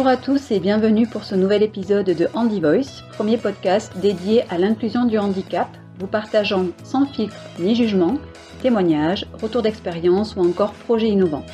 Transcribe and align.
Bonjour 0.00 0.12
à 0.12 0.16
tous 0.16 0.50
et 0.50 0.60
bienvenue 0.60 1.06
pour 1.06 1.24
ce 1.24 1.34
nouvel 1.34 1.62
épisode 1.62 2.06
de 2.06 2.28
Handy 2.32 2.58
Voice, 2.58 3.04
premier 3.12 3.36
podcast 3.36 3.92
dédié 3.98 4.44
à 4.48 4.56
l'inclusion 4.56 5.04
du 5.04 5.18
handicap, 5.18 5.68
vous 5.98 6.06
partageant 6.06 6.68
sans 6.84 7.04
filtre 7.04 7.36
ni 7.58 7.74
jugement 7.74 8.16
témoignages, 8.62 9.26
retours 9.42 9.60
d'expérience 9.60 10.36
ou 10.36 10.40
encore 10.40 10.72
projets 10.72 11.08
innovants. 11.08 11.44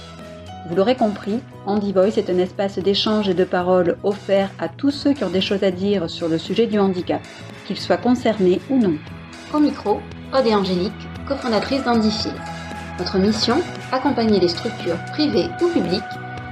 Vous 0.69 0.77
l'aurez 0.77 0.95
compris, 0.95 1.41
Handy 1.67 1.93
Voice 1.93 2.19
est 2.19 2.31
un 2.31 2.39
espace 2.39 2.79
d'échange 2.79 3.29
et 3.29 3.35
de 3.35 3.43
parole 3.43 3.97
offert 4.05 4.53
à 4.61 4.69
tous 4.69 4.93
ceux 4.93 5.13
qui 5.13 5.25
ont 5.25 5.31
des 5.31 5.41
choses 5.41 5.65
à 5.65 5.73
dire 5.73 6.09
sur 6.09 6.29
le 6.29 6.39
sujet 6.39 6.69
du 6.69 6.79
handicap, 6.79 7.23
qu'ils 7.67 7.81
soient 7.81 7.97
concernés 7.97 8.61
ou 8.71 8.79
non. 8.79 8.95
Au 9.53 9.59
micro, 9.59 9.99
Aude 10.33 10.47
et 10.47 10.55
Angélique, 10.55 10.93
cofondatrices 11.27 11.83
d'Handifield. 11.83 12.37
Notre 13.01 13.19
mission 13.19 13.57
Accompagner 13.91 14.39
les 14.39 14.49
structures 14.49 15.05
privées 15.15 15.49
ou 15.61 15.67
publiques 15.67 16.05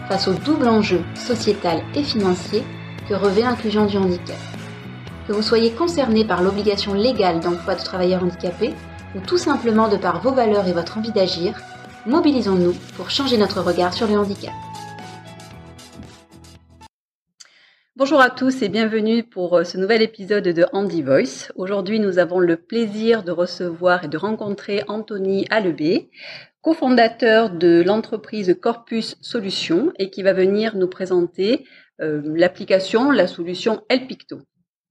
face 0.08 0.28
au 0.28 0.34
double 0.34 0.68
enjeu 0.68 1.00
sociétal 1.14 1.82
et 1.94 2.02
financier 2.02 2.62
que 3.08 3.14
revêt 3.14 3.42
l'inclusion 3.42 3.86
du 3.86 3.96
handicap. 3.96 4.36
Que 5.26 5.32
vous 5.32 5.42
soyez 5.42 5.70
concerné 5.72 6.24
par 6.24 6.42
l'obligation 6.42 6.94
légale 6.94 7.40
d'emploi 7.40 7.74
de 7.74 7.82
travailleurs 7.82 8.22
handicapés 8.22 8.74
ou 9.14 9.20
tout 9.20 9.38
simplement 9.38 9.88
de 9.88 9.96
par 9.96 10.20
vos 10.20 10.32
valeurs 10.32 10.66
et 10.66 10.72
votre 10.72 10.98
envie 10.98 11.12
d'agir, 11.12 11.60
mobilisons-nous 12.06 12.74
pour 12.96 13.10
changer 13.10 13.38
notre 13.38 13.60
regard 13.60 13.94
sur 13.94 14.06
le 14.06 14.18
handicap. 14.18 14.52
Bonjour 17.96 18.20
à 18.20 18.28
tous 18.28 18.60
et 18.62 18.68
bienvenue 18.68 19.22
pour 19.22 19.56
euh, 19.56 19.62
ce 19.62 19.78
nouvel 19.78 20.02
épisode 20.02 20.48
de 20.48 20.66
Handy 20.72 21.00
Voice. 21.00 21.52
Aujourd'hui, 21.54 22.00
nous 22.00 22.18
avons 22.18 22.40
le 22.40 22.56
plaisir 22.56 23.22
de 23.22 23.30
recevoir 23.30 24.02
et 24.02 24.08
de 24.08 24.18
rencontrer 24.18 24.82
Anthony 24.88 25.46
Alebé, 25.48 26.10
cofondateur 26.64 27.50
de 27.50 27.82
l'entreprise 27.86 28.56
Corpus 28.60 29.16
Solutions 29.20 29.92
et 29.98 30.08
qui 30.08 30.22
va 30.22 30.32
venir 30.32 30.76
nous 30.76 30.88
présenter 30.88 31.66
euh, 32.00 32.22
l'application, 32.24 33.10
la 33.10 33.26
solution 33.26 33.84
Elpicto. 33.90 34.40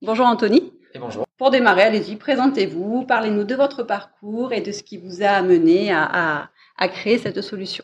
Bonjour 0.03 0.27
Anthony. 0.27 0.71
Et 0.93 0.99
bonjour. 0.99 1.25
Pour 1.39 1.49
démarrer, 1.49 1.81
allez-y, 1.81 2.15
présentez-vous, 2.15 3.07
parlez-nous 3.07 3.43
de 3.43 3.55
votre 3.55 3.81
parcours 3.81 4.53
et 4.53 4.61
de 4.61 4.71
ce 4.71 4.83
qui 4.83 4.99
vous 4.99 5.23
a 5.23 5.29
amené 5.29 5.91
à, 5.91 6.47
créer 6.89 7.17
cette 7.17 7.41
solution. 7.41 7.83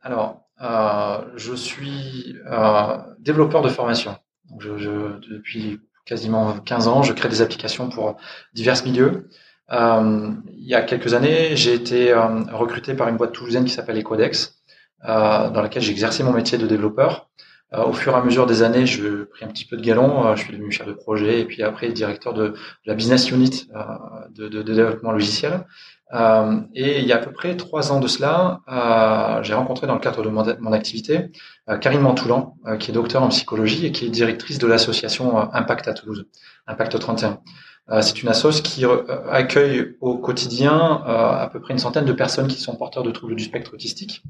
Alors, 0.00 0.48
euh, 0.62 1.22
je 1.36 1.52
suis 1.54 2.36
euh, 2.50 2.96
développeur 3.18 3.60
de 3.60 3.68
formation. 3.68 4.16
depuis 4.50 5.78
quasiment 6.06 6.58
15 6.60 6.88
ans, 6.88 7.02
je 7.02 7.12
crée 7.12 7.28
des 7.28 7.42
applications 7.42 7.90
pour 7.90 8.16
divers 8.54 8.82
milieux. 8.82 9.28
Euh, 9.72 10.30
il 10.56 10.68
y 10.68 10.74
a 10.74 10.82
quelques 10.82 11.14
années, 11.14 11.56
j'ai 11.56 11.74
été 11.74 12.12
recruté 12.52 12.94
par 12.94 13.08
une 13.08 13.16
boîte 13.16 13.32
toulousaine 13.32 13.64
qui 13.64 13.72
s'appelle 13.72 13.98
Ecodex, 13.98 14.62
dans 15.04 15.62
laquelle 15.62 15.88
exercé 15.88 16.22
mon 16.22 16.32
métier 16.32 16.58
de 16.58 16.66
développeur. 16.66 17.28
Euh, 17.74 17.84
au 17.84 17.92
fur 17.92 18.12
et 18.12 18.16
à 18.16 18.22
mesure 18.22 18.46
des 18.46 18.62
années, 18.62 18.86
je 18.86 19.24
pris 19.24 19.44
un 19.44 19.48
petit 19.48 19.64
peu 19.64 19.76
de 19.76 19.82
galon. 19.82 20.26
Euh, 20.26 20.36
je 20.36 20.42
suis 20.44 20.52
devenu 20.52 20.70
chef 20.70 20.86
de 20.86 20.92
projet 20.92 21.40
et 21.40 21.44
puis 21.44 21.62
après 21.62 21.88
directeur 21.88 22.32
de, 22.32 22.54
la 22.84 22.94
business 22.94 23.30
unit 23.30 23.68
euh, 23.74 23.80
de, 24.30 24.48
de, 24.48 24.62
développement 24.62 25.10
logiciel. 25.12 25.66
et 26.74 27.00
il 27.00 27.06
y 27.06 27.12
a 27.12 27.16
à 27.16 27.18
peu 27.18 27.32
près 27.32 27.56
trois 27.56 27.90
ans 27.90 27.98
de 27.98 28.06
cela, 28.06 28.60
j'ai 29.42 29.54
rencontré 29.54 29.88
dans 29.88 29.94
le 29.94 30.00
cadre 30.00 30.22
de 30.22 30.28
mon, 30.28 30.72
activité 30.72 31.32
Karine 31.80 32.00
Mantoulan, 32.00 32.56
qui 32.78 32.92
est 32.92 32.94
docteur 32.94 33.22
en 33.24 33.28
psychologie 33.28 33.86
et 33.86 33.92
qui 33.92 34.06
est 34.06 34.10
directrice 34.10 34.58
de 34.58 34.68
l'association 34.68 35.36
Impact 35.52 35.88
à 35.88 35.94
Toulouse, 35.94 36.26
Impact 36.68 36.98
31. 37.00 37.40
C'est 38.00 38.20
une 38.20 38.28
association 38.28 38.62
qui 38.64 38.84
accueille 39.30 39.96
au 40.00 40.18
quotidien 40.18 41.02
à 41.06 41.48
peu 41.52 41.60
près 41.60 41.72
une 41.72 41.78
centaine 41.78 42.04
de 42.04 42.12
personnes 42.12 42.48
qui 42.48 42.60
sont 42.60 42.74
porteurs 42.74 43.04
de 43.04 43.12
troubles 43.12 43.36
du 43.36 43.44
spectre 43.44 43.74
autistique. 43.74 44.24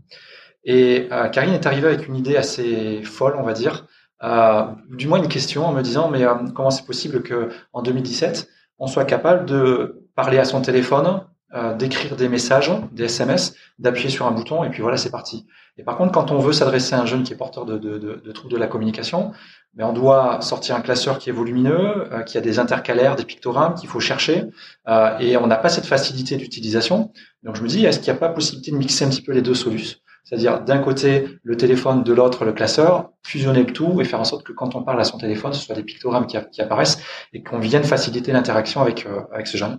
Et 0.66 1.08
euh, 1.12 1.28
Karine 1.28 1.54
est 1.54 1.64
arrivée 1.64 1.86
avec 1.86 2.08
une 2.08 2.16
idée 2.16 2.36
assez 2.36 3.00
folle, 3.04 3.36
on 3.38 3.44
va 3.44 3.52
dire, 3.52 3.86
euh, 4.22 4.64
du 4.90 5.06
moins 5.08 5.18
une 5.18 5.28
question 5.28 5.66
en 5.66 5.72
me 5.72 5.82
disant 5.82 6.10
mais 6.10 6.24
euh, 6.24 6.34
comment 6.54 6.70
c'est 6.70 6.86
possible 6.86 7.22
que 7.22 7.50
en 7.74 7.82
2017 7.82 8.48
on 8.78 8.86
soit 8.86 9.04
capable 9.04 9.44
de 9.44 10.06
parler 10.14 10.38
à 10.38 10.44
son 10.44 10.62
téléphone, 10.62 11.22
euh, 11.54 11.74
d'écrire 11.74 12.16
des 12.16 12.28
messages, 12.28 12.72
des 12.92 13.04
SMS, 13.04 13.54
d'appuyer 13.78 14.08
sur 14.08 14.26
un 14.26 14.30
bouton 14.30 14.64
et 14.64 14.70
puis 14.70 14.80
voilà 14.80 14.96
c'est 14.96 15.10
parti. 15.10 15.46
Et 15.76 15.84
par 15.84 15.98
contre 15.98 16.12
quand 16.12 16.30
on 16.30 16.38
veut 16.38 16.54
s'adresser 16.54 16.94
à 16.94 17.00
un 17.00 17.06
jeune 17.06 17.24
qui 17.24 17.34
est 17.34 17.36
porteur 17.36 17.66
de 17.66 18.32
troubles 18.32 18.52
de 18.52 18.58
la 18.58 18.66
communication, 18.66 19.32
mais 19.76 19.84
on 19.84 19.92
doit 19.92 20.40
sortir 20.40 20.74
un 20.74 20.80
classeur 20.80 21.18
qui 21.18 21.28
est 21.28 21.32
volumineux, 21.32 22.10
euh, 22.12 22.22
qui 22.22 22.38
a 22.38 22.40
des 22.40 22.58
intercalaires, 22.58 23.14
des 23.14 23.24
pictogrammes 23.24 23.74
qu'il 23.74 23.88
faut 23.88 24.00
chercher, 24.00 24.44
euh, 24.88 25.18
et 25.18 25.36
on 25.36 25.46
n'a 25.46 25.56
pas 25.56 25.68
cette 25.68 25.84
facilité 25.84 26.36
d'utilisation. 26.36 27.12
Donc 27.42 27.56
je 27.56 27.62
me 27.62 27.68
dis, 27.68 27.84
est-ce 27.84 28.00
qu'il 28.00 28.10
n'y 28.10 28.16
a 28.16 28.20
pas 28.20 28.30
possibilité 28.30 28.70
de 28.70 28.76
mixer 28.76 29.04
un 29.04 29.10
petit 29.10 29.22
peu 29.22 29.32
les 29.32 29.42
deux 29.42 29.54
solutions 29.54 29.98
c'est-à-dire 30.24 30.64
d'un 30.64 30.78
côté 30.78 31.38
le 31.44 31.56
téléphone, 31.56 32.02
de 32.02 32.12
l'autre 32.12 32.44
le 32.44 32.52
classeur, 32.52 33.10
fusionner 33.22 33.62
le 33.62 33.72
tout 33.72 34.00
et 34.00 34.04
faire 34.04 34.18
en 34.18 34.24
sorte 34.24 34.44
que 34.44 34.52
quand 34.52 34.74
on 34.74 34.82
parle 34.82 35.00
à 35.00 35.04
son 35.04 35.18
téléphone, 35.18 35.52
ce 35.52 35.64
soit 35.64 35.76
des 35.76 35.84
pictogrammes 35.84 36.26
qui, 36.26 36.36
apparaissent 36.60 37.00
et 37.32 37.44
qu'on 37.44 37.60
vienne 37.60 37.84
faciliter 37.84 38.32
l'interaction 38.32 38.82
avec, 38.82 39.06
euh, 39.06 39.20
avec 39.32 39.46
ce 39.46 39.56
jeune. 39.56 39.78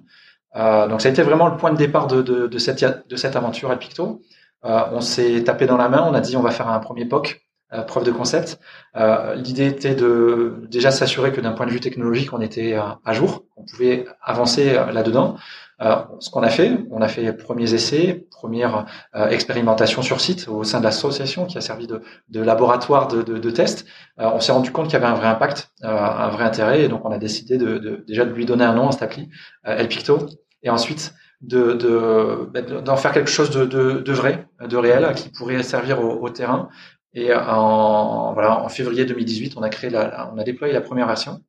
Donc 0.55 1.01
ça 1.01 1.09
a 1.09 1.11
été 1.11 1.21
vraiment 1.21 1.49
le 1.49 1.57
point 1.57 1.73
de 1.73 1.77
départ 1.77 2.07
de, 2.07 2.57
cette, 2.59 3.09
de 3.09 3.15
cette 3.17 3.35
aventure 3.35 3.71
à 3.71 3.75
Picto. 3.75 4.21
On 4.63 5.01
s'est 5.01 5.43
tapé 5.43 5.65
dans 5.65 5.75
la 5.75 5.89
main, 5.89 6.07
on 6.09 6.13
a 6.13 6.21
dit 6.21 6.37
on 6.37 6.41
va 6.41 6.51
faire 6.51 6.69
un 6.69 6.79
premier 6.79 7.03
POC, 7.03 7.46
euh, 7.73 7.81
preuve 7.81 8.03
de 8.05 8.11
concept. 8.11 8.59
Euh, 8.95 9.35
l'idée 9.35 9.67
était 9.67 9.95
de 9.95 10.61
déjà 10.69 10.91
s'assurer 10.91 11.31
que 11.31 11.41
d'un 11.41 11.51
point 11.51 11.65
de 11.65 11.71
vue 11.71 11.79
technologique, 11.79 12.33
on 12.33 12.41
était 12.41 12.75
à 12.75 13.13
jour, 13.13 13.43
on 13.55 13.63
pouvait 13.63 14.05
avancer 14.21 14.73
là-dedans. 14.73 15.37
Alors, 15.79 16.15
ce 16.19 16.31
qu'on 16.31 16.41
a 16.41 16.49
fait, 16.49 16.71
on 16.89 17.01
a 17.01 17.07
fait 17.07 17.33
premiers 17.33 17.75
essais, 17.75 18.25
première 18.31 18.87
euh, 19.15 19.29
expérimentation 19.29 20.01
sur 20.01 20.19
site 20.21 20.47
au 20.47 20.63
sein 20.63 20.79
de 20.79 20.83
l'association 20.83 21.45
qui 21.45 21.57
a 21.59 21.61
servi 21.61 21.85
de, 21.85 22.01
de 22.29 22.41
laboratoire 22.41 23.07
de, 23.07 23.21
de, 23.21 23.37
de 23.37 23.51
test. 23.51 23.85
Euh, 24.19 24.31
on 24.33 24.39
s'est 24.39 24.51
rendu 24.51 24.71
compte 24.71 24.85
qu'il 24.85 24.93
y 24.93 24.95
avait 24.95 25.05
un 25.05 25.13
vrai 25.13 25.27
impact, 25.27 25.69
euh, 25.83 25.87
un 25.87 26.29
vrai 26.29 26.45
intérêt, 26.45 26.81
et 26.83 26.87
donc 26.87 27.05
on 27.05 27.11
a 27.11 27.19
décidé 27.19 27.57
de, 27.57 28.03
déjà 28.07 28.25
de 28.25 28.31
lui 28.31 28.45
donner 28.45 28.63
un 28.63 28.73
nom 28.73 28.87
à 28.87 28.91
cette 28.91 29.03
appli, 29.03 29.29
Elpicto, 29.65 30.27
et 30.63 30.71
ensuite 30.71 31.13
de 31.41 32.49
bah, 32.51 32.61
d'en 32.61 32.97
faire 32.97 33.11
quelque 33.11 33.29
chose 33.29 33.51
de, 33.51 33.63
de, 33.65 33.99
de, 33.99 34.13
vrai, 34.13 34.47
de 34.59 34.77
réel, 34.77 35.13
qui 35.15 35.29
pourrait 35.29 35.61
servir 35.61 36.01
au, 36.01 36.13
au 36.23 36.29
terrain. 36.31 36.69
Et 37.17 37.33
en, 37.33 38.33
voilà, 38.33 38.61
en 38.63 38.69
février 38.69 39.03
2018, 39.03 39.55
on 39.57 39.63
a 39.63 39.69
créé 39.69 39.89
la, 39.89 40.31
on 40.33 40.37
a 40.37 40.43
déployé 40.43 40.71
la 40.71 40.81
première 40.81 41.07
version. 41.07 41.41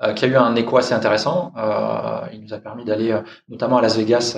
Euh, 0.00 0.12
qui 0.12 0.26
a 0.26 0.28
eu 0.28 0.36
un 0.36 0.54
écho 0.54 0.76
assez 0.76 0.94
intéressant. 0.94 1.52
Euh, 1.56 2.20
il 2.32 2.40
nous 2.40 2.52
a 2.52 2.58
permis 2.58 2.84
d'aller 2.84 3.10
euh, 3.10 3.20
notamment 3.48 3.78
à 3.78 3.82
Las 3.82 3.96
Vegas 3.96 4.36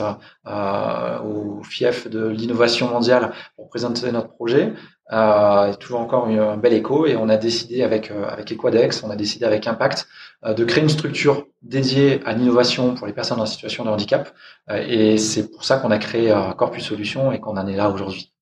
au 1.23 1.63
fief 1.65 2.09
de 2.09 2.29
l'innovation 2.29 2.89
mondiale 2.89 3.33
pour 3.57 3.69
présenter 3.69 4.11
notre 4.11 4.29
projet. 4.29 4.73
Euh, 5.13 5.75
toujours 5.75 6.01
encore 6.01 6.29
un 6.29 6.57
bel 6.57 6.73
écho 6.73 7.05
et 7.07 7.17
on 7.17 7.29
a 7.29 7.37
décidé 7.37 7.83
avec 7.83 8.11
avec 8.11 8.53
Equadex, 8.53 9.03
on 9.03 9.11
a 9.11 9.17
décidé 9.17 9.45
avec 9.45 9.67
Impact 9.67 10.09
de 10.47 10.65
créer 10.65 10.83
une 10.83 10.89
structure 10.89 11.47
dédiée 11.61 12.23
à 12.25 12.33
l'innovation 12.33 12.95
pour 12.95 13.07
les 13.07 13.13
personnes 13.13 13.41
en 13.41 13.47
situation 13.47 13.85
de 13.85 13.91
handicap 13.91 14.33
et 14.71 15.19
c'est 15.19 15.51
pour 15.51 15.65
ça 15.65 15.79
qu'on 15.79 15.91
a 15.91 15.99
créé 15.99 16.33
Corpus 16.57 16.85
Solutions 16.85 17.33
et 17.33 17.41
qu'on 17.41 17.57
en 17.59 17.67
est 17.67 17.77
là 17.77 17.91
aujourd'hui. 17.91 18.33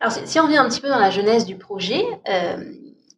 Alors 0.00 0.12
si 0.12 0.40
on 0.40 0.44
revient 0.44 0.56
un 0.56 0.68
petit 0.68 0.80
peu 0.80 0.88
dans 0.88 0.98
la 0.98 1.10
genèse 1.10 1.44
du 1.44 1.56
projet, 1.56 2.02
euh, 2.28 2.64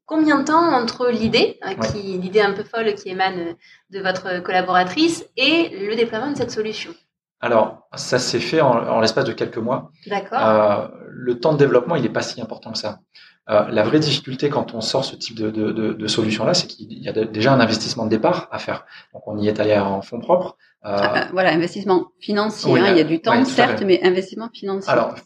combien 0.07 0.41
de 0.41 0.45
temps 0.45 0.73
entre 0.75 1.09
l'idée, 1.09 1.59
hein, 1.63 1.75
qui 1.77 2.19
l'idée 2.19 2.41
un 2.41 2.53
peu 2.53 2.65
folle 2.65 2.95
qui 2.95 3.09
émane 3.09 3.55
de 3.91 4.01
votre 4.01 4.43
collaboratrice, 4.43 5.25
et 5.37 5.87
le 5.87 5.95
déploiement 5.95 6.33
de 6.33 6.37
cette 6.37 6.51
solution? 6.51 6.93
Alors, 7.41 7.89
ça 7.95 8.19
s'est 8.19 8.41
fait 8.41 8.61
en, 8.61 9.01
l'espace 9.01 9.25
de 9.25 9.33
quelques 9.33 9.59
mois. 9.59 9.91
D'accord. 10.07 10.39
Euh, 10.41 10.89
le 11.09 11.41
temps 11.41 11.53
de 11.53 11.59
développement, 11.59 11.97
il 11.97 12.03
n'est 12.03 12.09
pas 12.09 12.23
si 12.23 12.41
important 12.41 12.73
que 12.73 12.79
ça. 12.79 13.01
Euh, 13.51 13.69
la 13.71 13.83
vraie 13.83 13.99
difficulté 13.99 14.49
quand 14.49 14.75
on 14.75 14.81
sort 14.81 15.05
ce 15.05 15.17
type 15.17 15.37
de, 15.37 15.51
de, 15.51 15.73
de, 15.73 16.07
solution-là, 16.07 16.55
c'est 16.55 16.69
qu'il 16.69 16.93
y 16.93 17.09
a 17.09 17.13
déjà 17.13 17.53
un 17.53 17.59
investissement 17.59 18.05
de 18.05 18.11
départ 18.11 18.49
à 18.53 18.61
faire. 18.61 18.87
Donc, 19.13 19.27
on 19.27 19.37
y 19.37 19.49
est 19.49 19.59
allé 19.59 19.77
en 19.77 20.01
fonds 20.03 20.21
propres. 20.21 20.57
Euh, 20.85 20.97
ah, 21.01 21.29
voilà, 21.33 21.53
investissement 21.53 22.13
financier. 22.21 22.79
Hein, 22.79 22.91
il 22.91 22.99
y 22.99 23.01
a 23.01 23.05
du 23.05 23.21
temps, 23.21 23.45
certes, 23.45 23.83
mais 23.85 24.01
investissement 24.05 24.49
financier. 24.53 24.93
Alors, 24.93 25.17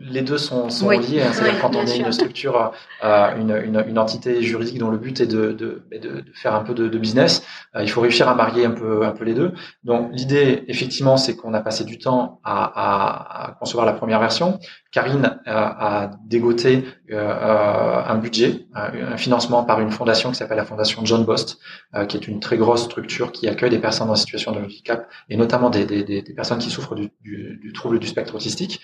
les 0.00 0.22
deux 0.22 0.38
sont, 0.38 0.70
sont 0.70 0.88
liés. 0.90 1.22
Hein. 1.22 1.32
C'est-à-dire 1.32 1.60
quand 1.60 1.76
on 1.76 1.84
est 1.84 1.98
une 1.98 2.12
structure, 2.12 2.72
euh, 3.04 3.36
une, 3.36 3.50
une, 3.50 3.84
une, 3.88 3.98
entité 3.98 4.40
juridique 4.42 4.78
dont 4.78 4.90
le 4.90 4.96
but 4.96 5.20
est 5.20 5.26
de, 5.26 5.52
de, 5.52 5.82
de, 5.90 6.24
faire 6.34 6.54
un 6.54 6.62
peu 6.62 6.74
de, 6.74 6.88
de 6.88 6.98
business, 6.98 7.42
euh, 7.74 7.82
il 7.82 7.90
faut 7.90 8.00
réussir 8.00 8.28
à 8.28 8.34
marier 8.34 8.64
un 8.64 8.70
peu, 8.70 9.04
un 9.04 9.10
peu 9.10 9.24
les 9.24 9.34
deux. 9.34 9.52
Donc 9.84 10.10
l'idée, 10.12 10.64
effectivement, 10.68 11.16
c'est 11.16 11.36
qu'on 11.36 11.52
a 11.54 11.60
passé 11.60 11.84
du 11.84 11.98
temps 11.98 12.40
à, 12.44 12.64
à, 12.64 13.48
à, 13.48 13.52
concevoir 13.52 13.84
la 13.84 13.92
première 13.92 14.20
version. 14.20 14.58
Karine 14.92 15.40
a, 15.46 16.04
a 16.04 16.10
dégoté 16.24 16.84
euh, 17.10 18.02
un 18.06 18.16
budget, 18.16 18.66
un 18.74 19.16
financement 19.16 19.64
par 19.64 19.80
une 19.80 19.90
fondation 19.90 20.30
qui 20.30 20.36
s'appelle 20.36 20.56
la 20.56 20.64
fondation 20.64 21.04
John 21.04 21.24
Bost, 21.24 21.58
euh, 21.94 22.06
qui 22.06 22.16
est 22.16 22.26
une 22.28 22.40
très 22.40 22.56
grosse 22.56 22.84
structure 22.84 23.32
qui 23.32 23.48
accueille 23.48 23.70
des 23.70 23.78
personnes 23.78 24.10
en 24.10 24.16
situation 24.16 24.52
de 24.52 24.58
handicap 24.58 25.08
et 25.28 25.36
notamment 25.36 25.70
des, 25.70 25.84
des, 25.84 26.02
des 26.04 26.34
personnes 26.34 26.58
qui 26.58 26.70
souffrent 26.70 26.94
du, 26.94 27.10
du, 27.22 27.58
du 27.62 27.72
trouble 27.72 27.98
du 27.98 28.06
spectre 28.06 28.34
autistique. 28.34 28.80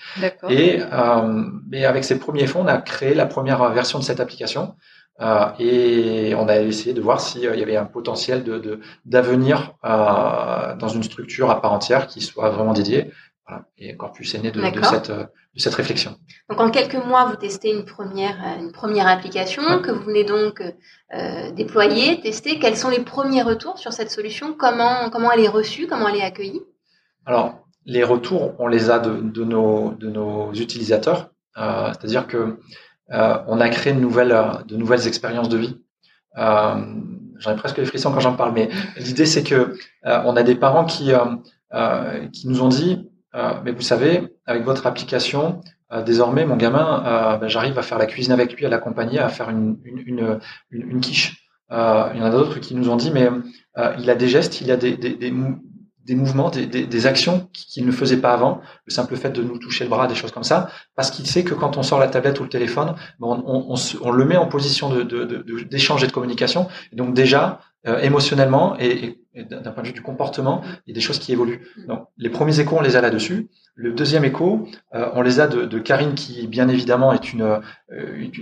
Et 0.49 0.81
euh, 0.93 1.45
mais 1.71 1.85
avec 1.85 2.05
ces 2.05 2.19
premiers 2.19 2.47
fonds, 2.47 2.63
on 2.63 2.67
a 2.67 2.79
créé 2.79 3.15
la 3.15 3.27
première 3.27 3.73
version 3.73 3.99
de 3.99 4.05
cette 4.05 4.21
application. 4.21 4.75
Euh, 5.21 5.47
et 5.59 6.35
on 6.35 6.49
a 6.49 6.59
essayé 6.59 6.95
de 6.95 7.01
voir 7.01 7.21
s'il 7.21 7.43
y 7.43 7.47
avait 7.47 7.77
un 7.77 7.85
potentiel 7.85 8.45
de 8.45 8.81
d'avenir 9.05 9.75
euh, 9.85 10.75
dans 10.77 10.89
une 10.89 11.03
structure 11.03 11.51
à 11.51 11.61
part 11.61 11.73
entière 11.75 12.07
qui 12.07 12.23
soit 12.23 12.49
vraiment 12.49 12.73
dédiée. 12.73 13.13
Et 13.85 13.97
Corpus 13.97 14.35
est 14.35 14.39
né 14.39 14.51
de, 14.53 14.61
de, 14.61 14.83
cette, 14.85 15.11
de 15.11 15.61
cette 15.65 15.75
réflexion. 15.75 16.13
Donc 16.49 16.61
en 16.61 16.71
quelques 16.71 17.03
mois, 17.11 17.25
vous 17.25 17.37
testez 17.37 17.71
une 17.73 17.85
première, 17.85 18.39
une 18.61 18.71
première 18.71 19.09
application 19.09 19.63
que 19.83 19.91
vous 19.91 20.05
venez 20.05 20.25
donc 20.25 20.63
euh, 20.63 21.51
déployer, 21.51 22.21
tester. 22.21 22.59
Quels 22.61 22.77
sont 22.77 22.91
les 22.91 23.01
premiers 23.01 23.43
retours 23.43 23.79
sur 23.79 23.93
cette 23.93 24.11
solution? 24.11 24.55
Comment, 24.55 25.11
comment 25.11 25.33
elle 25.33 25.45
est 25.45 25.49
reçue? 25.49 25.87
Comment 25.89 26.09
elle 26.09 26.17
est 26.17 26.23
accueillie? 26.23 26.63
Alors, 27.27 27.67
les 27.85 28.05
retours, 28.05 28.55
on 28.61 28.69
les 28.69 28.91
a 28.91 29.01
de, 29.01 29.15
de, 29.21 29.45
nos, 29.45 30.53
utilisateurs. 30.55 31.31
Euh, 31.57 31.89
C'est-à-dire 31.93 32.29
que 32.29 32.59
euh, 33.11 33.39
on 33.49 33.61
a 33.61 33.69
créé 33.69 33.93
de 33.93 34.01
nouvelles, 34.01 34.37
de 34.67 34.77
nouvelles 34.77 35.07
expériences 35.09 35.49
de 35.49 35.59
vie. 35.59 35.77
Euh, 36.39 36.77
J'en 37.43 37.51
ai 37.51 37.57
presque 37.57 37.79
les 37.79 37.85
frissons 37.85 38.13
quand 38.13 38.21
j'en 38.21 38.37
parle, 38.37 38.53
mais 38.53 38.69
l'idée 38.97 39.27
c'est 39.27 39.43
que 39.43 39.75
euh, 40.07 40.23
on 40.25 40.37
a 40.37 40.45
des 40.45 40.55
parents 40.55 40.85
qui, 40.85 41.13
euh, 41.13 42.29
qui 42.29 42.47
nous 42.47 42.63
ont 42.63 42.69
dit 42.69 43.11
euh, 43.35 43.55
mais 43.65 43.73
vous 43.73 43.83
savez, 43.83 44.29
avec 44.47 44.65
votre 44.65 44.87
application, 44.87 45.61
euh, 45.93 46.03
désormais, 46.03 46.45
mon 46.45 46.57
gamin, 46.57 47.05
euh, 47.07 47.37
ben, 47.39 47.49
j'arrive 47.49 47.79
à 47.79 47.83
faire 47.83 47.99
la 47.99 48.07
cuisine 48.07 48.33
avec 48.33 48.55
lui, 48.55 48.67
à 48.67 48.69
l'accompagner, 48.69 49.19
à 49.19 49.29
faire 49.29 49.51
une, 49.51 49.79
une, 49.85 50.01
une, 50.07 50.41
une 50.71 51.01
quiche. 51.01 51.49
il 51.71 51.77
y 52.19 52.23
en 52.23 52.25
a 52.25 52.31
d'autres 52.31 52.59
qui 52.59 52.75
nous 52.75 52.91
ont 52.91 52.97
dit, 52.97 53.11
mais 53.11 53.29
il 53.99 54.11
a 54.11 54.15
des 54.15 54.29
gestes, 54.29 54.61
il 54.61 54.71
a 54.71 54.77
des, 54.77 54.97
des, 54.97 55.15
des, 55.15 55.33
des 56.05 56.15
mouvements, 56.15 56.51
des, 56.51 57.07
actions 57.07 57.49
qu'il 57.53 57.87
ne 57.87 57.93
faisait 57.93 58.17
pas 58.17 58.33
avant, 58.33 58.61
le 58.87 58.93
simple 58.93 59.17
fait 59.17 59.31
de 59.31 59.43
nous 59.43 59.59
toucher 59.59 59.85
le 59.85 59.91
bras, 59.91 60.07
des 60.07 60.15
choses 60.15 60.33
comme 60.33 60.43
ça, 60.43 60.69
parce 60.97 61.11
qu'il 61.11 61.27
sait 61.27 61.45
que 61.45 61.55
quand 61.55 61.77
on 61.77 61.83
sort 61.83 62.01
la 62.01 62.09
tablette 62.09 62.41
ou 62.41 62.43
le 62.43 62.49
téléphone, 62.49 62.95
ben, 63.21 63.29
on, 63.29 63.43
on, 63.47 63.75
on, 63.75 63.77
on 64.03 64.11
le 64.11 64.25
met 64.25 64.37
en 64.37 64.47
position 64.47 64.91
d'échange 64.91 65.07
de, 66.01 66.05
de, 66.05 66.05
et 66.05 66.09
de 66.09 66.13
communication. 66.13 66.69
Et 66.93 66.97
donc 66.97 67.15
déjà, 67.15 67.61
euh, 67.87 67.99
émotionnellement 67.99 68.77
et, 68.79 69.07
et 69.07 69.22
d'un 69.35 69.71
point 69.71 69.83
de 69.83 69.89
vue 69.89 69.95
du 69.95 70.03
comportement, 70.03 70.63
il 70.87 70.91
y 70.91 70.93
a 70.93 70.95
des 70.95 71.01
choses 71.01 71.19
qui 71.19 71.33
évoluent. 71.33 71.67
Donc, 71.89 72.07
les 72.19 72.29
premiers 72.29 72.61
échos, 72.61 72.77
on 72.79 72.83
les 72.83 72.97
a 72.97 73.01
là-dessus. 73.01 73.49
Le 73.75 73.93
deuxième 73.93 74.25
écho, 74.27 74.69
euh, 74.95 75.09
on 75.15 75.23
les 75.23 75.41
a 75.41 75.47
de, 75.47 75.65
de, 75.65 75.79
Karine, 75.79 76.15
qui 76.15 76.47
bien 76.47 76.69
évidemment 76.69 77.15
est 77.15 77.33
une, 77.33 77.41
euh, 77.41 77.61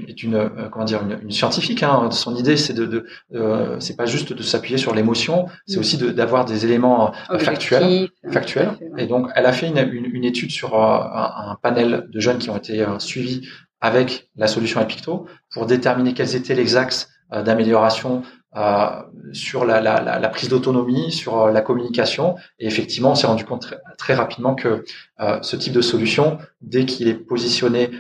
est 0.08 0.22
une, 0.24 0.34
euh, 0.34 0.68
comment 0.70 0.84
dire, 0.84 1.02
une, 1.02 1.20
une 1.22 1.30
scientifique. 1.30 1.84
Hein. 1.84 2.10
Son 2.10 2.34
idée, 2.34 2.56
c'est 2.56 2.72
de, 2.72 2.86
de 3.30 3.76
c'est 3.78 3.96
pas 3.96 4.06
juste 4.06 4.32
de 4.32 4.42
s'appuyer 4.42 4.78
sur 4.78 4.92
l'émotion, 4.92 5.46
c'est 5.66 5.78
aussi 5.78 5.98
d'avoir 5.98 6.44
des 6.44 6.64
éléments 6.64 7.12
factuels, 7.38 8.08
factuels. 8.32 8.72
Et 8.98 9.06
donc, 9.06 9.28
elle 9.36 9.46
a 9.46 9.52
fait 9.52 9.68
une, 9.68 10.04
une 10.12 10.24
étude 10.24 10.50
sur 10.50 10.74
un, 10.74 11.50
un, 11.50 11.56
panel 11.62 12.08
de 12.10 12.20
jeunes 12.20 12.38
qui 12.38 12.50
ont 12.50 12.56
été 12.56 12.84
suivis 12.98 13.48
avec 13.80 14.28
la 14.36 14.48
solution 14.48 14.80
Epicto 14.80 15.26
pour 15.52 15.66
déterminer 15.66 16.12
quels 16.12 16.34
étaient 16.34 16.54
les 16.54 16.76
axes 16.76 17.08
d'amélioration 17.30 18.22
euh, 18.56 19.02
sur 19.32 19.64
la, 19.64 19.80
la, 19.80 20.18
la, 20.18 20.28
prise 20.28 20.48
d'autonomie, 20.48 21.12
sur 21.12 21.38
euh, 21.38 21.52
la 21.52 21.60
communication. 21.60 22.34
Et 22.58 22.66
effectivement, 22.66 23.12
on 23.12 23.14
s'est 23.14 23.28
rendu 23.28 23.44
compte 23.44 23.74
très, 23.96 24.14
rapidement 24.14 24.56
que 24.56 24.84
euh, 25.20 25.38
ce 25.42 25.54
type 25.54 25.72
de 25.72 25.80
solution, 25.80 26.38
dès 26.60 26.84
qu'il 26.84 27.06
est 27.06 27.14
positionné 27.14 27.90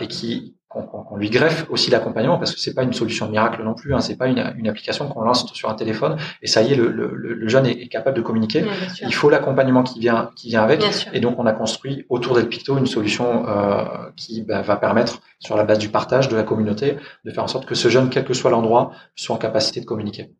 et 0.00 0.08
qui 0.08 0.56
qu'on 0.82 1.16
lui 1.16 1.30
greffe 1.30 1.66
aussi 1.70 1.90
l'accompagnement 1.90 2.38
parce 2.38 2.52
que 2.54 2.60
c'est 2.60 2.74
pas 2.74 2.82
une 2.82 2.92
solution 2.92 3.28
miracle 3.28 3.62
non 3.62 3.74
plus. 3.74 3.94
Hein, 3.94 4.00
c'est 4.00 4.16
pas 4.16 4.26
une, 4.26 4.54
une 4.56 4.68
application 4.68 5.08
qu'on 5.08 5.22
lance 5.22 5.52
sur 5.52 5.68
un 5.68 5.74
téléphone 5.74 6.16
et 6.42 6.46
ça 6.46 6.62
y 6.62 6.72
est, 6.72 6.76
le, 6.76 6.90
le, 6.90 7.14
le 7.14 7.48
jeune 7.48 7.66
est, 7.66 7.88
capable 7.88 8.16
de 8.16 8.22
communiquer. 8.22 8.64
Il 9.02 9.14
faut 9.14 9.30
l'accompagnement 9.30 9.82
qui 9.82 10.00
vient 10.00 10.30
qui 10.36 10.48
vient 10.48 10.62
avec. 10.62 10.84
Et 11.12 11.20
donc 11.20 11.38
on 11.38 11.46
a 11.46 11.52
construit 11.52 12.04
autour 12.08 12.34
d'Elpicto 12.34 12.76
une 12.76 12.86
solution 12.86 13.46
euh, 13.48 13.84
qui 14.16 14.42
bah, 14.42 14.62
va 14.62 14.76
permettre 14.76 15.20
sur 15.38 15.56
la 15.56 15.64
base 15.64 15.78
du 15.78 15.88
partage 15.88 16.28
de 16.28 16.36
la 16.36 16.42
communauté 16.42 16.96
de 17.24 17.30
faire 17.30 17.44
en 17.44 17.48
sorte 17.48 17.66
que 17.66 17.74
ce 17.74 17.88
jeune, 17.88 18.10
quel 18.10 18.24
que 18.24 18.34
soit 18.34 18.50
l'endroit, 18.50 18.92
soit 19.14 19.34
en 19.34 19.38
capacité 19.38 19.80
de 19.80 19.86
communiquer. 19.86 20.30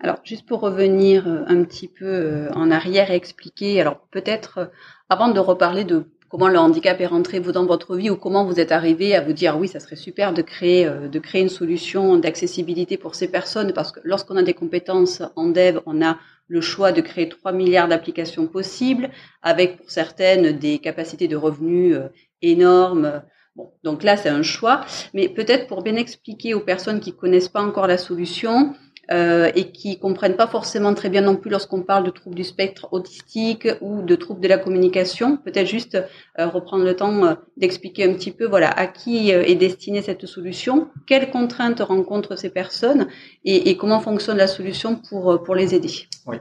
Alors, 0.00 0.16
juste 0.24 0.46
pour 0.46 0.60
revenir 0.60 1.26
euh, 1.26 1.44
un 1.46 1.64
petit 1.64 1.88
peu 1.88 2.04
euh, 2.04 2.52
en 2.54 2.70
arrière 2.70 3.10
et 3.10 3.14
expliquer, 3.14 3.80
alors 3.80 4.00
peut-être 4.10 4.70
avant 5.08 5.28
de 5.28 5.40
reparler 5.40 5.84
de 5.84 6.06
comment 6.28 6.48
le 6.48 6.58
handicap 6.58 7.00
est 7.00 7.06
rentré 7.06 7.38
vous 7.38 7.52
dans 7.52 7.66
votre 7.66 7.96
vie 7.96 8.10
ou 8.10 8.16
comment 8.16 8.44
vous 8.44 8.60
êtes 8.60 8.72
arrivé 8.72 9.14
à 9.14 9.20
vous 9.20 9.32
dire 9.32 9.58
oui, 9.58 9.68
ça 9.68 9.80
serait 9.80 9.96
super 9.96 10.32
de 10.32 10.42
créer 10.42 10.86
euh, 10.86 11.08
de 11.08 11.18
créer 11.18 11.42
une 11.42 11.48
solution 11.48 12.16
d'accessibilité 12.16 12.96
pour 12.96 13.14
ces 13.14 13.28
personnes? 13.28 13.72
Parce 13.72 13.92
que 13.92 14.00
lorsqu'on 14.04 14.36
a 14.36 14.42
des 14.42 14.54
compétences 14.54 15.22
en 15.36 15.48
dev, 15.48 15.80
on 15.86 16.02
a 16.02 16.18
le 16.48 16.60
choix 16.60 16.92
de 16.92 17.00
créer 17.00 17.28
3 17.28 17.52
milliards 17.52 17.88
d'applications 17.88 18.46
possibles 18.46 19.10
avec 19.42 19.78
pour 19.78 19.90
certaines 19.90 20.52
des 20.58 20.78
capacités 20.78 21.28
de 21.28 21.36
revenus 21.36 21.96
euh, 21.96 22.08
énormes. 22.42 23.22
Bon, 23.54 23.72
donc 23.82 24.02
là 24.02 24.16
c'est 24.16 24.28
un 24.28 24.42
choix, 24.42 24.82
mais 25.14 25.28
peut-être 25.28 25.66
pour 25.66 25.82
bien 25.82 25.96
expliquer 25.96 26.54
aux 26.54 26.60
personnes 26.60 27.00
qui 27.00 27.14
connaissent 27.14 27.48
pas 27.48 27.62
encore 27.62 27.86
la 27.86 27.98
solution, 27.98 28.74
euh, 29.12 29.52
et 29.54 29.70
qui 29.70 30.00
comprennent 30.00 30.34
pas 30.34 30.48
forcément 30.48 30.92
très 30.92 31.08
bien 31.08 31.20
non 31.20 31.36
plus 31.36 31.48
lorsqu'on 31.48 31.82
parle 31.82 32.02
de 32.02 32.10
troubles 32.10 32.34
du 32.34 32.42
spectre 32.42 32.88
autistique 32.90 33.68
ou 33.80 34.02
de 34.02 34.16
troubles 34.16 34.40
de 34.40 34.48
la 34.48 34.58
communication. 34.58 35.36
Peut-être 35.36 35.68
juste 35.68 35.96
euh, 36.40 36.48
reprendre 36.48 36.82
le 36.84 36.96
temps 36.96 37.24
euh, 37.24 37.34
d'expliquer 37.56 38.02
un 38.02 38.14
petit 38.14 38.32
peu, 38.32 38.46
voilà, 38.46 38.68
à 38.68 38.88
qui 38.88 39.30
est 39.30 39.54
destinée 39.54 40.02
cette 40.02 40.26
solution, 40.26 40.88
quelles 41.06 41.30
contraintes 41.30 41.78
rencontrent 41.78 42.36
ces 42.36 42.50
personnes 42.50 43.06
et, 43.44 43.76
comment 43.76 44.00
fonctionne 44.00 44.38
la 44.38 44.48
solution 44.48 44.96
pour 44.96 45.42
pour 45.44 45.54
les 45.54 45.74
aider. 45.74 45.92
Oui, 46.26 46.38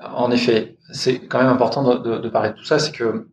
en 0.00 0.30
effet, 0.30 0.76
c'est 0.92 1.20
quand 1.20 1.38
même 1.38 1.48
important 1.48 1.98
de, 1.98 2.28
parler 2.28 2.50
de 2.50 2.56
tout 2.56 2.64
ça, 2.64 2.78
c'est 2.78 2.92
que 2.92 3.26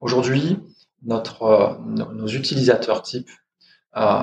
aujourd'hui 0.00 0.58
notre 1.02 1.78
nos 1.84 2.26
utilisateurs 2.26 3.02
type, 3.02 3.28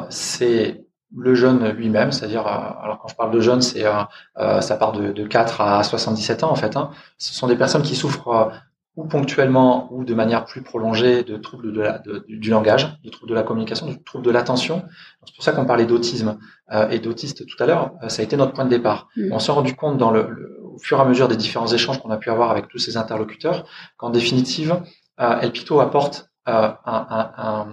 c'est 0.09 0.86
le 1.15 1.35
jeune 1.35 1.69
lui-même, 1.69 2.11
c'est-à-dire, 2.11 2.45
euh, 2.47 2.83
alors 2.83 2.99
quand 3.01 3.07
je 3.07 3.15
parle 3.15 3.31
de 3.31 3.39
jeune, 3.39 3.61
c'est 3.61 3.85
euh, 3.85 4.03
euh, 4.37 4.61
ça 4.61 4.75
part 4.75 4.91
de, 4.91 5.11
de, 5.11 5.25
4 5.25 5.61
à 5.61 5.83
77 5.83 6.43
ans 6.43 6.51
en 6.51 6.55
fait. 6.55 6.75
Hein. 6.75 6.91
Ce 7.17 7.33
sont 7.33 7.47
des 7.47 7.55
personnes 7.55 7.81
qui 7.81 7.95
souffrent 7.95 8.51
ou 8.97 9.05
ponctuellement 9.05 9.87
ou 9.93 10.03
de 10.03 10.13
manière 10.15 10.43
plus 10.45 10.63
prolongée 10.63 11.23
de 11.23 11.37
troubles 11.37 11.71
de 11.71 11.81
la, 11.81 11.99
de, 11.99 12.25
du 12.27 12.49
langage, 12.49 12.99
de 13.03 13.09
troubles 13.09 13.29
de 13.29 13.35
la 13.35 13.43
communication, 13.43 13.87
de 13.87 13.95
troubles 14.03 14.25
de 14.25 14.31
l'attention. 14.31 14.83
C'est 15.23 15.35
pour 15.35 15.43
ça 15.43 15.51
qu'on 15.51 15.65
parlait 15.65 15.85
d'autisme 15.85 16.39
euh, 16.71 16.89
et 16.89 16.99
d'autiste 16.99 17.45
tout 17.45 17.63
à 17.63 17.67
l'heure. 17.67 17.91
ça 18.07 18.21
a 18.21 18.25
été 18.25 18.35
notre 18.35 18.53
point 18.53 18.65
de 18.65 18.71
départ. 18.71 19.07
Mmh. 19.15 19.31
On 19.31 19.39
s'est 19.39 19.51
rendu 19.51 19.75
compte 19.75 19.97
dans 19.97 20.09
le, 20.09 20.27
le, 20.29 20.59
au 20.63 20.79
fur 20.79 20.97
et 20.97 21.01
à 21.01 21.05
mesure 21.05 21.27
des 21.27 21.37
différents 21.37 21.67
échanges 21.67 22.01
qu'on 22.01 22.09
a 22.09 22.17
pu 22.17 22.31
avoir 22.31 22.49
avec 22.49 22.67
tous 22.69 22.79
ces 22.79 22.97
interlocuteurs 22.97 23.65
qu'en 23.97 24.09
définitive, 24.09 24.81
euh, 25.19 25.39
El 25.41 25.51
Picto 25.51 25.79
apporte 25.79 26.31
euh, 26.47 26.69
un, 26.85 27.31
un, 27.37 27.67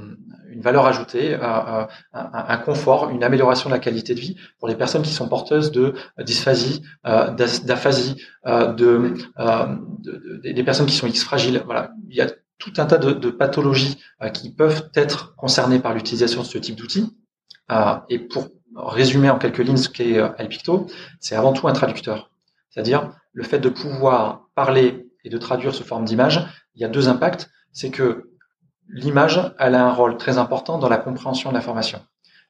une 0.51 0.61
valeur 0.61 0.87
ajoutée, 0.87 1.35
un, 1.35 1.89
un, 2.13 2.57
confort, 2.59 3.11
une 3.11 3.25
amélioration 3.25 3.69
de 3.71 3.75
la 3.75 3.81
qualité 3.81 4.15
de 4.15 4.21
vie 4.21 4.37
pour 4.59 4.69
les 4.69 4.77
personnes 4.77 5.03
qui 5.03 5.13
sont 5.13 5.29
porteuses 5.29 5.73
de 5.73 5.95
dysphasie, 6.19 6.83
euh, 7.07 7.31
d'aphasie, 7.31 8.23
euh, 8.47 8.73
de, 8.73 9.15
de, 9.39 10.41
des 10.53 10.65
personnes 10.65 10.87
qui 10.87 10.95
sont 10.97 11.07
X 11.07 11.25
fragiles. 11.25 11.63
Voilà, 11.65 11.93
il 12.09 12.17
y 12.17 12.21
a 12.21 12.31
tout 12.59 12.73
un 12.77 12.87
tas 12.87 12.99
de, 12.99 13.13
de 13.13 13.31
pathologies 13.31 13.99
qui 14.33 14.55
peuvent 14.55 14.89
être 14.95 15.35
concernées 15.37 15.81
par 15.81 15.93
l'utilisation 15.93 16.43
de 16.43 16.47
ce 16.47 16.59
type 16.59 16.77
d'outils. 16.77 17.17
et 18.09 18.19
pour 18.19 18.49
résumer 18.77 19.31
en 19.31 19.39
quelques 19.39 19.59
lignes 19.59 19.77
ce 19.77 19.89
qu'est 19.89 20.19
Alpicto, 20.19 20.87
c'est 21.21 21.37
avant 21.37 21.53
tout 21.53 21.69
un 21.69 21.73
traducteur. 21.73 22.31
C'est-à-dire 22.71 23.13
le 23.33 23.45
fait 23.45 23.59
de 23.59 23.69
pouvoir 23.69 24.49
parler 24.55 25.07
et 25.25 25.31
de 25.31 25.39
traduire 25.39 25.75
sous 25.75 25.85
forme 25.85 26.05
d'image, 26.05 26.47
il 26.75 26.83
y 26.83 26.85
a 26.85 26.89
deux 26.89 27.09
impacts. 27.09 27.51
C'est 27.73 27.91
que 27.91 28.31
l'image, 28.89 29.41
elle 29.59 29.75
a 29.75 29.87
un 29.87 29.93
rôle 29.93 30.17
très 30.17 30.39
important 30.39 30.79
dans 30.79 30.89
la 30.89 30.99
compréhension 30.99 31.51
de 31.51 31.55
l'information. 31.55 32.01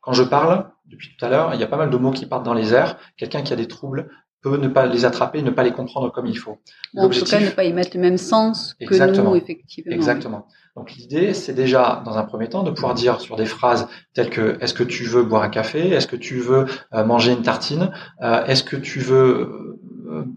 Quand 0.00 0.12
je 0.12 0.22
parle, 0.22 0.66
depuis 0.86 1.16
tout 1.16 1.24
à 1.24 1.28
l'heure, 1.28 1.54
il 1.54 1.60
y 1.60 1.64
a 1.64 1.66
pas 1.66 1.78
mal 1.78 1.90
de 1.90 1.96
mots 1.96 2.10
qui 2.10 2.26
partent 2.26 2.44
dans 2.44 2.54
les 2.54 2.74
airs. 2.74 2.96
Quelqu'un 3.16 3.42
qui 3.42 3.52
a 3.52 3.56
des 3.56 3.68
troubles 3.68 4.10
peut 4.42 4.58
ne 4.58 4.68
pas 4.68 4.84
les 4.84 5.06
attraper, 5.06 5.40
ne 5.40 5.50
pas 5.50 5.62
les 5.62 5.72
comprendre 5.72 6.12
comme 6.12 6.26
il 6.26 6.38
faut. 6.38 6.58
En 6.96 7.08
tout 7.08 7.24
cas, 7.24 7.40
ne 7.40 7.48
pas 7.48 7.64
y 7.64 7.72
mettre 7.72 7.96
le 7.96 8.02
même 8.02 8.18
sens 8.18 8.74
que 8.74 9.20
nous, 9.20 9.34
effectivement. 9.34 9.94
Exactement. 9.94 10.46
Donc 10.76 10.92
l'idée, 10.92 11.32
c'est 11.34 11.54
déjà, 11.54 12.02
dans 12.04 12.18
un 12.18 12.24
premier 12.24 12.48
temps, 12.48 12.62
de 12.62 12.70
pouvoir 12.70 12.94
dire 12.94 13.20
sur 13.20 13.36
des 13.36 13.46
phrases 13.46 13.86
telles 14.12 14.28
que 14.28 14.58
est-ce 14.60 14.74
que 14.74 14.82
tu 14.82 15.04
veux 15.04 15.22
boire 15.22 15.42
un 15.42 15.48
café, 15.48 15.88
est-ce 15.88 16.08
que 16.08 16.16
tu 16.16 16.38
veux 16.38 16.66
euh, 16.92 17.04
manger 17.04 17.32
une 17.32 17.42
tartine, 17.42 17.90
euh, 18.22 18.44
est-ce 18.44 18.64
que 18.64 18.76
tu 18.76 18.98
veux 18.98 19.78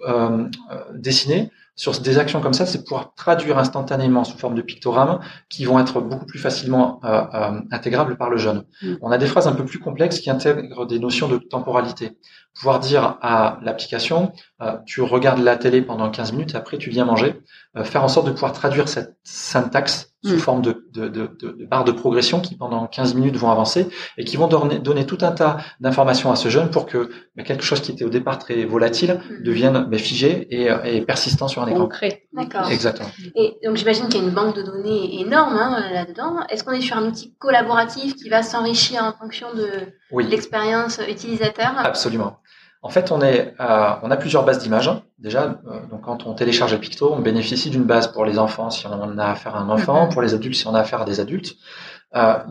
euh, 0.08 0.50
dessiner, 0.94 1.52
sur 1.78 1.92
des 2.02 2.18
actions 2.18 2.42
comme 2.42 2.56
ça, 2.56 2.66
c'est 2.66 2.84
pouvoir 2.84 3.14
traduire 3.14 3.60
instantanément 3.60 4.24
sous 4.24 4.38
forme 4.38 4.56
de 4.56 4.64
pictogrammes 4.64 5.20
qui 5.48 5.64
vont 5.64 5.80
être 5.80 6.02
beaucoup 6.02 6.26
plus 6.26 6.40
facilement 6.40 7.00
euh, 7.06 7.24
euh, 7.34 7.62
intégrables 7.72 8.18
par 8.18 8.32
le 8.32 8.38
jeune. 8.38 8.64
Mm. 8.82 8.96
On 9.02 9.12
a 9.12 9.20
des 9.20 9.28
phrases 9.28 9.48
un 9.48 9.54
peu 9.54 9.64
plus 9.64 9.78
complexes 9.78 10.20
qui 10.20 10.32
intègrent 10.32 10.88
des 10.88 10.98
notions 10.98 11.28
de 11.28 11.38
temporalité. 11.38 12.18
Pouvoir 12.56 12.80
dire 12.80 13.20
à 13.22 13.60
l'application, 13.62 14.34
euh, 14.64 14.78
tu 14.88 15.04
regardes 15.04 15.40
la 15.40 15.56
télé 15.56 15.84
pendant 15.84 16.10
15 16.10 16.32
minutes 16.32 16.56
et 16.56 16.58
après 16.58 16.80
tu 16.80 16.90
viens 16.90 17.06
manger, 17.06 17.36
faire 17.84 18.04
en 18.04 18.08
sorte 18.08 18.28
de 18.28 18.32
pouvoir 18.32 18.54
traduire 18.54 18.88
cette 18.88 19.18
syntaxe 19.24 20.14
sous 20.24 20.36
mm. 20.36 20.40
forme 20.40 20.62
de, 20.62 20.86
de, 20.94 21.08
de, 21.08 21.38
de, 21.40 21.66
barres 21.66 21.84
de 21.84 21.92
progression 21.92 22.40
qui 22.40 22.56
pendant 22.56 22.88
15 22.88 23.14
minutes 23.14 23.36
vont 23.36 23.52
avancer 23.52 23.88
et 24.18 24.26
qui 24.26 24.36
vont 24.36 24.48
donner, 24.48 24.80
donner 24.80 25.06
tout 25.06 25.20
un 25.22 25.32
tas 25.32 25.58
d'informations 25.80 26.32
à 26.32 26.36
ce 26.36 26.50
jeune 26.50 26.70
pour 26.70 26.86
que 26.86 27.10
bah, 27.36 27.44
quelque 27.44 27.64
chose 27.64 27.82
qui 27.82 27.92
était 27.92 28.04
au 28.04 28.10
départ 28.10 28.40
très 28.40 28.66
volatile 28.66 29.20
mm. 29.30 29.44
devienne 29.44 29.86
bah, 29.90 29.98
figé 29.98 30.48
et, 30.50 30.72
euh, 30.72 30.84
et, 30.84 31.02
persistant 31.02 31.48
sur 31.48 31.62
un 31.62 31.68
écran. 31.68 31.84
Concret. 31.84 32.24
D'accord. 32.34 32.70
Exactement. 32.70 33.10
Et 33.36 33.58
donc 33.64 33.78
j'imagine 33.78 34.08
qu'il 34.08 34.22
y 34.22 34.24
a 34.24 34.28
une 34.28 34.34
banque 34.34 34.56
de 34.56 34.64
données 34.64 35.22
énorme 35.22 35.56
hein, 35.56 35.84
là-dedans. 35.92 36.46
Est-ce 36.50 36.64
qu'on 36.64 36.72
est 36.72 36.82
sur 36.82 36.98
un 36.98 37.08
outil 37.08 37.36
collaboratif 37.38 38.16
qui 38.16 38.30
va 38.30 38.44
s'enrichir 38.44 39.04
en 39.04 39.14
fonction 39.14 39.54
de 39.54 39.70
oui. 40.12 40.26
l'expérience 40.28 41.00
utilisateur? 41.08 41.74
Absolument. 41.78 42.38
En 42.88 42.90
fait, 42.90 43.12
on, 43.12 43.22
est, 43.22 43.54
on 43.60 44.10
a 44.12 44.18
plusieurs 44.18 44.46
bases 44.46 44.60
d'images. 44.60 44.90
Déjà, 45.20 45.60
donc 45.92 46.02
quand 46.04 46.26
on 46.26 46.34
télécharge 46.34 46.72
le 46.72 46.80
Picto, 46.80 47.14
on 47.14 47.20
bénéficie 47.20 47.70
d'une 47.70 47.84
base 47.84 48.08
pour 48.08 48.24
les 48.24 48.40
enfants 48.40 48.70
si 48.70 48.88
on 48.88 49.18
a 49.18 49.26
affaire 49.26 49.56
à 49.56 49.60
un 49.60 49.70
enfant, 49.70 50.06
mm-hmm. 50.06 50.14
pour 50.14 50.22
les 50.22 50.34
adultes 50.34 50.56
si 50.56 50.68
on 50.68 50.74
a 50.74 50.80
affaire 50.80 51.02
à 51.02 51.06
des 51.06 51.20
adultes. 51.20 51.56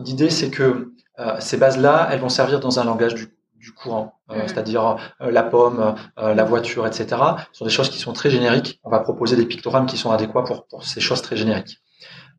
L'idée, 0.05 0.29
c'est 0.29 0.49
que 0.49 0.93
ces 1.39 1.57
bases-là, 1.57 2.09
elles 2.11 2.19
vont 2.19 2.29
servir 2.29 2.59
dans 2.59 2.79
un 2.79 2.83
langage 2.83 3.15
du 3.15 3.27
du 3.67 3.73
courant, 3.73 4.13
euh, 4.31 4.35
mm. 4.35 4.47
c'est-à-dire 4.47 4.97
euh, 5.21 5.31
la 5.31 5.43
pomme, 5.43 5.95
euh, 6.19 6.33
la 6.33 6.43
voiture, 6.43 6.87
etc. 6.87 7.07
Ce 7.51 7.59
sont 7.59 7.65
des 7.65 7.71
choses 7.71 7.89
qui 7.89 7.99
sont 7.99 8.13
très 8.13 8.29
génériques. 8.29 8.79
On 8.83 8.89
va 8.89 8.99
proposer 8.99 9.35
des 9.35 9.45
pictogrammes 9.45 9.87
qui 9.87 9.97
sont 9.97 10.11
adéquats 10.11 10.43
pour, 10.43 10.67
pour 10.67 10.83
ces 10.85 11.01
choses 11.01 11.21
très 11.21 11.35
génériques. 11.35 11.77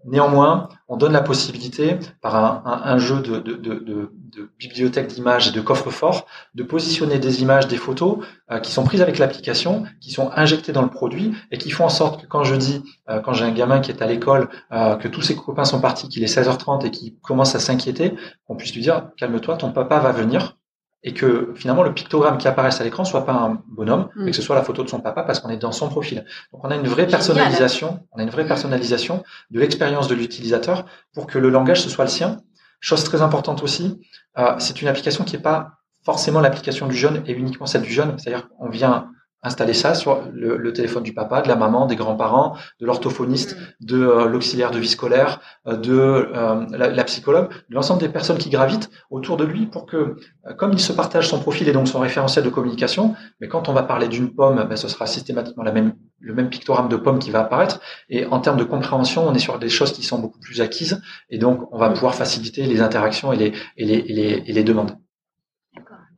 Néanmoins, 0.05 0.69
on 0.89 0.97
donne 0.97 1.13
la 1.13 1.21
possibilité, 1.21 1.99
par 2.23 2.67
un, 2.67 2.99
jeu 2.99 3.21
de, 3.21 3.39
de, 3.39 4.13
bibliothèque 4.59 5.09
d'images 5.09 5.49
et 5.49 5.53
de 5.53 5.61
coffre-fort, 5.61 6.27
de 6.55 6.63
positionner 6.63 7.19
des 7.19 7.43
images, 7.43 7.67
des 7.67 7.77
photos 7.77 8.19
qui 8.63 8.71
sont 8.71 8.85
prises 8.85 9.03
avec 9.03 9.19
l'application, 9.19 9.85
qui 10.01 10.11
sont 10.13 10.31
injectées 10.35 10.73
dans 10.73 10.83
le 10.83 10.89
produit 10.89 11.35
et 11.51 11.59
qui 11.59 11.71
font 11.71 11.85
en 11.85 11.89
sorte 11.89 12.23
que 12.23 12.27
quand 12.27 12.45
je 12.45 12.55
dis, 12.55 12.83
quand 13.25 13.33
j'ai 13.33 13.45
un 13.45 13.51
gamin 13.51 13.81
qui 13.81 13.91
est 13.91 14.03
à 14.03 14.07
l'école, 14.07 14.49
que 14.71 15.09
tous 15.09 15.23
ses 15.23 15.35
copains 15.35 15.65
sont 15.65 15.81
partis, 15.81 16.09
qu'il 16.09 16.23
est 16.23 16.35
16h30 16.35 16.87
et 16.87 16.91
qu'il 16.91 17.17
commence 17.19 17.55
à 17.55 17.61
s'inquiéter, 17.61 18.15
on 18.49 18.55
puisse 18.55 18.75
lui 18.75 18.83
dire, 18.83 19.11
calme-toi, 19.17 19.57
ton 19.57 19.73
papa 19.73 19.99
va 19.99 20.13
venir, 20.13 20.58
et 21.03 21.15
que 21.15 21.53
finalement 21.55 21.83
le 21.83 21.95
pictogramme 21.95 22.39
qui 22.39 22.49
apparaisse 22.49 22.81
à 22.81 22.85
l'écran 22.85 23.05
soit 23.05 23.25
pas 23.25 23.33
un 23.33 23.63
bonhomme, 23.69 24.09
mm. 24.15 24.25
mais 24.25 24.31
que 24.31 24.37
ce 24.37 24.43
soit 24.43 24.57
la 24.57 24.63
photo 24.63 24.83
de 24.83 24.89
son 24.89 25.01
papa 25.01 25.23
parce 25.23 25.41
qu'on 25.41 25.51
est 25.51 25.57
dans 25.57 25.73
son 25.73 25.89
profil. 25.89 26.25
Donc 26.53 26.65
on 26.65 26.71
a 26.71 26.77
une 26.77 26.89
vraie 26.89 27.07
personnalisation, 27.07 28.01
on 28.13 28.19
a 28.19 28.23
une 28.23 28.31
vraie 28.31 28.45
mm. 28.45 28.49
personnalisation 28.49 29.23
de 29.51 29.61
l'expérience 29.61 30.09
de 30.09 30.15
l'utilisateur 30.15 30.87
pour 31.15 31.27
que 31.27 31.39
le 31.39 31.51
langage 31.51 31.83
ce 31.83 31.91
soit 31.91 32.05
le 32.05 32.11
sien. 32.11 32.41
Chose 32.81 33.05
très 33.05 33.23
importante 33.23 33.63
aussi, 33.63 34.01
euh, 34.39 34.55
c'est 34.59 34.83
une 34.83 34.89
application 34.89 35.25
qui 35.25 35.37
n'est 35.37 35.43
pas 35.43 35.79
forcément 36.05 36.41
l'application 36.41 36.87
du 36.87 36.97
jeune 36.97 37.23
et 37.27 37.33
uniquement 37.33 37.67
celle 37.67 37.83
du 37.83 37.93
jeune. 37.93 38.19
C'est-à-dire 38.19 38.49
qu'on 38.49 38.69
vient 38.69 39.11
installer 39.43 39.73
ça 39.73 39.95
sur 39.95 40.23
le, 40.33 40.73
téléphone 40.73 41.03
du 41.03 41.15
papa, 41.15 41.43
de 41.43 41.49
la 41.49 41.57
maman, 41.57 41.87
des 41.87 41.97
grands-parents, 41.97 42.57
de 42.81 42.87
l'orthophoniste, 42.87 43.57
mm. 43.57 43.87
de 43.87 44.03
euh, 44.03 44.27
l'auxiliaire 44.27 44.71
de 44.71 44.79
vie 44.79 44.89
scolaire, 44.89 45.41
euh, 45.67 45.77
de 45.77 45.93
euh, 45.93 46.67
la, 46.71 47.05
psychologue, 47.05 47.49
de 47.69 47.75
l'ensemble 47.75 48.01
des 48.01 48.09
personnes 48.09 48.39
qui 48.39 48.51
gravitent 48.51 48.91
autour 49.11 49.37
de 49.37 49.45
lui 49.45 49.67
pour 49.67 49.87
que, 49.87 50.17
comme 50.57 50.73
il 50.73 50.81
se 50.81 50.93
partage 50.93 51.29
son 51.29 51.41
profil 51.41 51.69
et 51.69 51.73
donc 51.73 51.89
son 51.89 52.01
référentiel 52.01 52.45
de 52.45 52.51
communication, 52.51 53.15
mais 53.41 53.49
quand 53.49 53.69
on 53.69 53.73
va 53.73 53.83
parler 53.83 54.09
d'une 54.09 54.35
pomme, 54.35 54.65
ben, 54.69 54.77
ce 54.77 54.89
sera 54.89 55.07
systématiquement 55.07 55.63
la 55.63 55.73
même, 55.73 55.95
le 56.21 56.35
même 56.35 56.51
pictogramme 56.51 56.89
de 56.89 56.97
pomme 56.97 57.19
qui 57.19 57.31
va 57.31 57.41
apparaître. 57.41 57.81
Et 58.09 58.27
en 58.27 58.41
termes 58.41 58.59
de 58.59 58.65
compréhension, 58.65 59.27
on 59.27 59.35
est 59.35 59.39
sur 59.39 59.59
des 59.59 59.69
choses 59.69 59.93
qui 59.93 60.03
sont 60.03 60.19
beaucoup 60.19 60.41
plus 60.41 60.61
acquises 60.61 61.01
et 61.31 61.39
donc 61.39 61.69
on 61.73 61.79
va 61.79 61.91
mm. 61.91 61.95
pouvoir 61.95 62.15
faciliter 62.15 62.65
les 62.65 62.81
interactions 62.81 63.33
et 63.33 63.37
les, 63.37 63.53
et 63.77 63.85
les, 63.85 63.95
et 63.95 64.13
les, 64.13 64.43
et 64.47 64.53
les 64.53 64.65
demandes. 64.65 64.97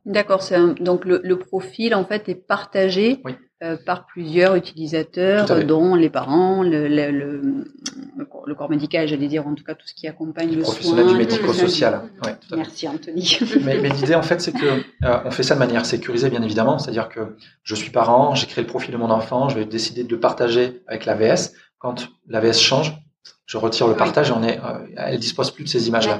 D'accord, 0.05 0.43
donc 0.79 1.05
le, 1.05 1.21
le, 1.23 1.37
profil 1.37 1.93
en 1.93 2.03
fait 2.05 2.27
est 2.27 2.35
partagé 2.35 3.21
euh, 3.61 3.77
par 3.85 4.07
plusieurs 4.07 4.55
utilisateurs, 4.55 5.63
dont 5.63 5.93
les 5.93 6.09
parents, 6.09 6.63
le, 6.63 6.87
le, 6.87 7.11
le, 7.11 8.55
corps 8.55 8.71
médical, 8.71 9.07
j'allais 9.07 9.27
dire 9.27 9.45
en 9.45 9.53
tout 9.53 9.63
cas 9.63 9.75
tout 9.75 9.85
ce 9.85 9.93
qui 9.93 10.07
accompagne 10.07 10.55
le 10.55 10.63
soin. 10.63 11.05
du 11.05 11.15
médico-social. 11.15 12.01
Ouais, 12.25 12.35
Merci 12.57 12.87
Anthony. 12.87 13.37
mais, 13.63 13.77
mais 13.79 13.89
l'idée 13.89 14.15
en 14.15 14.23
fait 14.23 14.41
c'est 14.41 14.53
que 14.53 14.65
euh, 14.65 15.19
on 15.23 15.29
fait 15.29 15.43
ça 15.43 15.53
de 15.53 15.59
manière 15.59 15.85
sécurisée 15.85 16.31
bien 16.31 16.41
évidemment, 16.41 16.79
c'est-à-dire 16.79 17.07
que 17.07 17.37
je 17.61 17.75
suis 17.75 17.91
parent, 17.91 18.33
j'ai 18.33 18.47
créé 18.47 18.63
le 18.63 18.67
profil 18.67 18.91
de 18.91 18.97
mon 18.97 19.11
enfant, 19.11 19.49
je 19.49 19.59
vais 19.59 19.65
décider 19.65 20.03
de 20.03 20.09
le 20.09 20.19
partager 20.19 20.81
avec 20.87 21.05
l'AVS. 21.05 21.51
Quand 21.77 22.09
l'AVS 22.27 22.57
change, 22.57 22.97
je 23.45 23.57
retire 23.57 23.87
le 23.87 23.95
partage 23.95 24.29
et 24.29 24.33
on 24.33 24.41
est, 24.41 24.57
euh, 24.57 24.87
elle 24.97 25.19
dispose 25.19 25.51
plus 25.51 25.65
de 25.65 25.69
ces 25.69 25.87
images-là. 25.87 26.19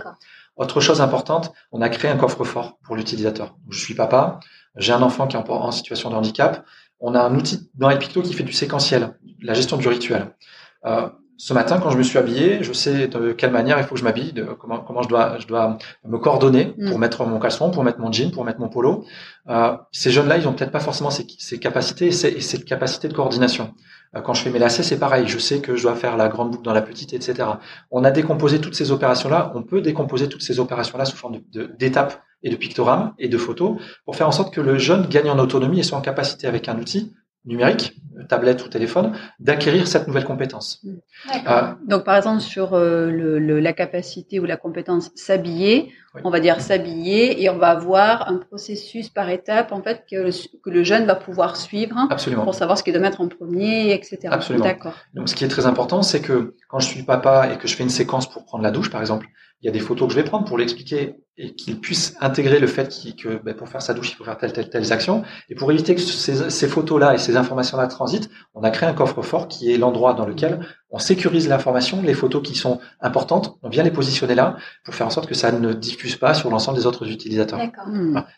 Autre 0.55 0.81
chose 0.81 1.01
importante, 1.01 1.53
on 1.71 1.81
a 1.81 1.89
créé 1.89 2.11
un 2.11 2.17
coffre-fort 2.17 2.77
pour 2.83 2.95
l'utilisateur. 2.95 3.55
Je 3.69 3.79
suis 3.79 3.95
papa, 3.95 4.39
j'ai 4.75 4.93
un 4.93 5.01
enfant 5.01 5.27
qui 5.27 5.35
est 5.35 5.49
en 5.49 5.71
situation 5.71 6.09
de 6.09 6.15
handicap. 6.15 6.65
On 6.99 7.15
a 7.15 7.21
un 7.21 7.35
outil 7.35 7.69
dans 7.75 7.89
Epicto 7.89 8.21
qui 8.21 8.33
fait 8.33 8.43
du 8.43 8.53
séquentiel, 8.53 9.17
la 9.41 9.53
gestion 9.53 9.77
du 9.77 9.87
rituel. 9.87 10.35
Euh, 10.85 11.09
ce 11.43 11.55
matin, 11.55 11.79
quand 11.79 11.89
je 11.89 11.97
me 11.97 12.03
suis 12.03 12.19
habillé, 12.19 12.61
je 12.61 12.71
sais 12.71 13.07
de 13.07 13.31
quelle 13.31 13.49
manière 13.49 13.79
il 13.79 13.83
faut 13.83 13.95
que 13.95 13.99
je 13.99 14.03
m'habille, 14.03 14.31
de 14.31 14.43
comment, 14.43 14.79
comment 14.79 15.01
je 15.01 15.09
dois, 15.09 15.39
je 15.39 15.47
dois 15.47 15.79
me 16.05 16.19
coordonner 16.19 16.65
pour 16.65 16.99
mm. 16.99 17.01
mettre 17.01 17.25
mon 17.25 17.39
caleçon, 17.39 17.71
pour 17.71 17.83
mettre 17.83 17.99
mon 17.99 18.11
jean, 18.11 18.29
pour 18.29 18.45
mettre 18.45 18.59
mon 18.59 18.69
polo. 18.69 19.05
Euh, 19.49 19.75
ces 19.91 20.11
jeunes-là, 20.11 20.37
ils 20.37 20.47
ont 20.47 20.53
peut-être 20.53 20.71
pas 20.71 20.79
forcément 20.79 21.09
ces, 21.09 21.25
ces 21.39 21.57
capacités 21.57 22.05
et 22.07 22.11
ces, 22.11 22.27
et 22.27 22.41
ces, 22.41 22.63
capacités 22.63 23.07
de 23.07 23.15
coordination. 23.15 23.73
Euh, 24.15 24.21
quand 24.21 24.33
je 24.33 24.41
fais 24.41 24.49
mes 24.49 24.59
lacets, 24.59 24.83
c'est 24.83 24.99
pareil. 24.99 25.27
Je 25.27 25.37
sais 25.37 25.59
que 25.59 25.75
je 25.75 25.83
dois 25.83 25.95
faire 25.95 26.17
la 26.17 26.27
grande 26.27 26.51
boucle 26.51 26.63
dans 26.63 26.73
la 26.73 26.81
petite, 26.81 27.13
etc. 27.13 27.49
On 27.91 28.03
a 28.03 28.11
décomposé 28.11 28.59
toutes 28.59 28.75
ces 28.75 28.91
opérations-là. 28.91 29.51
On 29.55 29.63
peut 29.63 29.81
décomposer 29.81 30.29
toutes 30.29 30.41
ces 30.41 30.59
opérations-là 30.59 31.05
sous 31.05 31.17
forme 31.17 31.39
d'étapes 31.77 32.21
et 32.43 32.49
de 32.49 32.55
pictogrammes 32.55 33.13
et 33.19 33.29
de 33.29 33.37
photos 33.37 33.79
pour 34.03 34.15
faire 34.15 34.27
en 34.27 34.31
sorte 34.31 34.53
que 34.53 34.61
le 34.61 34.77
jeune 34.77 35.07
gagne 35.07 35.29
en 35.29 35.39
autonomie 35.39 35.79
et 35.79 35.83
soit 35.83 35.97
en 35.97 36.01
capacité 36.01 36.47
avec 36.47 36.67
un 36.67 36.79
outil 36.79 37.13
numérique, 37.45 37.93
tablette 38.29 38.63
ou 38.63 38.69
téléphone, 38.69 39.13
d'acquérir 39.39 39.87
cette 39.87 40.07
nouvelle 40.07 40.25
compétence. 40.25 40.79
Mmh. 40.83 40.89
Euh, 41.47 41.61
Donc, 41.87 42.03
par 42.03 42.15
exemple, 42.15 42.41
sur 42.41 42.73
euh, 42.73 43.09
le, 43.09 43.59
la 43.59 43.73
capacité 43.73 44.39
ou 44.39 44.45
la 44.45 44.57
compétence 44.57 45.11
s'habiller, 45.15 45.91
on 46.23 46.29
va 46.29 46.39
dire 46.39 46.61
s'habiller 46.61 47.41
et 47.41 47.49
on 47.49 47.57
va 47.57 47.69
avoir 47.69 48.27
un 48.27 48.37
processus 48.37 49.09
par 49.09 49.29
étape 49.29 49.71
en 49.71 49.81
fait 49.81 50.03
que 50.09 50.17
le, 50.17 50.31
que 50.61 50.69
le 50.69 50.83
jeune 50.83 51.05
va 51.05 51.15
pouvoir 51.15 51.55
suivre 51.55 51.95
Absolument. 52.09 52.43
pour 52.43 52.53
savoir 52.53 52.77
ce 52.77 52.83
qu'il 52.83 52.93
doit 52.93 53.01
mettre 53.01 53.21
en 53.21 53.27
premier, 53.27 53.93
etc. 53.93 54.19
Absolument. 54.25 54.65
D'accord. 54.65 54.93
Donc, 55.13 55.29
ce 55.29 55.35
qui 55.35 55.43
est 55.43 55.49
très 55.49 55.65
important, 55.65 56.03
c'est 56.03 56.21
que 56.21 56.55
quand 56.67 56.79
je 56.79 56.87
suis 56.87 57.03
papa 57.03 57.49
et 57.51 57.57
que 57.57 57.67
je 57.67 57.75
fais 57.75 57.83
une 57.83 57.89
séquence 57.89 58.29
pour 58.29 58.45
prendre 58.45 58.63
la 58.63 58.71
douche, 58.71 58.91
par 58.91 59.01
exemple, 59.01 59.27
il 59.61 59.67
y 59.67 59.69
a 59.69 59.71
des 59.71 59.79
photos 59.79 60.07
que 60.07 60.13
je 60.13 60.19
vais 60.19 60.25
prendre 60.25 60.45
pour 60.45 60.57
l'expliquer 60.57 61.15
et 61.37 61.53
qu'il 61.53 61.79
puisse 61.79 62.15
intégrer 62.19 62.59
le 62.59 62.67
fait 62.67 62.89
que 63.15 63.41
ben, 63.43 63.55
pour 63.55 63.69
faire 63.69 63.81
sa 63.81 63.93
douche, 63.93 64.11
il 64.11 64.15
faut 64.15 64.23
faire 64.23 64.37
telle, 64.37 64.53
telle, 64.53 64.69
telle 64.69 64.91
action. 64.91 65.23
Et 65.49 65.55
pour 65.55 65.71
éviter 65.71 65.93
que 65.93 66.01
ces, 66.01 66.49
ces 66.49 66.67
photos-là 66.67 67.13
et 67.13 67.17
ces 67.19 67.37
informations-là 67.37 67.87
transitent, 67.87 68.29
on 68.55 68.63
a 68.63 68.71
créé 68.71 68.89
un 68.89 68.93
coffre-fort 68.93 69.47
qui 69.47 69.71
est 69.71 69.77
l'endroit 69.77 70.13
dans 70.13 70.25
lequel 70.25 70.65
on 70.89 70.97
sécurise 70.97 71.47
l'information, 71.47 72.01
les 72.01 72.15
photos 72.15 72.41
qui 72.41 72.55
sont 72.55 72.79
importantes, 72.99 73.57
on 73.61 73.69
vient 73.69 73.83
les 73.83 73.91
positionner 73.91 74.35
là 74.35 74.57
pour 74.83 74.95
faire 74.95 75.07
en 75.07 75.11
sorte 75.11 75.27
que 75.27 75.35
ça 75.35 75.51
ne 75.51 75.73
diffuse 75.73 76.15
pas 76.15 76.33
sur 76.33 76.49
l'ensemble 76.49 76.77
des 76.77 76.87
autres 76.87 77.07
utilisateurs. 77.09 77.59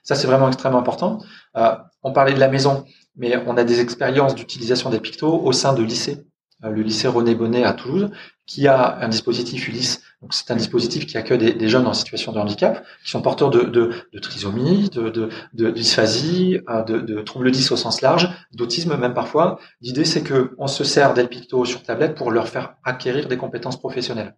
Ça, 0.04 0.16
c'est 0.16 0.28
vraiment 0.28 0.48
extrêmement 0.48 0.80
important. 0.80 1.20
Euh, 1.56 1.76
on 2.04 2.12
parlait 2.12 2.34
de 2.34 2.40
la 2.40 2.50
maison, 2.50 2.86
mais 3.16 3.38
on 3.48 3.56
a 3.56 3.64
des 3.64 3.80
expériences 3.80 4.36
d'utilisation 4.36 4.90
des 4.90 5.00
pictos 5.00 5.42
au 5.42 5.52
sein 5.54 5.74
de 5.74 5.84
lycées. 5.84 6.26
Euh, 6.64 6.70
le 6.70 6.82
lycée 6.82 7.08
René 7.08 7.36
Bonnet 7.36 7.64
à 7.64 7.74
Toulouse, 7.74 8.10
qui 8.46 8.68
a 8.68 8.98
un 9.00 9.08
dispositif 9.08 9.68
Ulysse. 9.68 10.02
Donc 10.22 10.34
c'est 10.34 10.52
un 10.52 10.56
dispositif 10.56 11.06
qui 11.06 11.18
accueille 11.18 11.56
des, 11.56 11.70
jeunes 11.70 11.88
en 11.88 11.94
situation 11.94 12.32
de 12.32 12.40
handicap, 12.40 12.86
qui 13.04 13.12
sont 13.12 13.22
porteurs 13.22 13.50
de, 13.50 13.92
trisomie, 14.22 14.90
de, 14.90 15.72
dysphasie, 15.72 16.60
euh, 16.70 16.82
de, 16.84 17.22
troubles 17.22 17.52
10 17.52 17.72
au 17.72 17.78
sens 17.78 18.02
large, 18.02 18.30
d'autisme 18.54 18.98
même 18.98 19.14
parfois. 19.14 19.60
L'idée 19.82 20.06
c'est 20.06 20.24
que 20.24 20.56
on 20.58 20.68
se 20.68 20.84
sert 20.84 21.14
d'Elpicto 21.14 21.66
sur 21.66 21.84
tablette 21.84 22.16
pour 22.16 22.32
leur 22.32 22.48
faire 22.48 22.76
acquérir 22.84 23.28
des 23.28 23.38
compétences 23.38 23.80
professionnelles. 23.80 24.36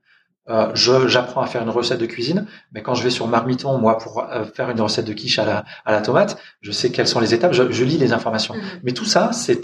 Euh, 0.47 0.71
j'apprends 0.75 1.41
à 1.41 1.47
faire 1.47 1.63
une 1.63 1.69
recette 1.69 1.99
de 1.99 2.05
cuisine, 2.05 2.45
mais 2.71 2.83
quand 2.83 2.93
je 2.93 3.03
vais 3.03 3.09
sur 3.09 3.27
Marmiton, 3.27 3.79
moi, 3.79 3.97
pour 3.97 4.19
euh, 4.19 4.45
faire 4.45 4.69
une 4.69 4.79
recette 4.79 5.05
de 5.05 5.13
quiche 5.13 5.39
à 5.39 5.45
la, 5.45 5.65
à 5.85 5.91
la 5.91 6.01
tomate, 6.01 6.37
je 6.61 6.71
sais 6.71 6.91
quelles 6.91 7.07
sont 7.07 7.19
les 7.19 7.33
étapes, 7.33 7.53
je, 7.53 7.71
je 7.71 7.83
lis 7.83 7.97
les 7.97 8.13
informations. 8.13 8.53
Mmh. 8.53 8.61
Mais 8.83 8.91
tout 8.91 9.05
ça, 9.05 9.31
c'est 9.33 9.59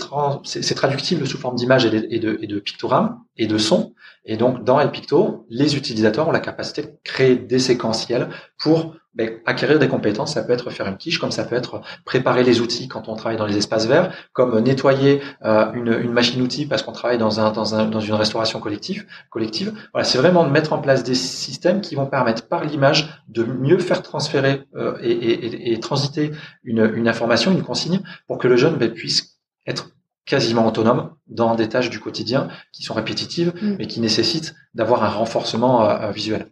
traductible 0.76 1.28
sous 1.28 1.38
forme 1.38 1.56
d'images 1.56 1.86
et, 1.86 2.16
et, 2.16 2.20
de, 2.20 2.40
et 2.42 2.48
de 2.48 2.60
pictogrammes 2.60 3.20
et 3.38 3.46
de 3.46 3.58
sons. 3.58 3.94
Et 4.26 4.38
donc, 4.38 4.64
dans 4.64 4.80
Elpicto, 4.80 5.46
les 5.50 5.76
utilisateurs 5.76 6.28
ont 6.28 6.32
la 6.32 6.40
capacité 6.40 6.84
de 6.84 6.92
créer 7.04 7.36
des 7.36 7.60
séquentiels 7.60 8.30
pour 8.60 8.96
ben, 9.14 9.40
acquérir 9.46 9.78
des 9.78 9.90
compétences, 9.90 10.34
ça 10.34 10.44
peut 10.44 10.54
être 10.54 10.70
faire 10.70 10.88
une 10.88 10.96
quiche, 10.96 11.20
comme 11.20 11.32
ça 11.32 11.44
peut 11.44 11.56
être 11.56 11.82
préparer 12.06 12.44
les 12.44 12.62
outils 12.62 12.88
quand 12.88 13.10
on 13.10 13.16
travaille 13.16 13.38
dans 13.38 13.46
les 13.46 13.58
espaces 13.58 13.86
verts, 13.86 14.14
comme 14.32 14.58
nettoyer 14.60 15.22
euh, 15.44 15.72
une, 15.74 15.92
une 16.02 16.14
machine-outil 16.14 16.66
parce 16.66 16.82
qu'on 16.82 16.94
travaille 16.94 17.18
dans, 17.18 17.40
un, 17.40 17.52
dans, 17.52 17.76
un, 17.76 17.86
dans 17.86 18.00
une 18.00 18.14
restauration 18.14 18.60
collective. 18.60 19.06
collective. 19.30 19.74
Voilà, 19.94 20.06
c'est 20.06 20.18
vraiment 20.18 20.46
de 20.46 20.50
mettre 20.50 20.72
en 20.72 20.80
place 20.80 21.04
des 21.04 21.16
systèmes 21.16 21.82
qui 21.82 21.96
vont 21.96 22.06
permettre 22.06 22.48
par 22.48 22.64
l'image 22.64 23.22
de 23.28 23.44
mieux 23.44 23.80
faire 23.80 24.02
transférer 24.02 24.64
euh, 24.76 24.98
et, 25.02 25.12
et, 25.12 25.74
et, 25.74 25.80
transiter 25.80 26.32
une, 26.64 26.90
une 26.96 27.08
information, 27.08 27.52
une 27.52 27.64
consigne, 27.64 28.02
pour 28.28 28.38
que 28.38 28.48
le 28.48 28.56
jeune 28.56 28.76
ben, 28.76 28.92
puisse 28.92 29.40
être 29.68 29.90
quasiment 30.26 30.66
autonome 30.68 31.16
dans 31.28 31.56
des 31.56 31.68
tâches 31.68 31.90
du 31.90 32.00
quotidien 32.00 32.48
qui 32.72 32.84
sont 32.84 32.94
répétitives, 32.94 33.54
mm. 33.62 33.76
mais 33.78 33.88
qui 33.88 34.00
nécessitent 34.00 34.56
d'avoir 34.74 35.04
un 35.04 35.10
renforcement 35.10 35.90
euh, 35.90 36.12
visuel. 36.12 36.48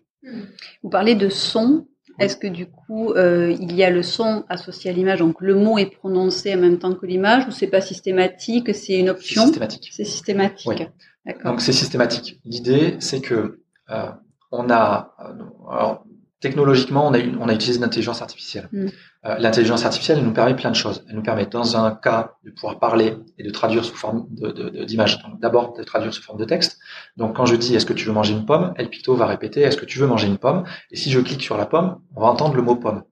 Vous 0.84 0.90
parlez 0.90 1.16
de 1.16 1.30
son 1.30 1.88
est-ce 2.20 2.36
que 2.38 2.48
du 2.48 2.66
coup, 2.66 3.12
euh, 3.14 3.56
il 3.60 3.76
y 3.76 3.84
a 3.84 3.90
le 3.90 4.04
son 4.04 4.44
associé 4.50 4.92
à 4.92 4.94
l'image, 4.94 5.20
donc 5.20 5.38
le 5.40 5.56
mot 5.56 5.78
est 5.78 5.90
prononcé 5.92 6.54
en 6.54 6.60
même 6.60 6.78
temps 6.78 6.94
que 6.94 7.06
l'image, 7.06 7.48
ou 7.48 7.52
c'est 7.52 7.68
pas 7.68 7.82
systématique, 7.82 8.74
c'est 8.76 9.00
une 9.00 9.10
option? 9.10 9.42
C'est 9.42 9.48
systématique. 9.48 9.90
C'est 9.92 10.06
systématique. 10.06 10.68
Oui. 10.68 11.34
Donc 11.46 11.62
c'est 11.62 11.74
systématique. 11.74 12.40
L'idée, 12.46 12.96
c'est 13.00 13.22
que 13.22 13.62
euh, 13.90 14.10
on 14.52 14.70
a, 14.70 15.16
euh, 15.20 15.72
alors, 15.72 16.06
technologiquement, 16.40 17.08
on 17.08 17.14
a, 17.14 17.20
on 17.40 17.50
a 17.50 17.54
utilisé 17.54 17.80
l'intelligence 17.80 18.22
artificielle. 18.22 18.70
Mm. 18.72 18.88
Euh, 19.26 19.38
l'intelligence 19.38 19.86
artificielle, 19.86 20.20
elle 20.20 20.24
nous 20.24 20.34
permet 20.34 20.56
plein 20.56 20.72
de 20.72 20.76
choses. 20.76 21.04
Elle 21.10 21.16
nous 21.16 21.22
permet, 21.22 21.46
dans 21.46 21.76
un 21.76 21.92
cas, 21.92 22.36
de 22.46 22.52
pouvoir 22.52 22.80
parler 22.80 23.18
et 23.38 23.44
de 23.44 23.50
traduire 23.50 23.84
sous 23.84 23.96
forme 23.96 24.28
d'image. 24.30 25.18
De, 25.18 25.24
de, 25.24 25.40
D'abord, 25.40 25.74
de 25.74 25.84
traduire 25.84 26.14
sous 26.14 26.24
forme 26.24 26.40
de 26.40 26.46
texte. 26.46 26.80
Donc, 27.18 27.36
quand 27.36 27.46
je 27.46 27.56
dis 27.56 27.76
est-ce 27.76 27.86
que 27.86 27.94
tu 27.94 28.06
veux 28.06 28.14
manger 28.14 28.34
une 28.34 28.46
pomme, 28.46 28.74
El 28.78 28.90
Picto 28.90 29.16
va 29.16 29.26
répéter 29.26 29.62
est-ce 29.62 29.78
que 29.78 29.86
tu 29.86 30.00
veux 30.00 30.08
manger 30.08 30.28
une 30.28 30.38
pomme? 30.38 30.64
Et 30.92 30.96
si 30.96 31.12
je 31.12 31.20
clique 31.20 31.42
sur 31.42 31.58
la 31.58 31.66
pomme, 31.66 32.00
on 32.16 32.22
va 32.22 32.28
entendre 32.28 32.56
le 32.56 32.62
mot 32.62 32.76
pomme. 32.76 33.04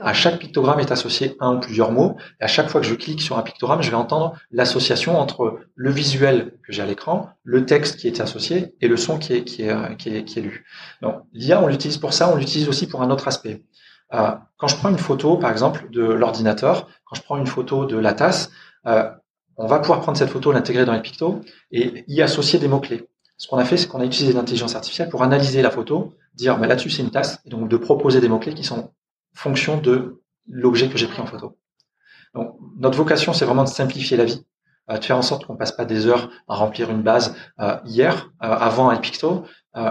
À 0.00 0.14
chaque 0.14 0.38
pictogramme 0.38 0.80
est 0.80 0.92
associé 0.92 1.36
un 1.40 1.56
ou 1.56 1.60
plusieurs 1.60 1.92
mots. 1.92 2.16
Et 2.40 2.44
à 2.44 2.46
chaque 2.46 2.68
fois 2.68 2.80
que 2.80 2.86
je 2.86 2.94
clique 2.94 3.20
sur 3.20 3.36
un 3.36 3.42
pictogramme, 3.42 3.82
je 3.82 3.90
vais 3.90 3.96
entendre 3.96 4.34
l'association 4.50 5.18
entre 5.18 5.58
le 5.74 5.90
visuel 5.90 6.54
que 6.66 6.72
j'ai 6.72 6.80
à 6.80 6.86
l'écran, 6.86 7.28
le 7.42 7.66
texte 7.66 7.96
qui 7.98 8.06
est 8.06 8.20
associé 8.20 8.74
et 8.80 8.88
le 8.88 8.96
son 8.96 9.18
qui 9.18 9.34
est, 9.34 9.44
qui 9.44 9.62
est, 9.62 9.96
qui 9.96 10.38
est, 10.38 10.42
lu. 10.42 10.64
Donc, 11.02 11.16
l'IA, 11.32 11.62
on 11.62 11.66
l'utilise 11.66 11.98
pour 11.98 12.14
ça, 12.14 12.32
on 12.32 12.36
l'utilise 12.36 12.68
aussi 12.68 12.86
pour 12.86 13.02
un 13.02 13.10
autre 13.10 13.28
aspect. 13.28 13.62
Euh, 14.14 14.30
quand 14.56 14.68
je 14.68 14.76
prends 14.76 14.88
une 14.88 14.98
photo, 14.98 15.36
par 15.36 15.50
exemple, 15.50 15.86
de 15.90 16.02
l'ordinateur, 16.02 16.88
quand 17.04 17.16
je 17.16 17.22
prends 17.22 17.36
une 17.36 17.46
photo 17.46 17.84
de 17.84 17.98
la 17.98 18.14
tasse, 18.14 18.50
euh, 18.86 19.10
on 19.56 19.66
va 19.66 19.80
pouvoir 19.80 20.00
prendre 20.00 20.16
cette 20.16 20.30
photo, 20.30 20.50
l'intégrer 20.50 20.84
dans 20.84 20.94
les 20.94 21.02
pictos 21.02 21.40
et 21.70 22.04
y 22.08 22.22
associer 22.22 22.58
des 22.58 22.68
mots-clés. 22.68 23.08
Ce 23.36 23.48
qu'on 23.48 23.58
a 23.58 23.64
fait, 23.64 23.76
c'est 23.76 23.88
qu'on 23.88 24.00
a 24.00 24.04
utilisé 24.04 24.32
l'intelligence 24.32 24.74
artificielle 24.74 25.08
pour 25.10 25.22
analyser 25.22 25.60
la 25.60 25.70
photo, 25.70 26.14
dire 26.34 26.58
mais 26.58 26.68
là-dessus 26.68 26.90
c'est 26.90 27.02
une 27.02 27.10
tasse, 27.10 27.40
et 27.44 27.50
donc 27.50 27.68
de 27.68 27.76
proposer 27.76 28.20
des 28.20 28.28
mots-clés 28.28 28.54
qui 28.54 28.64
sont 28.64 28.90
fonction 29.34 29.78
de 29.78 30.22
l'objet 30.48 30.88
que 30.88 30.98
j'ai 30.98 31.06
pris 31.06 31.20
en 31.20 31.26
photo. 31.26 31.58
Donc 32.34 32.56
notre 32.78 32.96
vocation, 32.96 33.32
c'est 33.32 33.44
vraiment 33.44 33.64
de 33.64 33.68
simplifier 33.68 34.16
la 34.16 34.24
vie, 34.24 34.44
euh, 34.90 34.98
de 34.98 35.04
faire 35.04 35.16
en 35.16 35.22
sorte 35.22 35.46
qu'on 35.46 35.56
passe 35.56 35.72
pas 35.72 35.84
des 35.84 36.06
heures 36.06 36.30
à 36.48 36.56
remplir 36.56 36.90
une 36.90 37.02
base. 37.02 37.36
Euh, 37.60 37.76
hier, 37.84 38.30
euh, 38.42 38.48
avant 38.48 38.90
un 38.90 38.96
picto, 38.96 39.44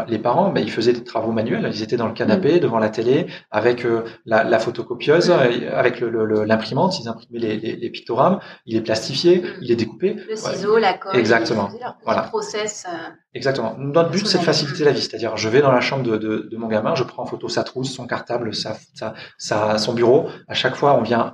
les 0.08 0.18
parents, 0.18 0.50
ben, 0.50 0.62
ils 0.62 0.72
faisaient 0.72 0.94
des 0.94 1.04
travaux 1.04 1.34
manuels. 1.34 1.70
Ils 1.74 1.84
étaient 1.84 1.98
dans 1.98 2.08
le 2.08 2.14
canapé, 2.14 2.56
mm. 2.56 2.60
devant 2.60 2.80
la 2.80 2.88
télé, 2.88 3.28
avec 3.52 3.86
la, 4.26 4.46
la, 4.46 4.58
photocopieuse, 4.58 5.30
mm. 5.30 5.68
avec 5.74 6.00
l'imprimante. 6.00 6.98
Ils 7.02 7.10
imprimaient 7.10 7.40
les, 7.40 7.58
les, 7.58 7.76
les, 7.76 7.90
pictogrammes. 7.90 8.40
Il 8.66 8.78
est 8.78 8.82
plastifié, 8.82 9.42
mm. 9.42 9.46
il 9.62 9.72
est 9.74 9.76
découpé. 9.76 10.14
Le 10.14 10.38
ciseau, 10.38 10.78
la 10.78 10.94
colle. 10.94 11.18
Exactement. 11.18 11.70
Voilà. 12.06 12.22
Process. 12.22 12.86
Exactement. 13.36 13.76
Notre 13.80 14.12
but, 14.12 14.28
c'est 14.28 14.38
de 14.38 14.44
faciliter 14.44 14.84
la 14.84 14.92
vie. 14.92 15.02
C'est-à-dire, 15.02 15.36
je 15.38 15.50
vais 15.50 15.62
dans 15.62 15.72
la 15.72 15.82
chambre 15.82 16.04
de, 16.04 16.18
de, 16.18 16.48
de, 16.52 16.58
mon 16.58 16.68
gamin, 16.68 16.94
je 16.94 17.04
prends 17.04 17.24
en 17.24 17.26
photo 17.26 17.50
sa 17.50 17.64
trousse, 17.64 17.92
son 17.92 18.06
cartable, 18.06 18.54
sa, 18.54 18.76
sa, 18.94 19.16
sa, 19.40 19.80
son 19.80 19.94
bureau. 19.94 20.30
À 20.48 20.54
chaque 20.54 20.76
fois, 20.76 20.96
on 21.00 21.02
vient 21.02 21.34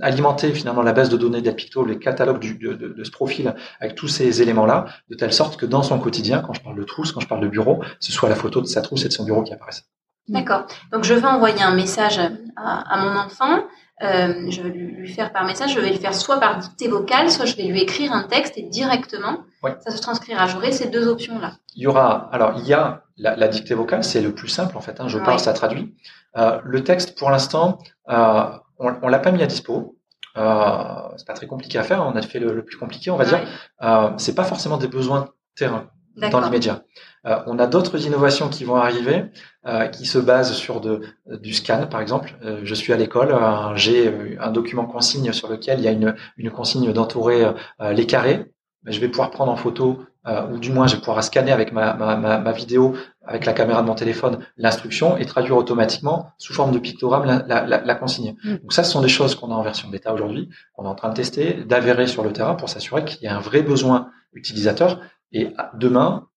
alimenter 0.00 0.52
finalement 0.52 0.82
la 0.82 0.92
base 0.92 1.08
de 1.08 1.16
données 1.16 1.40
d'Elpicto, 1.40 1.84
les 1.84 1.98
catalogues 1.98 2.40
du, 2.40 2.54
de, 2.56 2.74
de, 2.74 3.04
ce 3.04 3.10
profil, 3.10 3.54
avec 3.80 3.94
tous 3.94 4.08
ces 4.08 4.42
éléments-là, 4.42 4.84
de 5.08 5.16
telle 5.16 5.32
sorte 5.32 5.56
que 5.56 5.64
dans 5.64 5.82
son 5.82 5.98
quotidien, 5.98 6.40
quand 6.40 6.52
je 6.52 6.60
parle 6.60 6.76
de 6.76 6.84
trousse, 6.84 7.12
quand 7.12 7.20
je 7.20 7.28
parle 7.28 7.40
de 7.40 7.48
bureau, 7.48 7.82
ce 8.00 8.12
soit 8.12 8.28
la 8.28 8.36
photo 8.36 8.60
de 8.60 8.66
sa 8.66 8.82
trousse 8.82 9.04
et 9.06 9.08
de 9.08 9.14
son 9.14 9.24
bureau 9.24 9.42
qui 9.42 9.54
apparaissent. 9.54 9.84
D'accord. 10.28 10.66
Donc 10.92 11.04
je 11.04 11.14
vais 11.14 11.26
envoyer 11.26 11.62
un 11.62 11.74
message 11.74 12.18
à, 12.18 12.94
à 12.94 13.02
mon 13.02 13.18
enfant. 13.18 13.64
Euh, 14.02 14.50
je 14.50 14.62
vais 14.62 14.68
lui 14.68 15.08
faire 15.08 15.32
par 15.32 15.44
message. 15.44 15.74
Je 15.74 15.80
vais 15.80 15.90
le 15.90 15.98
faire 15.98 16.14
soit 16.14 16.38
par 16.38 16.58
dictée 16.58 16.88
vocale, 16.88 17.30
soit 17.30 17.46
je 17.46 17.56
vais 17.56 17.64
lui 17.64 17.80
écrire 17.80 18.12
un 18.12 18.24
texte 18.24 18.56
et 18.56 18.62
directement, 18.62 19.38
ça 19.80 19.90
se 19.90 20.00
transcrira. 20.00 20.46
J'aurai 20.46 20.72
ces 20.72 20.88
deux 20.88 21.08
options-là. 21.08 21.54
Il 21.74 21.82
y 21.82 21.86
aura. 21.86 22.28
Alors 22.32 22.54
il 22.58 22.66
y 22.66 22.74
a 22.74 23.02
la, 23.16 23.36
la 23.36 23.48
dictée 23.48 23.74
vocale, 23.74 24.04
c'est 24.04 24.20
le 24.20 24.32
plus 24.34 24.48
simple 24.48 24.76
en 24.76 24.80
fait. 24.80 25.00
Hein. 25.00 25.08
Je 25.08 25.18
parle, 25.18 25.40
ça 25.40 25.52
traduit. 25.52 25.94
Euh, 26.36 26.60
le 26.64 26.84
texte, 26.84 27.18
pour 27.18 27.30
l'instant, 27.30 27.78
euh, 28.10 28.44
on, 28.78 28.94
on 29.02 29.08
l'a 29.08 29.18
pas 29.18 29.32
mis 29.32 29.42
à 29.42 29.46
dispo. 29.46 29.96
Euh, 30.36 30.84
c'est 31.16 31.26
pas 31.26 31.34
très 31.34 31.46
compliqué 31.48 31.78
à 31.78 31.82
faire. 31.82 32.04
On 32.06 32.14
a 32.14 32.22
fait 32.22 32.38
le, 32.38 32.54
le 32.54 32.64
plus 32.64 32.76
compliqué, 32.76 33.10
on 33.10 33.16
va 33.16 33.24
dire. 33.24 33.40
Euh, 33.82 34.10
c'est 34.18 34.34
pas 34.34 34.44
forcément 34.44 34.76
des 34.76 34.86
besoins 34.86 35.30
terrain 35.56 35.86
dans 36.16 36.40
l'immédiat. 36.40 36.82
Euh, 37.26 37.38
on 37.46 37.58
a 37.58 37.66
d'autres 37.66 38.06
innovations 38.06 38.48
qui 38.48 38.64
vont 38.64 38.76
arriver, 38.76 39.24
euh, 39.66 39.86
qui 39.86 40.06
se 40.06 40.18
basent 40.18 40.52
sur 40.52 40.80
de, 40.80 41.00
du 41.26 41.52
scan, 41.52 41.86
par 41.88 42.00
exemple. 42.00 42.36
Euh, 42.44 42.60
je 42.62 42.74
suis 42.74 42.92
à 42.92 42.96
l'école, 42.96 43.34
j'ai 43.74 44.36
un 44.40 44.50
document 44.50 44.84
consigne 44.84 45.32
sur 45.32 45.48
lequel 45.48 45.80
il 45.80 45.84
y 45.84 45.88
a 45.88 45.92
une, 45.92 46.14
une 46.36 46.50
consigne 46.50 46.92
d'entourer 46.92 47.52
les 47.80 48.06
carrés. 48.06 48.52
Je 48.84 49.00
vais 49.00 49.08
pouvoir 49.08 49.30
prendre 49.30 49.52
en 49.52 49.56
photo, 49.56 50.04
ou 50.50 50.58
du 50.58 50.70
moins 50.70 50.86
je 50.86 50.94
vais 50.94 51.00
pouvoir 51.00 51.22
scanner 51.24 51.52
avec 51.52 51.72
ma, 51.72 51.94
ma, 51.94 52.16
ma, 52.16 52.38
ma 52.38 52.52
vidéo, 52.52 52.94
avec 53.24 53.44
la 53.44 53.52
caméra 53.52 53.82
de 53.82 53.86
mon 53.86 53.94
téléphone, 53.94 54.38
l'instruction 54.56 55.16
et 55.16 55.26
traduire 55.26 55.56
automatiquement 55.56 56.30
sous 56.38 56.54
forme 56.54 56.72
de 56.72 56.78
pictogramme 56.78 57.24
la, 57.24 57.44
la, 57.46 57.66
la, 57.66 57.80
la 57.82 57.94
consigne. 57.94 58.36
Mm. 58.44 58.56
Donc 58.56 58.72
ça, 58.72 58.84
ce 58.84 58.92
sont 58.92 59.02
des 59.02 59.08
choses 59.08 59.34
qu'on 59.34 59.50
a 59.50 59.54
en 59.54 59.62
version 59.62 59.88
bêta 59.88 60.12
aujourd'hui, 60.12 60.48
qu'on 60.74 60.84
est 60.84 60.88
en 60.88 60.94
train 60.94 61.10
de 61.10 61.14
tester, 61.14 61.64
d'avérer 61.64 62.06
sur 62.06 62.24
le 62.24 62.32
terrain 62.32 62.54
pour 62.54 62.68
s'assurer 62.68 63.04
qu'il 63.04 63.22
y 63.22 63.26
a 63.26 63.36
un 63.36 63.40
vrai 63.40 63.62
besoin 63.62 64.10
utilisateur 64.32 65.00
et 65.32 65.52
demain, 65.74 66.28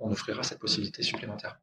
on, 0.00 0.10
offrira 0.10 0.42
cette 0.42 0.58
possibilité 0.58 1.02
supplémentaire. 1.02 1.58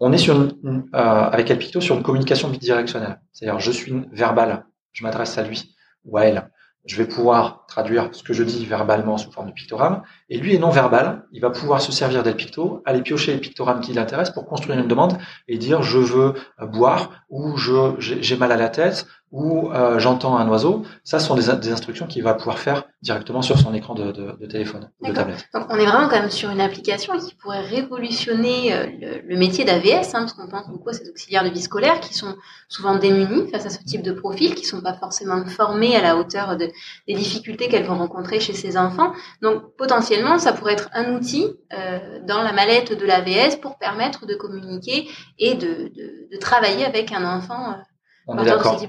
On 0.00 0.12
est 0.12 0.18
sur 0.18 0.40
une, 0.40 0.88
euh, 0.94 0.98
avec 0.98 1.50
Alpicto 1.50 1.80
sur 1.80 1.96
une 1.96 2.02
communication 2.02 2.48
bidirectionnelle. 2.48 3.20
C'est-à-dire, 3.32 3.60
je 3.60 3.70
suis 3.70 3.94
verbal, 4.10 4.64
je 4.92 5.04
m'adresse 5.04 5.38
à 5.38 5.42
lui 5.42 5.76
ou 6.04 6.16
à 6.16 6.24
elle. 6.24 6.50
Je 6.84 6.96
vais 6.96 7.06
pouvoir 7.06 7.64
traduire 7.68 8.08
ce 8.12 8.22
que 8.22 8.32
je 8.32 8.42
dis 8.42 8.66
verbalement 8.66 9.16
sous 9.16 9.30
forme 9.30 9.48
de 9.48 9.52
pictogramme. 9.52 10.02
Et 10.28 10.36
lui 10.36 10.54
est 10.54 10.58
non 10.58 10.70
verbal, 10.70 11.24
il 11.32 11.40
va 11.40 11.50
pouvoir 11.50 11.80
se 11.80 11.92
servir 11.92 12.22
d'Elpicto, 12.22 12.82
aller 12.84 13.02
piocher 13.02 13.32
les 13.34 13.38
pictogrammes 13.38 13.80
qui 13.80 13.92
l'intéressent 13.92 14.34
pour 14.34 14.46
construire 14.46 14.78
une 14.78 14.88
demande 14.88 15.16
et 15.46 15.58
dire 15.58 15.82
je 15.82 15.98
veux 15.98 16.34
boire 16.60 17.24
ou 17.30 17.56
j'ai 17.98 18.36
mal 18.36 18.50
à 18.50 18.56
la 18.56 18.68
tête 18.68 19.06
ou 19.32 19.70
euh, 19.70 19.98
j'entends 19.98 20.36
un 20.36 20.46
oiseau, 20.48 20.84
ça 21.04 21.18
sont 21.18 21.34
des, 21.34 21.56
des, 21.56 21.72
instructions 21.72 22.06
qu'il 22.06 22.22
va 22.22 22.34
pouvoir 22.34 22.58
faire 22.58 22.84
directement 23.00 23.40
sur 23.40 23.58
son 23.58 23.72
écran 23.72 23.94
de, 23.94 24.12
de, 24.12 24.36
de 24.38 24.46
téléphone 24.46 24.90
ou 25.00 25.08
de 25.08 25.12
tablette. 25.12 25.48
Donc 25.54 25.64
on 25.70 25.76
est 25.76 25.86
vraiment 25.86 26.06
quand 26.08 26.20
même 26.20 26.30
sur 26.30 26.50
une 26.50 26.60
application 26.60 27.18
qui 27.18 27.34
pourrait 27.36 27.62
révolutionner 27.62 28.74
euh, 28.74 28.86
le, 29.00 29.22
le 29.26 29.36
métier 29.38 29.64
d'AVS, 29.64 30.14
hein, 30.14 30.20
parce 30.20 30.34
qu'on 30.34 30.48
pense 30.48 30.68
beaucoup 30.68 30.90
à 30.90 30.92
ces 30.92 31.08
auxiliaires 31.08 31.44
de 31.44 31.48
vie 31.48 31.62
scolaire 31.62 31.98
qui 32.00 32.12
sont 32.12 32.34
souvent 32.68 32.96
démunis 32.96 33.50
face 33.50 33.64
à 33.64 33.70
ce 33.70 33.82
type 33.82 34.02
de 34.02 34.12
profil, 34.12 34.54
qui 34.54 34.66
sont 34.66 34.82
pas 34.82 34.94
forcément 34.94 35.44
formés 35.46 35.96
à 35.96 36.02
la 36.02 36.18
hauteur 36.18 36.58
de, 36.58 36.68
des 37.08 37.14
difficultés 37.14 37.68
qu'elles 37.68 37.86
vont 37.86 37.96
rencontrer 37.96 38.38
chez 38.38 38.52
ces 38.52 38.76
enfants. 38.76 39.14
Donc 39.40 39.76
potentiellement, 39.78 40.38
ça 40.38 40.52
pourrait 40.52 40.74
être 40.74 40.90
un 40.92 41.14
outil 41.14 41.46
euh, 41.72 42.18
dans 42.28 42.42
la 42.42 42.52
mallette 42.52 42.92
de 42.98 43.06
l'AVS 43.06 43.56
pour 43.62 43.78
permettre 43.78 44.26
de 44.26 44.34
communiquer 44.34 45.08
et 45.38 45.54
de, 45.54 45.88
de, 45.88 46.28
de 46.30 46.36
travailler 46.38 46.84
avec 46.84 47.12
un 47.12 47.24
enfant. 47.24 47.76
On 48.26 48.38
est 48.38 48.44
d'accord. 48.44 48.80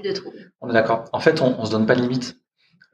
On 0.60 0.70
est 0.70 0.72
d'accord. 0.72 1.04
En 1.12 1.20
fait, 1.20 1.40
on, 1.42 1.58
on 1.58 1.64
se 1.64 1.70
donne 1.70 1.86
pas 1.86 1.94
de 1.94 2.00
limite. 2.00 2.36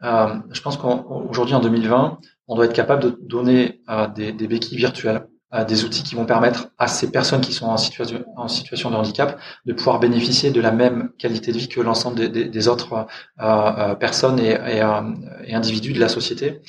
Euh, 0.02 0.34
je 0.50 0.60
pense 0.62 0.76
qu'aujourd'hui, 0.76 1.54
en 1.54 1.60
2020, 1.60 2.18
on 2.48 2.56
doit 2.56 2.64
être 2.64 2.72
capable 2.72 3.02
de 3.02 3.18
donner 3.22 3.80
euh, 3.88 4.06
des, 4.08 4.32
des, 4.32 4.48
béquilles 4.48 4.78
virtuelles, 4.78 5.26
euh, 5.54 5.64
des 5.64 5.84
outils 5.84 6.02
qui 6.02 6.14
vont 6.14 6.24
permettre 6.24 6.68
à 6.78 6.88
ces 6.88 7.10
personnes 7.10 7.42
qui 7.42 7.52
sont 7.52 7.66
en 7.66 7.76
situation, 7.76 8.24
en 8.36 8.48
situation 8.48 8.90
de 8.90 8.96
handicap 8.96 9.38
de 9.66 9.72
pouvoir 9.72 10.00
bénéficier 10.00 10.50
de 10.50 10.60
la 10.60 10.72
même 10.72 11.10
qualité 11.18 11.52
de 11.52 11.58
vie 11.58 11.68
que 11.68 11.80
l'ensemble 11.80 12.16
des, 12.16 12.28
des, 12.28 12.44
des, 12.46 12.68
autres 12.68 13.06
euh, 13.40 13.94
personnes 13.94 14.40
et, 14.40 14.52
et, 14.52 14.82
et, 15.44 15.54
individus 15.54 15.92
de 15.92 16.00
la 16.00 16.08
société. 16.08 16.60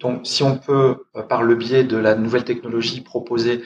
donc, 0.00 0.20
si 0.24 0.42
on 0.42 0.58
peut, 0.58 1.06
par 1.28 1.42
le 1.42 1.54
biais 1.54 1.84
de 1.84 1.96
la 1.96 2.14
nouvelle 2.14 2.44
technologie, 2.44 3.00
proposer 3.00 3.62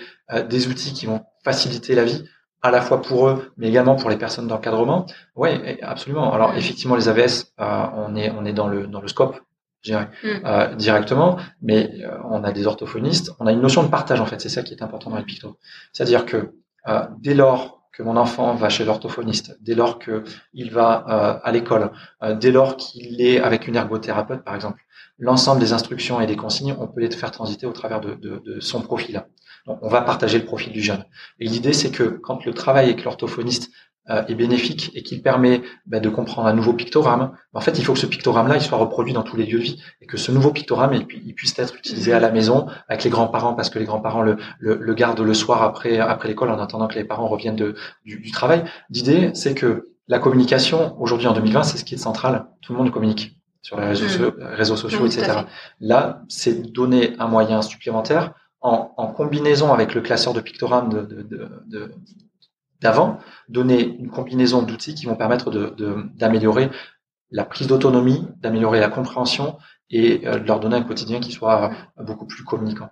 des 0.49 0.69
outils 0.69 0.93
qui 0.93 1.07
vont 1.07 1.23
faciliter 1.45 1.95
la 1.95 2.05
vie, 2.05 2.25
à 2.63 2.71
la 2.71 2.81
fois 2.81 3.01
pour 3.03 3.29
eux, 3.29 3.53
mais 3.57 3.69
également 3.69 3.95
pour 3.95 4.11
les 4.11 4.17
personnes 4.17 4.49
d'encadrement. 4.49 5.07
Oui, 5.37 5.51
absolument. 5.83 6.33
Alors 6.33 6.55
effectivement, 6.57 6.97
les 6.97 7.09
AVS, 7.09 7.53
euh, 7.61 7.87
on 7.95 8.17
est 8.17 8.31
on 8.31 8.45
est 8.45 8.53
dans 8.53 8.69
le 8.69 8.87
dans 8.87 9.01
le 9.01 9.09
scope, 9.09 9.41
je 9.83 9.93
dirais, 9.93 10.09
mm. 10.23 10.29
euh, 10.45 10.75
directement, 10.75 11.39
mais 11.63 11.91
euh, 12.03 12.19
on 12.25 12.43
a 12.45 12.53
des 12.53 12.67
orthophonistes, 12.67 13.33
on 13.39 13.47
a 13.47 13.53
une 13.53 13.61
notion 13.61 13.83
de 13.83 13.89
partage 13.89 14.21
en 14.21 14.27
fait. 14.27 14.41
C'est 14.41 14.49
ça 14.49 14.63
qui 14.63 14.75
est 14.75 14.83
important 14.83 15.11
dans 15.11 15.19
les 15.19 15.25
pictos. 15.25 15.57
C'est-à-dire 15.93 16.27
que 16.27 16.53
euh, 16.89 17.07
dès 17.21 17.35
lors 17.35 17.83
que 17.93 18.03
mon 18.03 18.17
enfant 18.17 18.55
va 18.55 18.69
chez 18.69 18.85
l'orthophoniste, 18.85 19.57
dès 19.61 19.75
lors 19.75 19.99
que 19.99 20.23
il 20.53 20.71
va 20.71 21.05
euh, 21.09 21.41
à 21.43 21.53
l'école, 21.53 21.91
dès 22.41 22.53
lors 22.53 22.77
qu'il 22.77 23.21
est 23.21 23.41
avec 23.41 23.67
une 23.67 23.75
ergothérapeute 23.75 24.45
par 24.45 24.55
exemple, 24.55 24.81
l'ensemble 25.19 25.61
des 25.61 25.73
instructions 25.73 26.21
et 26.21 26.27
des 26.27 26.37
consignes, 26.37 26.77
on 26.79 26.87
peut 26.87 27.01
les 27.01 27.11
faire 27.11 27.33
transiter 27.33 27.67
au 27.67 27.73
travers 27.73 28.01
de, 28.01 28.15
de, 28.15 28.41
de 28.45 28.61
son 28.61 28.83
profil 28.83 29.25
on 29.83 29.89
va 29.89 30.01
partager 30.03 30.39
le 30.39 30.45
profil 30.45 30.73
du 30.73 30.83
jeune. 30.83 31.05
Et 31.39 31.47
l'idée, 31.47 31.73
c'est 31.73 31.91
que 31.91 32.05
quand 32.05 32.45
le 32.45 32.55
travail 32.55 32.87
avec 32.87 33.05
l'orthophoniste 33.05 33.71
euh, 34.11 34.25
est 34.27 34.35
bénéfique 34.35 34.91
et 34.95 35.03
qu'il 35.03 35.21
permet 35.21 35.61
bah, 35.85 36.01
de 36.01 36.09
comprendre 36.09 36.49
un 36.49 36.55
nouveau 36.55 36.73
pictogramme, 36.73 37.33
en 37.53 37.61
fait, 37.61 37.79
il 37.79 37.85
faut 37.85 37.93
que 37.93 37.99
ce 37.99 38.07
pictogramme-là, 38.07 38.57
il 38.57 38.63
soit 38.63 38.79
reproduit 38.79 39.13
dans 39.13 39.23
tous 39.23 39.37
les 39.37 39.45
lieux 39.45 39.59
de 39.59 39.65
vie 39.65 39.83
et 40.01 40.07
que 40.07 40.17
ce 40.17 40.33
nouveau 40.33 40.51
pictogramme, 40.51 40.95
il, 40.95 41.35
puisse 41.35 41.59
être 41.59 41.77
utilisé 41.77 42.15
à 42.15 42.21
la 42.21 42.31
maison 42.31 42.69
avec 42.89 43.05
les 43.05 43.11
grands-parents 43.11 43.53
parce 43.53 43.69
que 43.69 43.79
les 43.79 43.85
grands-parents 43.85 44.23
le, 44.23 44.39
le, 44.61 44.95
gardent 44.95 45.21
le 45.21 45.35
soir 45.35 45.63
après 45.63 45.99
après 45.99 46.29
l'école 46.29 46.49
en 46.51 46.59
attendant 46.59 46.89
que 46.89 46.95
les 46.95 47.05
parents 47.05 47.29
reviennent 47.29 47.57
de, 47.57 47.75
du, 48.07 48.31
travail. 48.31 48.65
L'idée, 48.89 49.31
c'est 49.35 49.55
que 49.55 49.91
la 50.09 50.19
communication 50.19 50.97
aujourd'hui 50.99 51.27
en 51.27 51.35
2020, 51.35 51.63
c'est 51.65 51.77
ce 51.77 51.85
qui 51.85 51.95
est 51.95 51.99
central. 51.99 52.47
Tout 52.63 52.73
le 52.73 52.79
monde 52.79 52.91
communique 52.91 53.37
sur 53.61 53.79
les 53.79 53.89
réseaux, 53.89 54.31
mmh. 54.31 54.43
réseaux 54.55 54.77
sociaux, 54.77 55.05
etc. 55.05 55.41
Là, 55.81 56.23
c'est 56.29 56.73
donner 56.73 57.15
un 57.19 57.29
moyen 57.29 57.61
supplémentaire 57.61 58.33
en, 58.61 59.13
combinaison 59.13 59.73
avec 59.73 59.95
le 59.95 60.01
classeur 60.01 60.35
de 60.35 60.41
de, 60.41 61.93
d'avant, 62.81 63.19
donner 63.49 63.83
une 63.83 64.11
combinaison 64.11 64.63
d'outils 64.63 64.95
qui 64.95 65.07
vont 65.07 65.17
permettre 65.17 65.51
d'améliorer 66.17 66.71
la 67.31 67.45
prise 67.45 67.67
d'autonomie, 67.67 68.27
d'améliorer 68.39 68.81
la 68.81 68.89
compréhension 68.89 69.59
et 69.91 70.27
euh, 70.27 70.39
de 70.39 70.47
leur 70.47 70.61
donner 70.61 70.77
un 70.77 70.83
quotidien 70.83 71.21
qui 71.21 71.33
soit 71.33 71.71
beaucoup 71.99 72.27
plus 72.27 72.45
communicant. 72.45 72.89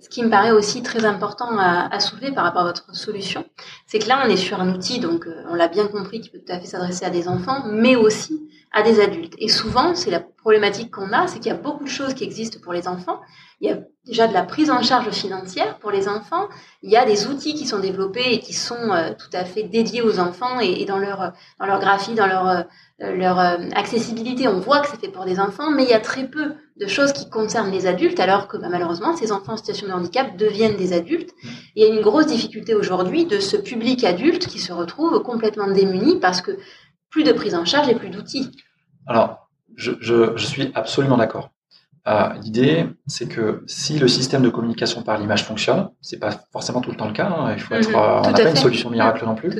Ce 0.00 0.08
qui 0.08 0.24
me 0.24 0.30
paraît 0.30 0.50
aussi 0.50 0.82
très 0.82 1.04
important 1.04 1.56
à, 1.58 1.86
à 1.94 2.00
soulever 2.00 2.32
par 2.32 2.44
rapport 2.44 2.62
à 2.62 2.66
votre 2.66 2.94
solution, 2.96 3.44
c'est 3.86 4.00
que 4.00 4.08
là, 4.08 4.20
on 4.24 4.28
est 4.28 4.36
sur 4.36 4.60
un 4.60 4.74
outil, 4.74 4.98
donc 4.98 5.26
euh, 5.26 5.44
on 5.48 5.54
l'a 5.54 5.68
bien 5.68 5.86
compris, 5.86 6.20
qui 6.20 6.30
peut 6.30 6.40
tout 6.44 6.52
à 6.52 6.58
fait 6.58 6.66
s'adresser 6.66 7.04
à 7.04 7.10
des 7.10 7.28
enfants, 7.28 7.62
mais 7.66 7.94
aussi 7.94 8.48
à 8.72 8.82
des 8.82 9.00
adultes. 9.00 9.34
Et 9.38 9.48
souvent, 9.48 9.94
c'est 9.94 10.10
la 10.10 10.24
problématique 10.42 10.90
qu'on 10.90 11.12
a, 11.12 11.28
c'est 11.28 11.38
qu'il 11.38 11.46
y 11.46 11.54
a 11.54 11.58
beaucoup 11.58 11.84
de 11.84 11.88
choses 11.88 12.14
qui 12.14 12.24
existent 12.24 12.58
pour 12.62 12.72
les 12.72 12.88
enfants. 12.88 13.20
Il 13.60 13.70
y 13.70 13.72
a 13.72 13.78
déjà 14.04 14.26
de 14.26 14.34
la 14.34 14.42
prise 14.42 14.72
en 14.72 14.82
charge 14.82 15.08
financière 15.10 15.78
pour 15.78 15.92
les 15.92 16.08
enfants. 16.08 16.48
Il 16.82 16.90
y 16.90 16.96
a 16.96 17.04
des 17.04 17.28
outils 17.28 17.54
qui 17.54 17.64
sont 17.64 17.78
développés 17.78 18.34
et 18.34 18.40
qui 18.40 18.52
sont 18.52 18.90
euh, 18.90 19.12
tout 19.16 19.30
à 19.32 19.44
fait 19.44 19.62
dédiés 19.62 20.02
aux 20.02 20.18
enfants 20.18 20.58
et, 20.58 20.84
dans 20.84 20.98
leur 20.98 21.32
dans 21.60 21.66
leur 21.66 21.78
graphie, 21.78 22.14
dans 22.14 22.26
leur 22.26 22.48
euh, 22.48 22.62
leur 22.98 23.38
euh, 23.38 23.56
accessibilité. 23.74 24.48
On 24.48 24.58
voit 24.58 24.80
que 24.80 24.88
c'est 24.88 25.00
fait 25.00 25.12
pour 25.12 25.24
des 25.24 25.38
enfants, 25.38 25.70
mais 25.70 25.84
il 25.84 25.90
y 25.90 25.94
a 25.94 26.00
très 26.00 26.26
peu 26.26 26.54
de 26.76 26.86
choses 26.88 27.12
qui 27.12 27.30
concernent 27.30 27.70
les 27.70 27.86
adultes, 27.86 28.18
alors 28.18 28.48
que 28.48 28.56
bah, 28.56 28.68
malheureusement 28.68 29.16
ces 29.16 29.30
enfants 29.30 29.52
en 29.52 29.56
situation 29.56 29.86
de 29.86 29.92
handicap 29.92 30.36
deviennent 30.36 30.76
des 30.76 30.92
adultes. 30.92 31.30
il 31.76 31.84
y 31.84 31.86
a 31.86 31.94
une 31.94 32.00
grosse 32.00 32.26
difficulté 32.26 32.74
aujourd'hui 32.74 33.26
de 33.26 33.38
ce 33.38 33.56
public 33.56 34.02
adulte 34.02 34.48
qui 34.48 34.58
se 34.58 34.72
retrouve 34.72 35.22
complètement 35.22 35.70
démuni 35.70 36.18
parce 36.18 36.42
que 36.42 36.58
plus 37.10 37.22
de 37.22 37.32
prise 37.32 37.54
en 37.54 37.64
charge 37.64 37.88
et 37.88 37.94
plus 37.94 38.08
d'outils. 38.08 38.50
Alors, 39.06 39.41
je, 39.76 39.92
je, 40.00 40.36
je 40.36 40.46
suis 40.46 40.70
absolument 40.74 41.16
d'accord. 41.16 41.50
Euh, 42.08 42.30
L'idée, 42.42 42.86
c'est 43.06 43.28
que 43.28 43.62
si 43.66 43.96
le 43.98 44.08
système 44.08 44.42
de 44.42 44.48
communication 44.48 45.02
par 45.02 45.18
l'image 45.18 45.44
fonctionne, 45.44 45.90
c'est 46.00 46.18
pas 46.18 46.30
forcément 46.50 46.80
tout 46.80 46.90
le 46.90 46.96
temps 46.96 47.06
le 47.06 47.12
cas. 47.12 47.28
Hein, 47.28 47.54
il 47.56 47.60
faut 47.60 47.74
être, 47.74 47.90
mhm. 47.90 47.94
euh, 47.94 48.20
on 48.24 48.30
n'a 48.30 48.32
pas 48.32 48.50
une 48.50 48.56
solution 48.56 48.90
miracle 48.90 49.24
non 49.24 49.36
plus. 49.36 49.52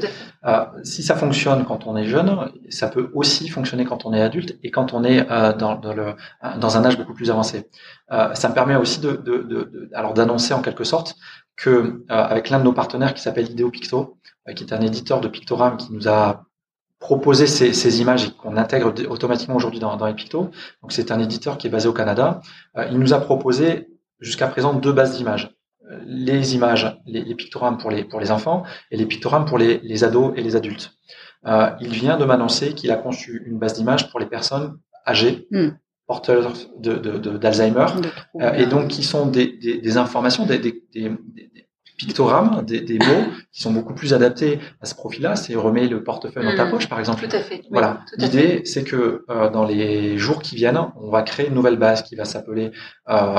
Euh, 0.44 0.64
si 0.83 1.05
ça 1.05 1.14
fonctionne 1.14 1.64
quand 1.64 1.87
on 1.87 1.96
est 1.96 2.07
jeune, 2.07 2.51
ça 2.68 2.88
peut 2.88 3.11
aussi 3.14 3.48
fonctionner 3.48 3.85
quand 3.85 4.07
on 4.07 4.12
est 4.12 4.20
adulte 4.20 4.59
et 4.64 4.72
quand 4.72 4.92
on 4.92 5.05
est 5.05 5.31
euh, 5.31 5.53
dans, 5.53 5.77
dans, 5.77 5.94
le, 5.94 6.16
dans 6.59 6.77
un 6.77 6.85
âge 6.85 6.98
beaucoup 6.98 7.14
plus 7.14 7.31
avancé. 7.31 7.68
Euh, 8.11 8.35
ça 8.35 8.48
me 8.48 8.55
permet 8.55 8.75
aussi 8.75 9.01
de, 9.01 9.12
de, 9.12 9.38
de, 9.42 9.90
alors 9.94 10.12
d'annoncer 10.12 10.53
en 10.53 10.62
quelque 10.62 10.85
sorte 10.85 11.14
que 11.57 12.05
avec 12.09 12.51
l'un 12.51 12.59
de 12.59 12.64
nos 12.64 12.72
partenaires 12.72 13.14
qui 13.14 13.22
s'appelle 13.22 13.48
Ideo 13.48 13.70
Picto, 13.70 14.18
qui 14.57 14.64
est 14.64 14.72
un 14.72 14.81
éditeur 14.81 15.20
de 15.20 15.29
pictogrammes 15.29 15.77
qui 15.77 15.92
nous 15.92 16.09
a 16.09 16.44
proposer 17.02 17.48
ces, 17.48 17.72
ces 17.74 18.00
images 18.00 18.26
et 18.26 18.30
qu'on 18.30 18.56
intègre 18.56 18.94
automatiquement 19.10 19.56
aujourd'hui 19.56 19.80
dans, 19.80 19.96
dans 19.96 20.06
Epicto. 20.06 20.50
Donc 20.80 20.92
c'est 20.92 21.10
un 21.10 21.18
éditeur 21.18 21.58
qui 21.58 21.66
est 21.66 21.70
basé 21.70 21.88
au 21.88 21.92
Canada. 21.92 22.40
Euh, 22.76 22.86
il 22.92 22.98
nous 22.98 23.12
a 23.12 23.20
proposé 23.20 23.88
jusqu'à 24.20 24.46
présent 24.46 24.72
deux 24.72 24.92
bases 24.92 25.16
d'images. 25.16 25.50
Euh, 25.90 25.98
les 26.06 26.54
images, 26.54 26.96
les, 27.04 27.22
les, 27.24 27.34
pictogrammes 27.34 27.76
pour 27.76 27.90
les, 27.90 28.04
pour 28.04 28.20
les 28.20 28.30
enfants 28.30 28.62
et 28.92 28.96
les 28.96 29.06
pictogrammes 29.06 29.46
pour 29.46 29.58
les, 29.58 29.80
les 29.82 30.04
ados 30.04 30.32
et 30.36 30.42
les 30.42 30.54
adultes. 30.54 30.92
Euh, 31.46 31.70
il 31.80 31.90
vient 31.90 32.16
de 32.16 32.24
m'annoncer 32.24 32.72
qu'il 32.72 32.92
a 32.92 32.96
conçu 32.96 33.42
une 33.46 33.58
base 33.58 33.74
d'images 33.74 34.08
pour 34.08 34.20
les 34.20 34.26
personnes 34.26 34.78
âgées, 35.04 35.48
hmm. 35.50 35.70
porteurs 36.06 36.52
d'Alzheimer, 36.78 37.86
de, 37.96 38.02
de, 38.02 38.44
euh, 38.44 38.52
et 38.52 38.66
donc 38.66 38.88
qui 38.88 39.02
sont 39.02 39.26
des, 39.26 39.48
des, 39.56 39.78
des 39.78 39.96
informations, 39.96 40.46
des, 40.46 40.58
des, 40.60 41.10
pictogrammes, 42.06 42.64
des, 42.64 42.80
des, 42.80 42.98
mots 42.98 43.24
qui 43.52 43.62
sont 43.62 43.72
beaucoup 43.72 43.94
plus 43.94 44.12
adaptés 44.12 44.58
à 44.80 44.86
ce 44.86 44.94
profil-là. 44.94 45.36
C'est 45.36 45.54
remets 45.54 45.86
le 45.86 46.02
portefeuille 46.02 46.44
dans 46.44 46.56
ta 46.56 46.64
mm. 46.64 46.70
poche, 46.70 46.88
par 46.88 46.98
exemple. 46.98 47.26
Tout 47.28 47.36
à 47.36 47.40
fait. 47.40 47.62
Voilà. 47.70 48.00
L'idée, 48.18 48.62
c'est 48.64 48.84
que 48.84 49.24
euh, 49.30 49.50
dans 49.50 49.64
les 49.64 50.18
jours 50.18 50.42
qui 50.42 50.56
viennent, 50.56 50.80
on 50.96 51.10
va 51.10 51.22
créer 51.22 51.48
une 51.48 51.54
nouvelle 51.54 51.76
base 51.76 52.02
qui 52.02 52.16
va 52.16 52.24
s'appeler 52.24 52.72
euh, 53.08 53.36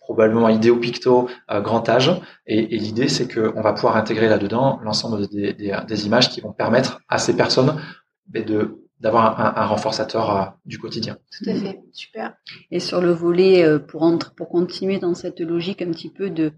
probablement 0.00 0.48
Idéo 0.48 0.76
Picto 0.76 1.28
euh, 1.50 1.60
Grand 1.60 1.88
Âge. 1.88 2.20
Et, 2.46 2.74
et 2.74 2.78
l'idée, 2.78 3.08
c'est 3.08 3.32
qu'on 3.32 3.62
va 3.62 3.72
pouvoir 3.72 3.96
intégrer 3.96 4.28
là-dedans 4.28 4.80
l'ensemble 4.82 5.28
des, 5.28 5.52
des, 5.54 5.76
des, 5.86 6.06
images 6.06 6.28
qui 6.30 6.40
vont 6.40 6.52
permettre 6.52 7.00
à 7.08 7.18
ces 7.18 7.36
personnes 7.36 7.80
ben, 8.28 8.44
de 8.44 8.78
d'avoir 9.02 9.40
un, 9.40 9.60
un, 9.60 9.66
renforçateur 9.66 10.36
euh, 10.36 10.44
du 10.64 10.78
quotidien. 10.78 11.18
Tout 11.36 11.50
à 11.50 11.54
fait, 11.54 11.80
super. 11.92 12.34
Et 12.70 12.78
sur 12.78 13.00
le 13.00 13.10
volet, 13.10 13.64
euh, 13.64 13.78
pour, 13.80 14.02
entre, 14.04 14.32
pour 14.34 14.48
continuer 14.48 14.98
dans 14.98 15.14
cette 15.14 15.40
logique 15.40 15.82
un 15.82 15.90
petit 15.90 16.08
peu 16.08 16.30
de 16.30 16.52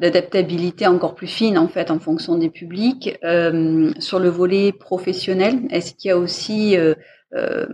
d'adaptabilité 0.00 0.86
encore 0.86 1.14
plus 1.14 1.26
fine 1.26 1.58
en 1.58 1.68
fait 1.68 1.90
en 1.90 1.98
fonction 1.98 2.36
des 2.36 2.50
publics. 2.50 3.18
Euh, 3.24 3.90
sur 3.98 4.18
le 4.18 4.28
volet 4.28 4.72
professionnel, 4.72 5.60
est-ce 5.70 5.94
qu'il 5.94 6.08
y 6.08 6.12
a 6.12 6.18
aussi 6.18 6.76
euh, 6.76 6.94
euh, 7.34 7.66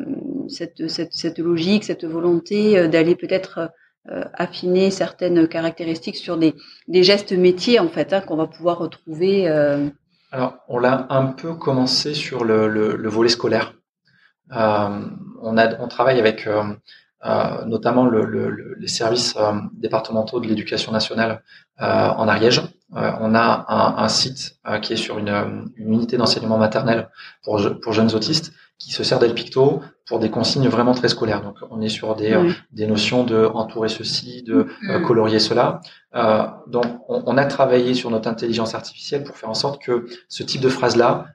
cette, 0.48 0.88
cette, 0.88 1.38
logique, 1.38 1.84
cette 1.84 2.04
volonté 2.04 2.88
d'aller 2.88 3.16
peut-être 3.16 3.70
affiner 4.34 4.90
certaines 4.90 5.46
caractéristiques 5.46 6.16
sur 6.16 6.36
des, 6.36 6.54
des 6.88 7.04
gestes 7.04 7.32
métiers 7.32 7.78
en 7.78 7.86
fait 7.88 8.12
hein, 8.12 8.20
qu'on 8.20 8.36
va 8.36 8.48
pouvoir 8.48 8.78
retrouver 8.78 9.48
Alors 10.32 10.56
on 10.68 10.78
l'a 10.78 11.06
un 11.10 11.26
peu 11.26 11.54
commencé 11.54 12.12
sur 12.12 12.44
le, 12.44 12.66
le, 12.66 12.96
le 12.96 13.08
volet 13.08 13.28
scolaire. 13.28 13.74
on, 14.50 14.56
a, 15.56 15.80
on 15.80 15.86
travaille 15.86 16.18
avec 16.18 16.48
euh, 17.24 17.64
notamment 17.66 18.04
le, 18.04 18.24
le, 18.24 18.74
les 18.78 18.88
services 18.88 19.34
euh, 19.36 19.52
départementaux 19.74 20.40
de 20.40 20.48
l'éducation 20.48 20.90
nationale 20.90 21.42
euh, 21.80 21.84
en 21.84 22.26
Ariège. 22.26 22.62
on 22.90 23.34
a 23.34 23.64
un, 23.68 24.02
un 24.04 24.08
site 24.08 24.58
qui 24.82 24.92
est 24.94 24.96
sur 24.96 25.18
une, 25.18 25.70
une 25.76 25.92
unité 25.94 26.16
d'enseignement 26.16 26.58
maternel 26.58 27.08
pour, 27.44 27.60
pour 27.80 27.92
jeunes 27.92 28.12
autistes 28.14 28.52
qui 28.76 28.90
se 28.90 29.04
sert 29.04 29.20
d'Elpicto 29.20 29.82
pour 30.06 30.18
des 30.18 30.30
consignes 30.30 30.68
vraiment 30.68 30.94
très 30.94 31.08
scolaires. 31.08 31.42
Donc 31.42 31.58
on 31.70 31.80
est 31.80 31.88
sur 31.88 32.16
des, 32.16 32.36
des 32.72 32.86
notions 32.88 33.22
de 33.22 33.46
entourer 33.46 33.88
ceci, 33.88 34.42
de 34.42 34.66
mm. 34.82 35.02
colorier 35.06 35.38
cela. 35.38 35.80
Euh, 36.16 36.44
donc 36.66 36.86
on, 37.08 37.22
on, 37.24 37.36
a 37.38 37.44
travaillé 37.44 37.94
sur 37.94 38.10
notre 38.10 38.28
intelligence 38.28 38.74
artificielle 38.74 39.22
pour 39.22 39.36
faire 39.36 39.48
en 39.48 39.54
sorte 39.54 39.80
que 39.80 40.06
ce 40.28 40.42
type 40.42 40.60
de 40.60 40.68
phrase-là, 40.68 41.26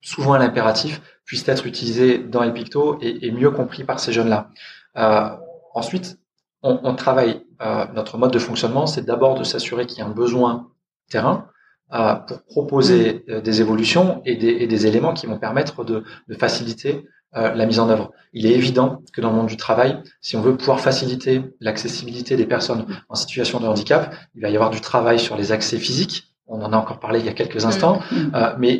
souvent 0.00 0.32
à 0.32 0.38
l'impératif, 0.38 1.02
puisse 1.26 1.46
être 1.46 1.66
utilisé 1.66 2.18
dans 2.18 2.42
Elpicto 2.42 2.98
et, 3.02 3.26
et 3.26 3.30
mieux 3.32 3.50
compris 3.50 3.84
par 3.84 4.00
ces 4.00 4.12
jeunes-là. 4.12 4.48
Euh, 4.96 5.30
ensuite, 5.74 6.18
on, 6.62 6.80
on 6.82 6.94
travaille. 6.94 7.42
Euh, 7.62 7.86
notre 7.94 8.18
mode 8.18 8.32
de 8.32 8.38
fonctionnement, 8.38 8.86
c'est 8.86 9.06
d'abord 9.06 9.38
de 9.38 9.42
s'assurer 9.44 9.86
qu'il 9.86 9.98
y 9.98 10.02
a 10.02 10.06
un 10.06 10.10
besoin 10.10 10.68
terrain 11.08 11.46
euh, 11.94 12.14
pour 12.16 12.42
proposer 12.44 13.24
mm. 13.26 13.40
des 13.40 13.60
évolutions 13.62 14.20
et 14.26 14.36
des, 14.36 14.48
et 14.48 14.66
des, 14.66 14.86
éléments 14.86 15.14
qui 15.14 15.26
vont 15.26 15.38
permettre 15.38 15.84
de, 15.84 16.04
de 16.28 16.34
faciliter 16.34 17.06
la 17.32 17.66
mise 17.66 17.80
en 17.80 17.90
œuvre. 17.90 18.12
Il 18.32 18.46
est 18.46 18.54
évident 18.54 19.02
que 19.12 19.20
dans 19.20 19.28
le 19.28 19.36
monde 19.36 19.48
du 19.48 19.58
travail, 19.58 20.02
si 20.22 20.36
on 20.36 20.40
veut 20.40 20.56
pouvoir 20.56 20.80
faciliter 20.80 21.42
l'accessibilité 21.60 22.34
des 22.34 22.46
personnes 22.46 22.86
en 23.10 23.14
situation 23.14 23.60
de 23.60 23.66
handicap, 23.66 24.14
il 24.34 24.40
va 24.40 24.48
y 24.48 24.54
avoir 24.54 24.70
du 24.70 24.80
travail 24.80 25.18
sur 25.18 25.36
les 25.36 25.52
accès 25.52 25.76
physiques. 25.76 26.34
On 26.46 26.62
en 26.62 26.72
a 26.72 26.76
encore 26.78 26.98
parlé 26.98 27.18
il 27.18 27.26
y 27.26 27.28
a 27.28 27.34
quelques 27.34 27.62
mm. 27.62 27.66
instants, 27.66 28.00
mm. 28.10 28.16
euh, 28.34 28.54
mais 28.58 28.74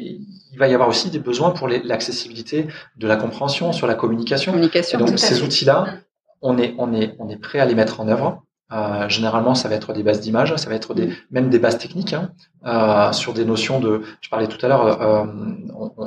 il 0.57 0.59
va 0.59 0.69
y 0.69 0.75
avoir 0.75 0.89
aussi 0.89 1.11
des 1.11 1.19
besoins 1.19 1.51
pour 1.51 1.69
l'accessibilité 1.69 2.67
de 2.97 3.07
la 3.07 3.17
compréhension, 3.17 3.73
sur 3.73 3.87
la 3.87 3.95
communication. 3.95 4.53
communication 4.53 4.99
donc 4.99 5.19
ces 5.19 5.43
outils-là, 5.43 5.99
on 6.43 6.59
est, 6.59 6.75
on 6.79 6.93
est, 6.93 7.15
on 7.19 7.29
est 7.29 7.37
prêt 7.37 7.59
à 7.59 7.65
les 7.65 7.75
mettre 7.75 8.01
en 8.01 8.09
œuvre. 8.09 8.43
Euh, 8.73 9.09
généralement, 9.09 9.55
ça 9.55 9.69
va 9.69 9.77
être 9.77 9.93
des 9.93 10.03
bases 10.03 10.21
d'images, 10.21 10.55
ça 10.57 10.69
va 10.69 10.75
être 10.75 10.93
des, 10.93 11.07
mm. 11.07 11.15
même 11.31 11.51
des 11.51 11.59
bases 11.59 11.79
techniques 11.79 12.15
hein, 12.15 12.33
euh, 12.67 13.13
sur 13.13 13.33
des 13.33 13.45
notions 13.45 13.79
de. 13.79 14.03
Je 14.21 14.29
parlais 14.29 14.49
tout 14.49 14.65
à 14.65 14.69
l'heure. 14.69 15.03
Euh, 15.03 15.25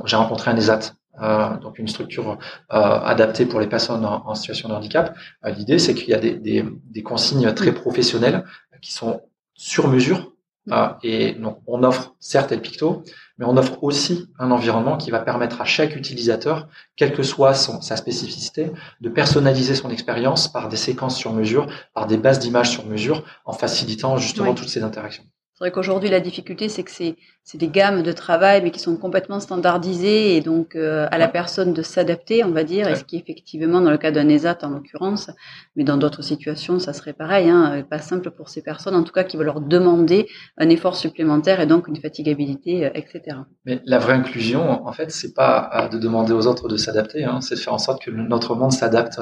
j'ai 0.05 0.17
rencontré 0.17 0.51
un 0.51 0.57
ESAT, 0.57 0.93
euh, 1.21 1.55
donc 1.57 1.79
une 1.79 1.87
structure 1.87 2.31
euh, 2.31 2.37
adaptée 2.69 3.45
pour 3.45 3.59
les 3.59 3.67
personnes 3.67 4.05
en, 4.05 4.35
situation 4.35 4.67
de 4.69 4.73
handicap. 4.73 5.15
L'idée, 5.45 5.79
c'est 5.79 5.93
qu'il 5.93 6.09
y 6.09 6.13
a 6.13 6.19
des, 6.19 6.33
des, 6.33 6.65
des, 6.85 7.03
consignes 7.03 7.53
très 7.53 7.71
professionnelles 7.71 8.43
qui 8.81 8.91
sont 8.91 9.21
sur 9.53 9.87
mesure. 9.87 10.33
Mm. 10.69 10.97
et 11.03 11.33
donc, 11.33 11.59
on 11.67 11.83
offre 11.83 12.15
certes 12.19 12.51
El 12.51 12.61
Picto, 12.61 13.03
mais 13.37 13.45
on 13.45 13.57
offre 13.57 13.83
aussi 13.83 14.27
un 14.37 14.51
environnement 14.51 14.97
qui 14.97 15.11
va 15.11 15.19
permettre 15.19 15.61
à 15.61 15.65
chaque 15.65 15.95
utilisateur, 15.95 16.67
quelle 16.95 17.13
que 17.13 17.23
soit 17.23 17.53
son, 17.53 17.81
sa 17.81 17.95
spécificité, 17.95 18.71
de 19.01 19.09
personnaliser 19.09 19.75
son 19.75 19.89
expérience 19.89 20.51
par 20.51 20.69
des 20.69 20.77
séquences 20.77 21.17
sur 21.17 21.33
mesure, 21.33 21.67
par 21.93 22.05
des 22.05 22.17
bases 22.17 22.39
d'images 22.39 22.69
sur 22.69 22.85
mesure, 22.85 23.23
en 23.45 23.53
facilitant 23.53 24.17
justement 24.17 24.53
toutes 24.53 24.69
ces 24.69 24.83
interactions. 24.83 25.23
C'est 25.59 25.65
vrai 25.65 25.71
qu'aujourd'hui, 25.71 26.09
la 26.09 26.21
difficulté, 26.21 26.69
c'est 26.69 26.83
que 26.83 26.91
c'est, 26.91 27.17
c'est 27.43 27.57
des 27.57 27.67
gammes 27.67 28.01
de 28.01 28.13
travail, 28.13 28.61
mais 28.63 28.71
qui 28.71 28.79
sont 28.79 28.95
complètement 28.95 29.41
standardisées, 29.41 30.37
et 30.37 30.39
donc 30.39 30.77
euh, 30.77 31.05
à 31.11 31.17
la 31.17 31.27
personne 31.27 31.73
de 31.73 31.81
s'adapter, 31.81 32.45
on 32.45 32.51
va 32.51 32.63
dire, 32.63 32.87
et 32.87 32.95
ce 32.95 33.03
qui 33.03 33.17
effectivement, 33.17 33.81
dans 33.81 33.91
le 33.91 33.97
cas 33.97 34.11
d'un 34.11 34.29
ESAT 34.29 34.59
en 34.61 34.69
l'occurrence, 34.69 35.31
mais 35.75 35.83
dans 35.83 35.97
d'autres 35.97 36.21
situations, 36.21 36.79
ça 36.79 36.93
serait 36.93 37.11
pareil, 37.11 37.49
hein, 37.49 37.83
pas 37.89 37.99
simple 37.99 38.31
pour 38.31 38.47
ces 38.47 38.61
personnes, 38.61 38.95
en 38.95 39.03
tout 39.03 39.11
cas, 39.11 39.25
qui 39.25 39.35
veulent 39.35 39.47
leur 39.47 39.59
demander 39.59 40.29
un 40.57 40.69
effort 40.69 40.95
supplémentaire 40.95 41.59
et 41.59 41.65
donc 41.65 41.89
une 41.89 41.97
fatigabilité, 41.97 42.85
euh, 42.85 42.91
etc. 42.93 43.39
Mais 43.65 43.81
la 43.83 43.99
vraie 43.99 44.13
inclusion, 44.13 44.87
en 44.87 44.93
fait, 44.93 45.11
c'est 45.11 45.33
pas 45.33 45.89
de 45.91 45.97
demander 45.97 46.31
aux 46.31 46.47
autres 46.47 46.69
de 46.69 46.77
s'adapter, 46.77 47.25
hein, 47.25 47.41
c'est 47.41 47.55
de 47.55 47.59
faire 47.59 47.73
en 47.73 47.79
sorte 47.79 48.01
que 48.01 48.11
notre 48.11 48.55
monde 48.55 48.71
s'adapte, 48.71 49.19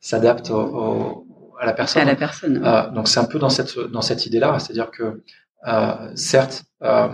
s'adapte 0.00 0.48
au, 0.48 1.26
à 1.60 1.66
la 1.66 1.72
personne. 1.72 2.02
À 2.02 2.04
la 2.04 2.16
personne. 2.16 2.62
Euh, 2.64 2.90
donc 2.90 3.08
c'est 3.08 3.20
un 3.20 3.24
peu 3.24 3.38
dans 3.38 3.48
cette 3.48 3.78
dans 3.78 4.02
cette 4.02 4.26
idée-là, 4.26 4.58
c'est-à-dire 4.58 4.90
que 4.90 5.02
euh, 5.02 5.24
certes, 6.14 6.64
euh, 6.82 7.08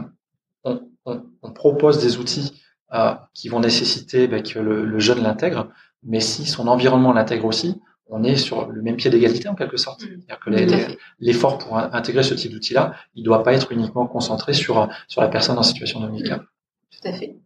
on, 0.65 0.81
on, 1.05 1.23
on, 1.43 1.53
propose 1.53 2.01
des 2.03 2.19
outils 2.19 2.63
euh, 2.93 3.15
qui 3.35 3.49
vont 3.49 3.61
nécessiter 3.61 4.27
bah, 4.27 4.41
que 4.41 4.59
le, 4.59 4.85
le 4.85 4.99
jeune 4.99 5.23
l'intègre, 5.23 5.69
mais 6.03 6.21
si 6.21 6.47
son 6.47 6.67
environnement 6.67 7.13
l'intègre 7.13 7.47
aussi, 7.47 7.81
on 8.09 8.25
est 8.25 8.37
sur 8.37 8.67
le 8.67 8.83
même 8.83 8.97
pied 8.97 9.11
d'égalité 9.11 9.49
en 9.49 9.55
quelque 9.55 9.77
sorte. 9.77 10.03
Mmh. 10.03 10.07
C'est-à-dire 10.27 10.41
que 10.41 10.97
l'effort 11.21 11.59
pour 11.59 11.79
intégrer 11.79 12.25
ce 12.25 12.35
type 12.35 12.51
d'outil-là, 12.51 12.95
il 13.15 13.21
ne 13.21 13.25
doit 13.25 13.45
pas 13.45 13.53
être 13.53 13.71
uniquement 13.71 14.07
concentré 14.07 14.53
sur, 14.53 14.89
sur 15.07 15.21
la 15.21 15.29
personne 15.29 15.59
en 15.59 15.63
situation 15.63 16.01
de 16.01 16.07
handicap. 16.07 16.43
Tout 16.91 17.09
à 17.09 17.13
fait. 17.13 17.37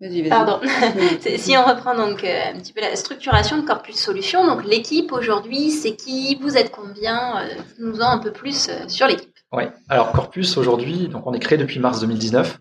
Vas-y, 0.00 0.20
vas-y. 0.20 0.28
Pardon. 0.28 0.60
si 1.38 1.56
on 1.56 1.64
reprend 1.64 1.96
donc 1.96 2.24
un 2.24 2.58
petit 2.58 2.74
peu 2.74 2.82
la 2.82 2.94
structuration 2.94 3.56
de 3.56 3.62
Corpus 3.62 3.96
Solutions, 3.96 4.46
donc 4.46 4.64
l'équipe 4.64 5.10
aujourd'hui, 5.12 5.70
c'est 5.70 5.96
qui? 5.96 6.36
Vous 6.42 6.58
êtes 6.58 6.70
combien? 6.70 7.48
Nous 7.78 8.00
en 8.00 8.10
un 8.10 8.18
peu 8.18 8.32
plus 8.32 8.68
sur 8.88 9.06
l'équipe. 9.06 9.33
Oui. 9.56 9.64
Alors 9.88 10.10
Corpus 10.12 10.56
aujourd'hui, 10.56 11.08
donc 11.08 11.26
on 11.26 11.32
est 11.32 11.38
créé 11.38 11.56
depuis 11.56 11.78
mars 11.78 12.00
2019. 12.00 12.58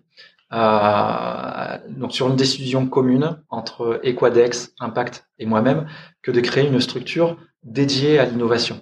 donc 1.89 2.11
sur 2.11 2.27
une 2.27 2.35
décision 2.35 2.87
commune 2.87 3.39
entre 3.49 3.99
Equadex, 4.03 4.73
Impact 4.79 5.25
et 5.39 5.45
moi-même, 5.45 5.87
que 6.21 6.31
de 6.31 6.39
créer 6.39 6.67
une 6.67 6.79
structure 6.79 7.37
dédiée 7.63 8.19
à 8.19 8.25
l'innovation. 8.25 8.81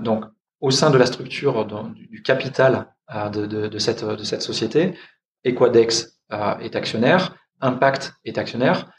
donc 0.00 0.24
au 0.60 0.70
sein 0.70 0.90
de 0.90 0.96
la 0.96 1.06
structure 1.06 1.66
du, 1.66 2.22
capital 2.22 2.86
de, 3.32 3.46
de, 3.46 3.78
cette, 3.78 4.42
société, 4.42 4.94
Equadex 5.42 6.20
est 6.60 6.76
actionnaire, 6.76 7.34
Impact 7.60 8.14
est 8.24 8.38
actionnaire, 8.38 8.86
euh, 8.86 8.90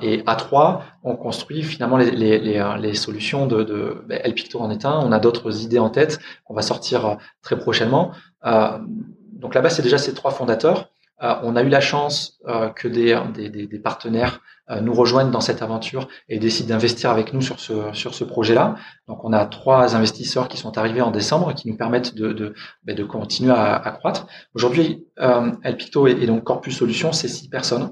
et 0.00 0.22
à 0.26 0.34
trois, 0.36 0.82
on 1.02 1.14
construit 1.14 1.62
finalement 1.62 1.98
les, 1.98 2.10
les, 2.10 2.38
les, 2.38 2.58
euh, 2.58 2.76
les 2.76 2.94
solutions 2.94 3.46
de, 3.46 3.62
de 3.62 4.02
ben, 4.08 4.18
El 4.24 4.34
Picto 4.34 4.60
en 4.60 4.70
est 4.70 4.84
un. 4.84 4.98
On 5.00 5.12
a 5.12 5.18
d'autres 5.18 5.62
idées 5.62 5.78
en 5.78 5.90
tête 5.90 6.18
qu'on 6.44 6.54
va 6.54 6.62
sortir 6.62 7.06
euh, 7.06 7.14
très 7.42 7.58
prochainement. 7.58 8.12
Euh, 8.46 8.78
donc 9.32 9.54
là-bas, 9.54 9.70
c'est 9.70 9.82
déjà 9.82 9.98
ces 9.98 10.14
trois 10.14 10.30
fondateurs. 10.30 10.90
Euh, 11.22 11.34
on 11.42 11.54
a 11.56 11.62
eu 11.62 11.68
la 11.68 11.80
chance 11.80 12.40
que 12.76 12.86
des, 12.86 13.20
des, 13.34 13.66
des, 13.66 13.78
partenaires 13.80 14.40
nous 14.80 14.94
rejoignent 14.94 15.32
dans 15.32 15.40
cette 15.40 15.62
aventure 15.62 16.06
et 16.28 16.38
décident 16.38 16.68
d'investir 16.68 17.10
avec 17.10 17.32
nous 17.32 17.40
sur 17.40 17.58
ce, 17.58 17.92
sur 17.92 18.14
ce 18.14 18.22
projet-là. 18.22 18.76
Donc 19.08 19.24
on 19.24 19.32
a 19.32 19.44
trois 19.46 19.96
investisseurs 19.96 20.46
qui 20.46 20.56
sont 20.56 20.78
arrivés 20.78 21.00
en 21.00 21.10
décembre 21.10 21.50
et 21.50 21.54
qui 21.54 21.68
nous 21.68 21.76
permettent 21.76 22.14
de, 22.14 22.32
de, 22.32 22.54
ben, 22.84 22.94
de 22.94 23.02
continuer 23.02 23.52
à, 23.52 23.74
à 23.74 23.90
croître. 23.90 24.26
Aujourd'hui, 24.54 25.06
El 25.16 25.76
Picto 25.76 26.06
et 26.06 26.26
donc 26.26 26.44
Corpus 26.44 26.76
Solutions, 26.76 27.12
c'est 27.12 27.28
six 27.28 27.48
personnes 27.48 27.90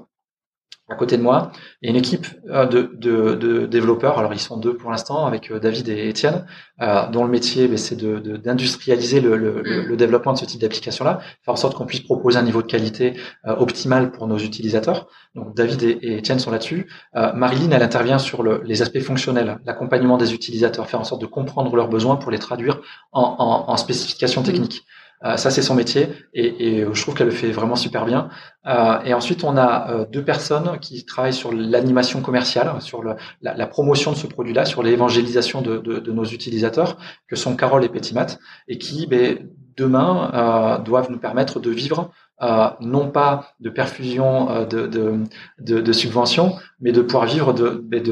à 0.89 0.95
côté 0.95 1.17
de 1.17 1.21
moi. 1.21 1.51
Il 1.81 1.87
y 1.87 1.89
a 1.89 1.91
une 1.91 1.99
équipe 1.99 2.27
euh, 2.49 2.65
de, 2.65 3.65
développeurs, 3.65 4.17
alors 4.19 4.33
ils 4.33 4.39
sont 4.39 4.57
deux 4.57 4.75
pour 4.75 4.89
l'instant, 4.89 5.25
avec 5.25 5.51
euh, 5.51 5.59
David 5.59 5.89
et 5.89 6.07
Étienne, 6.07 6.45
euh, 6.81 7.07
dont 7.07 7.23
le 7.25 7.29
métier 7.29 7.67
ben, 7.67 7.77
c'est 7.77 7.97
d'industrialiser 7.97 9.19
le, 9.19 9.95
développement 9.97 10.33
de 10.33 10.37
ce 10.37 10.45
type 10.45 10.61
d'application-là, 10.61 11.19
faire 11.43 11.53
en 11.53 11.57
sorte 11.57 11.75
qu'on 11.75 11.85
puisse 11.85 12.01
proposer 12.01 12.37
un 12.37 12.43
niveau 12.43 12.61
de 12.61 12.67
qualité 12.67 13.13
optimal 13.45 14.11
pour 14.11 14.27
nos 14.27 14.37
utilisateurs. 14.37 15.07
Donc 15.35 15.55
David 15.55 15.81
et, 15.83 16.17
Étienne 16.17 16.39
sont 16.39 16.51
là-dessus. 16.51 16.87
Marilyn, 17.13 17.71
elle 17.71 17.81
intervient 17.81 18.19
sur 18.19 18.43
le, 18.43 18.61
les 18.63 18.83
aspects 18.83 18.99
fonctionnels, 18.99 19.57
l'accompagnement 19.65 20.17
des 20.17 20.33
utilisateurs, 20.33 20.87
faire 20.87 20.99
en 20.99 21.03
sorte 21.03 21.21
de 21.21 21.25
comprendre 21.25 21.75
leurs 21.75 21.89
besoins 21.89 22.15
pour 22.15 22.31
les 22.31 22.39
traduire 22.39 22.79
en, 23.11 23.35
en, 23.39 23.71
en 23.71 23.77
spécifications 23.77 24.43
techniques. 24.43 24.85
Euh, 24.85 24.96
ça, 25.21 25.49
c'est 25.49 25.61
son 25.61 25.73
métier 25.73 26.09
et, 26.33 26.85
je 26.91 27.01
trouve 27.01 27.15
qu'elle 27.15 27.27
le 27.27 27.33
fait 27.33 27.51
vraiment 27.51 27.75
super 27.75 28.05
bien. 28.05 28.29
Euh, 28.67 28.99
et 29.05 29.13
ensuite, 29.13 29.43
on 29.43 29.57
a 29.57 29.89
euh, 29.89 30.05
deux 30.11 30.23
personnes 30.23 30.77
qui 30.79 31.05
travaillent 31.05 31.33
sur 31.33 31.53
l'animation 31.53 32.21
commerciale, 32.21 32.81
sur 32.81 33.03
la, 33.41 33.67
promotion 33.67 34.11
de 34.11 34.17
ce 34.17 34.27
produit-là, 34.27 34.65
sur 34.65 34.83
l'évangélisation 34.83 35.61
de, 35.61 36.11
nos 36.11 36.25
utilisateurs, 36.25 36.97
que 37.27 37.35
sont 37.35 37.55
Carole 37.55 37.83
et 37.83 37.89
Petimat, 37.89 38.37
et 38.67 38.77
qui, 38.77 39.07
ben, 39.07 39.49
demain, 39.77 40.31
euh, 40.33 40.83
doivent 40.83 41.11
nous 41.11 41.19
permettre 41.19 41.59
de 41.59 41.69
vivre 41.69 42.11
euh, 42.41 42.69
non 42.81 43.09
pas 43.09 43.53
de 43.59 43.69
perfusion 43.69 44.65
de, 44.67 45.91
subventions, 45.93 46.55
mais 46.79 46.91
de 46.91 47.01
pouvoir 47.01 47.25
vivre 47.25 47.53
de, 47.53 47.81
ben, 47.83 48.03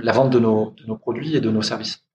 la 0.00 0.12
vente 0.12 0.30
de 0.30 0.38
nos 0.38 0.96
produits 1.00 1.36
et 1.36 1.40
de 1.40 1.50
nos 1.50 1.62
services. 1.62 2.07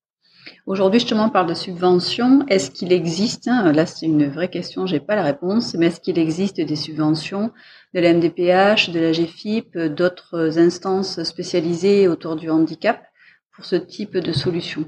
Aujourd'hui, 0.66 1.00
justement, 1.00 1.26
on 1.26 1.30
parle 1.30 1.48
de 1.48 1.54
subventions. 1.54 2.46
Est-ce 2.48 2.72
qu'il 2.72 2.94
existe, 2.94 3.48
hein, 3.48 3.72
là 3.72 3.86
c'est 3.86 4.06
une 4.06 4.30
vraie 4.30 4.50
question, 4.50 4.86
j'ai 4.86 5.00
pas 5.00 5.16
la 5.16 5.24
réponse, 5.24 5.74
mais 5.76 5.88
est-ce 5.88 6.00
qu'il 6.00 6.18
existe 6.18 6.60
des 6.60 6.76
subventions 6.76 7.52
de 7.94 8.00
la 8.00 8.14
MDPH, 8.14 8.90
de 8.92 9.00
la 9.00 9.12
GFIP, 9.12 9.78
d'autres 9.78 10.58
instances 10.60 11.22
spécialisées 11.24 12.08
autour 12.08 12.36
du 12.36 12.50
handicap 12.50 13.02
pour 13.56 13.66
ce 13.66 13.76
type 13.76 14.18
de 14.18 14.32
solution? 14.32 14.86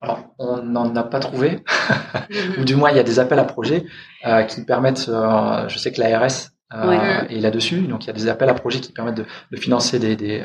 Alors, 0.00 0.34
on 0.38 0.62
n'en 0.62 0.94
a 0.94 1.02
pas 1.02 1.18
trouvé, 1.18 1.64
ou 2.58 2.64
du 2.64 2.76
moins 2.76 2.90
il 2.90 2.96
y 2.96 3.00
a 3.00 3.04
des 3.04 3.18
appels 3.18 3.38
à 3.38 3.44
projets 3.44 3.84
euh, 4.26 4.44
qui 4.44 4.64
permettent, 4.64 5.08
euh, 5.08 5.68
je 5.68 5.76
sais 5.78 5.90
que 5.90 6.00
l'ARS 6.00 6.50
euh, 6.72 7.22
est 7.28 7.40
là-dessus, 7.40 7.80
donc 7.80 8.04
il 8.04 8.06
y 8.06 8.10
a 8.10 8.12
des 8.12 8.28
appels 8.28 8.48
à 8.48 8.54
projets 8.54 8.80
qui 8.80 8.92
permettent 8.92 9.16
de, 9.16 9.26
de 9.50 9.56
financer 9.56 9.98
des, 9.98 10.14
des, 10.14 10.44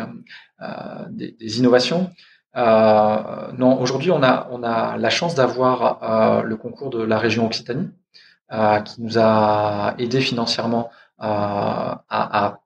des, 1.11 1.35
des 1.39 1.59
innovations. 1.59 2.09
Euh, 2.55 3.51
non, 3.57 3.79
aujourd'hui, 3.81 4.11
on 4.11 4.21
a, 4.23 4.47
on 4.51 4.63
a 4.63 4.97
la 4.97 5.09
chance 5.09 5.35
d'avoir 5.35 6.03
euh, 6.03 6.43
le 6.43 6.55
concours 6.55 6.89
de 6.89 7.01
la 7.01 7.17
région 7.17 7.45
Occitanie, 7.45 7.89
euh, 8.51 8.79
qui 8.79 9.01
nous 9.01 9.17
a 9.17 9.95
aidé 9.97 10.21
financièrement 10.21 10.91
à, 11.17 12.03
à, 12.09 12.59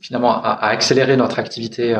finalement 0.00 0.42
à, 0.42 0.50
à, 0.50 0.68
accélérer 0.68 1.16
notre 1.16 1.38
activité 1.38 1.96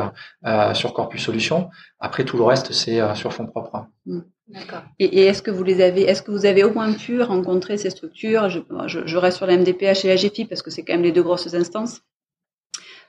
sur 0.73 0.93
Corpus 0.93 1.23
Solutions. 1.23 1.69
Après, 1.99 2.23
tout 2.23 2.37
le 2.37 2.43
reste, 2.43 2.71
c'est 2.71 3.01
sur 3.15 3.33
fonds 3.33 3.47
propres. 3.47 3.85
Mmh. 4.05 4.19
D'accord. 4.47 4.83
Et, 4.97 5.05
et 5.05 5.25
est-ce 5.25 5.41
que 5.41 5.51
vous 5.51 5.63
les 5.63 5.81
avez, 5.81 6.03
est-ce 6.03 6.21
que 6.21 6.31
vous 6.31 6.45
avez 6.45 6.63
au 6.63 6.73
moins 6.73 6.93
pu 6.93 7.21
rencontrer 7.21 7.77
ces 7.77 7.89
structures? 7.89 8.49
Je, 8.49 8.59
je, 8.85 9.05
je, 9.05 9.17
reste 9.17 9.37
sur 9.37 9.45
la 9.45 9.57
MDPH 9.57 10.05
et 10.05 10.07
la 10.07 10.15
GFI 10.15 10.45
parce 10.45 10.61
que 10.61 10.71
c'est 10.71 10.83
quand 10.83 10.93
même 10.93 11.03
les 11.03 11.11
deux 11.11 11.23
grosses 11.23 11.53
instances 11.53 12.01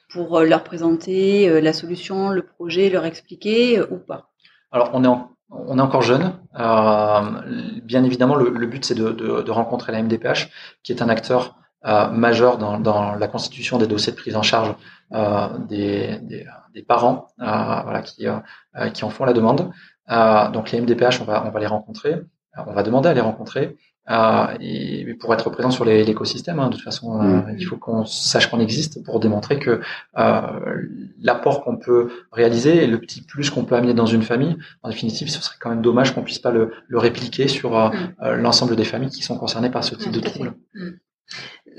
pour 0.09 0.39
euh, 0.39 0.45
leur 0.45 0.65
présenter 0.65 1.49
euh, 1.49 1.61
la 1.61 1.73
solution, 1.73 2.31
le 2.31 2.43
projet, 2.43 2.89
leur 2.91 3.05
expliquer 3.05 3.79
euh, 3.79 3.87
ou 3.91 3.99
pas? 3.99 4.31
Alors, 4.73 4.91
on 4.93 5.05
est, 5.05 5.09
on 5.51 5.79
est 5.79 5.83
encore 5.83 6.03
jeune. 6.03 6.35
Bien 6.55 8.05
évidemment, 8.05 8.35
le, 8.35 8.67
but, 8.67 8.85
c'est 8.85 8.95
de, 8.95 9.13
de, 9.13 9.51
rencontrer 9.51 9.93
la 9.93 10.03
MDPH, 10.03 10.51
qui 10.83 10.93
est 10.93 11.01
un 11.01 11.09
acteur 11.09 11.57
majeur 12.13 12.59
dans, 12.59 12.79
dans, 12.79 13.15
la 13.15 13.29
constitution 13.29 13.79
des 13.79 13.87
dossiers 13.87 14.13
de 14.13 14.19
prise 14.19 14.37
en 14.37 14.43
charge 14.43 14.75
des, 15.11 16.19
des, 16.21 16.47
des, 16.75 16.83
parents 16.83 17.29
voilà, 17.39 18.03
qui, 18.03 18.27
qui 18.93 19.05
en 19.05 19.09
font 19.09 19.25
la 19.25 19.33
demande. 19.33 19.73
donc, 20.53 20.71
les 20.71 20.83
MDPH, 20.83 21.23
on 21.23 21.25
va, 21.25 21.47
on 21.47 21.51
va 21.51 21.61
les 21.61 21.67
rencontrer. 21.67 22.21
On 22.67 22.75
va 22.75 22.83
demander 22.83 23.09
à 23.09 23.15
les 23.15 23.23
rencontrer. 23.23 23.79
Euh, 24.11 24.47
et 24.61 25.15
pour 25.15 25.35
être 25.35 25.51
présent 25.51 25.71
sur 25.71 25.85
l'écosystème, 25.85 26.61
hein, 26.61 26.69
de 26.69 26.75
toute 26.75 26.85
façon, 26.85 27.21
euh, 27.21 27.25
mm. 27.25 27.57
il 27.59 27.65
faut 27.65 27.77
qu'on 27.77 28.05
sache 28.07 28.51
qu'on 28.51 28.61
existe 28.61 29.05
pour 29.05 29.21
démontrer 29.21 29.59
que 29.59 29.81
euh, 30.17 30.43
l'apport 31.21 31.63
qu'on 31.63 31.77
peut 31.77 32.11
réaliser 32.33 32.85
et 32.85 32.87
le 32.87 32.99
petit 32.99 33.23
plus 33.23 33.51
qu'on 33.51 33.65
peut 33.65 33.75
amener 33.75 33.95
dans 33.95 34.07
une 34.07 34.23
famille, 34.23 34.57
en 34.83 34.89
définitive, 34.89 35.29
ce 35.29 35.43
serait 35.43 35.57
quand 35.61 35.71
même 35.71 35.83
dommage 35.83 36.15
qu'on 36.15 36.23
puisse 36.23 36.39
pas 36.39 36.51
le, 36.51 36.73
le 36.87 36.99
répliquer 36.99 37.49
sur 37.49 37.73
mm. 37.73 38.35
l'ensemble 38.37 38.77
des 38.77 38.85
familles 38.85 39.11
qui 39.11 39.23
sont 39.23 39.37
concernées 39.37 39.71
par 39.71 39.85
ce 39.85 39.95
type 39.95 40.13
de 40.13 40.21
trouble. 40.21 40.55
Mm. 40.75 40.91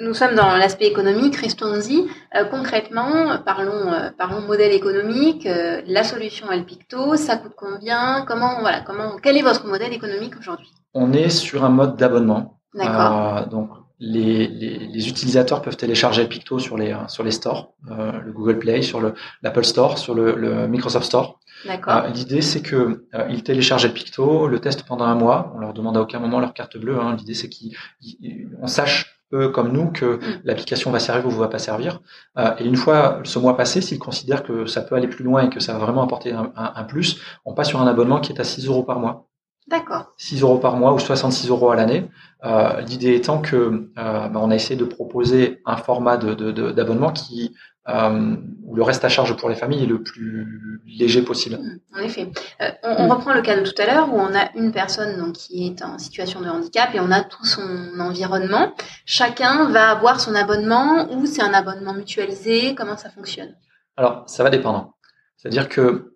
Nous 0.01 0.13
sommes 0.13 0.35
dans 0.35 0.55
l'aspect 0.55 0.85
économique, 0.85 1.35
restons-y. 1.35 2.07
concrètement, 2.51 3.39
parlons, 3.43 3.91
parlons 4.17 4.41
modèle 4.41 4.71
économique. 4.71 5.45
la 5.45 6.03
solution 6.05 6.47
Alpicto, 6.47 7.17
ça 7.17 7.35
coûte 7.35 7.51
combien 7.57 8.23
Comment, 8.25 8.61
voilà, 8.61 8.79
comment, 8.81 9.17
quel 9.21 9.35
est 9.35 9.41
votre 9.41 9.65
modèle 9.65 9.91
économique 9.91 10.37
aujourd'hui? 10.39 10.69
On 10.93 11.13
est 11.13 11.29
sur 11.29 11.63
un 11.63 11.69
mode 11.69 11.95
d'abonnement. 11.95 12.59
Euh, 12.75 13.45
donc 13.47 13.69
les, 13.99 14.47
les, 14.47 14.77
les, 14.77 15.09
utilisateurs 15.09 15.61
peuvent 15.61 15.75
télécharger 15.75 16.25
Picto 16.27 16.59
sur 16.59 16.77
les 16.77 16.95
sur 17.07 17.23
les 17.23 17.31
stores, 17.31 17.73
euh, 17.91 18.13
le 18.21 18.31
Google 18.31 18.59
Play, 18.59 18.81
sur 18.81 19.01
le 19.01 19.13
l'Apple 19.41 19.65
Store, 19.65 19.97
sur 19.97 20.13
le, 20.13 20.35
le 20.35 20.67
Microsoft 20.67 21.05
Store. 21.05 21.39
Euh, 21.67 22.07
L'idée 22.13 22.41
c'est 22.41 22.61
que 22.61 23.05
euh, 23.13 23.27
ils 23.29 23.43
téléchargent 23.43 23.91
Picto, 23.93 24.47
le 24.47 24.59
testent 24.59 24.83
pendant 24.83 25.05
un 25.05 25.15
mois. 25.15 25.51
On 25.55 25.59
leur 25.59 25.73
demande 25.73 25.97
à 25.97 26.01
aucun 26.01 26.19
moment 26.19 26.39
leur 26.39 26.53
carte 26.53 26.77
bleue. 26.77 26.99
Hein. 26.99 27.15
L'idée 27.17 27.33
c'est 27.33 27.49
qu'on 27.49 28.67
sache 28.67 29.21
eux 29.33 29.49
comme 29.49 29.71
nous 29.71 29.91
que 29.91 30.15
mm. 30.15 30.41
l'application 30.45 30.91
va 30.91 30.99
servir 30.99 31.27
ou 31.27 31.31
va 31.31 31.49
pas 31.49 31.59
servir. 31.59 31.99
Euh, 32.37 32.55
et 32.59 32.65
une 32.65 32.77
fois 32.77 33.19
ce 33.23 33.39
mois 33.39 33.57
passé, 33.57 33.81
s'ils 33.81 33.99
considèrent 33.99 34.43
que 34.43 34.65
ça 34.65 34.81
peut 34.81 34.95
aller 34.95 35.07
plus 35.07 35.23
loin 35.23 35.47
et 35.47 35.49
que 35.49 35.59
ça 35.59 35.73
va 35.73 35.79
vraiment 35.79 36.03
apporter 36.03 36.31
un, 36.31 36.51
un, 36.55 36.73
un 36.75 36.83
plus, 36.85 37.19
on 37.45 37.53
passe 37.53 37.67
sur 37.67 37.81
un 37.81 37.87
abonnement 37.87 38.21
qui 38.21 38.31
est 38.31 38.39
à 38.39 38.43
6 38.43 38.67
euros 38.67 38.83
par 38.83 38.99
mois. 38.99 39.28
D'accord. 39.69 40.13
6 40.17 40.41
euros 40.41 40.57
par 40.57 40.75
mois 40.75 40.93
ou 40.93 40.99
66 40.99 41.49
euros 41.49 41.69
à 41.69 41.75
l'année. 41.75 42.09
Euh, 42.43 42.81
L'idée 42.81 43.13
étant 43.15 43.39
que 43.39 43.55
euh, 43.55 43.87
bah, 43.95 44.31
on 44.35 44.49
a 44.49 44.55
essayé 44.55 44.75
de 44.75 44.85
proposer 44.85 45.61
un 45.65 45.77
format 45.77 46.17
d'abonnement 46.17 47.11
de, 47.11 47.13
de, 47.13 47.19
qui 47.19 47.55
euh, 47.87 48.35
où 48.65 48.75
le 48.75 48.83
reste 48.83 49.05
à 49.05 49.09
charge 49.09 49.35
pour 49.35 49.49
les 49.49 49.55
familles 49.55 49.83
est 49.83 49.87
le 49.87 50.01
plus 50.01 50.81
léger 50.87 51.21
possible. 51.21 51.57
Mmh, 51.57 51.97
en 51.97 52.01
effet. 52.01 52.31
On, 52.83 53.05
on, 53.05 53.09
reprend 53.09 53.33
le 53.33 53.41
cas 53.41 53.59
de 53.59 53.69
tout 53.69 53.79
à 53.79 53.85
l'heure 53.85 54.13
où 54.13 54.17
on 54.17 54.35
a 54.35 54.49
une 54.55 54.71
personne 54.71 55.17
donc, 55.17 55.33
qui 55.33 55.67
est 55.67 55.83
en 55.83 55.97
situation 55.97 56.41
de 56.41 56.49
handicap 56.49 56.89
et 56.93 56.99
on 56.99 57.11
a 57.11 57.21
tout 57.23 57.45
son 57.45 57.99
environnement. 57.99 58.73
Chacun 59.05 59.69
va 59.69 59.89
avoir 59.91 60.19
son 60.19 60.33
abonnement 60.33 61.11
ou 61.11 61.25
c'est 61.25 61.41
un 61.41 61.53
abonnement 61.53 61.93
mutualisé? 61.93 62.73
Comment 62.75 62.97
ça 62.97 63.09
fonctionne? 63.09 63.55
Alors, 63.97 64.23
ça 64.27 64.43
va 64.43 64.49
dépendre. 64.49 64.93
C'est-à-dire 65.37 65.69
que 65.69 66.13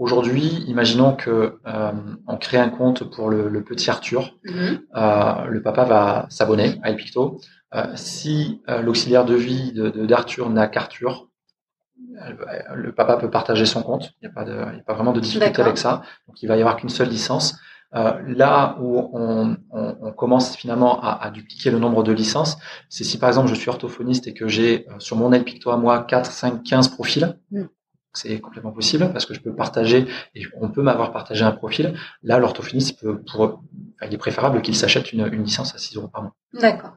aujourd'hui, 0.00 0.64
imaginons 0.66 1.14
que 1.14 1.58
euh, 1.66 1.92
on 2.26 2.36
crée 2.38 2.56
un 2.56 2.70
compte 2.70 3.04
pour 3.04 3.28
le, 3.28 3.48
le 3.48 3.62
petit 3.62 3.90
Arthur. 3.90 4.34
Mm-hmm. 4.46 4.80
euh, 4.96 5.44
le 5.44 5.62
papa 5.62 5.84
va 5.84 6.26
s'abonner 6.30 6.80
à 6.82 6.90
Epicto. 6.90 7.38
Euh, 7.74 7.84
si 7.94 8.62
euh, 8.68 8.80
l'auxiliaire 8.80 9.24
de 9.24 9.34
vie 9.34 9.72
d'Arthur 9.72 10.48
de, 10.48 10.54
n'a 10.54 10.66
qu'Arthur, 10.66 11.28
le 12.74 12.92
papa 12.92 13.16
peut 13.16 13.30
partager 13.30 13.66
son 13.66 13.82
compte. 13.82 14.12
Il 14.20 14.28
n'y 14.28 14.34
a, 14.34 14.40
a 14.40 14.72
pas 14.86 14.94
vraiment 14.94 15.12
de 15.12 15.20
difficulté 15.20 15.62
avec 15.62 15.78
ça. 15.78 16.02
Donc 16.26 16.42
il 16.42 16.48
va 16.48 16.56
y 16.56 16.60
avoir 16.60 16.76
qu'une 16.76 16.88
seule 16.88 17.08
licence. 17.08 17.56
Euh, 17.94 18.20
là 18.26 18.76
où 18.80 19.10
on, 19.12 19.56
on, 19.70 19.96
on, 20.00 20.12
commence 20.12 20.56
finalement 20.56 21.00
à, 21.02 21.24
à, 21.24 21.30
dupliquer 21.30 21.70
le 21.70 21.78
nombre 21.80 22.04
de 22.04 22.12
licences, 22.12 22.56
c'est 22.88 23.02
si 23.02 23.18
par 23.18 23.28
exemple 23.28 23.48
je 23.48 23.54
suis 23.54 23.68
orthophoniste 23.68 24.28
et 24.28 24.34
que 24.34 24.46
j'ai 24.46 24.86
sur 24.98 25.16
mon 25.16 25.32
aide 25.32 25.42
Picto 25.44 25.70
à 25.70 25.76
moi 25.76 26.04
4, 26.04 26.30
5, 26.30 26.62
15 26.62 26.88
profils, 26.88 27.36
mm 27.50 27.64
c'est 28.12 28.40
complètement 28.40 28.72
possible 28.72 29.10
parce 29.12 29.26
que 29.26 29.34
je 29.34 29.40
peux 29.40 29.54
partager 29.54 30.06
et 30.34 30.46
on 30.60 30.68
peut 30.68 30.82
m'avoir 30.82 31.12
partagé 31.12 31.44
un 31.44 31.52
profil. 31.52 31.94
Là, 32.22 32.38
l'orthophoniste 32.38 33.00
peut, 33.00 33.20
pour, 33.30 33.40
enfin, 33.42 34.06
il 34.06 34.14
est 34.14 34.18
préférable 34.18 34.62
qu'il 34.62 34.74
s'achète 34.76 35.12
une, 35.12 35.28
une, 35.32 35.44
licence 35.44 35.74
à 35.74 35.78
6 35.78 35.96
euros 35.96 36.08
par 36.08 36.22
mois. 36.22 36.34
D'accord. 36.54 36.92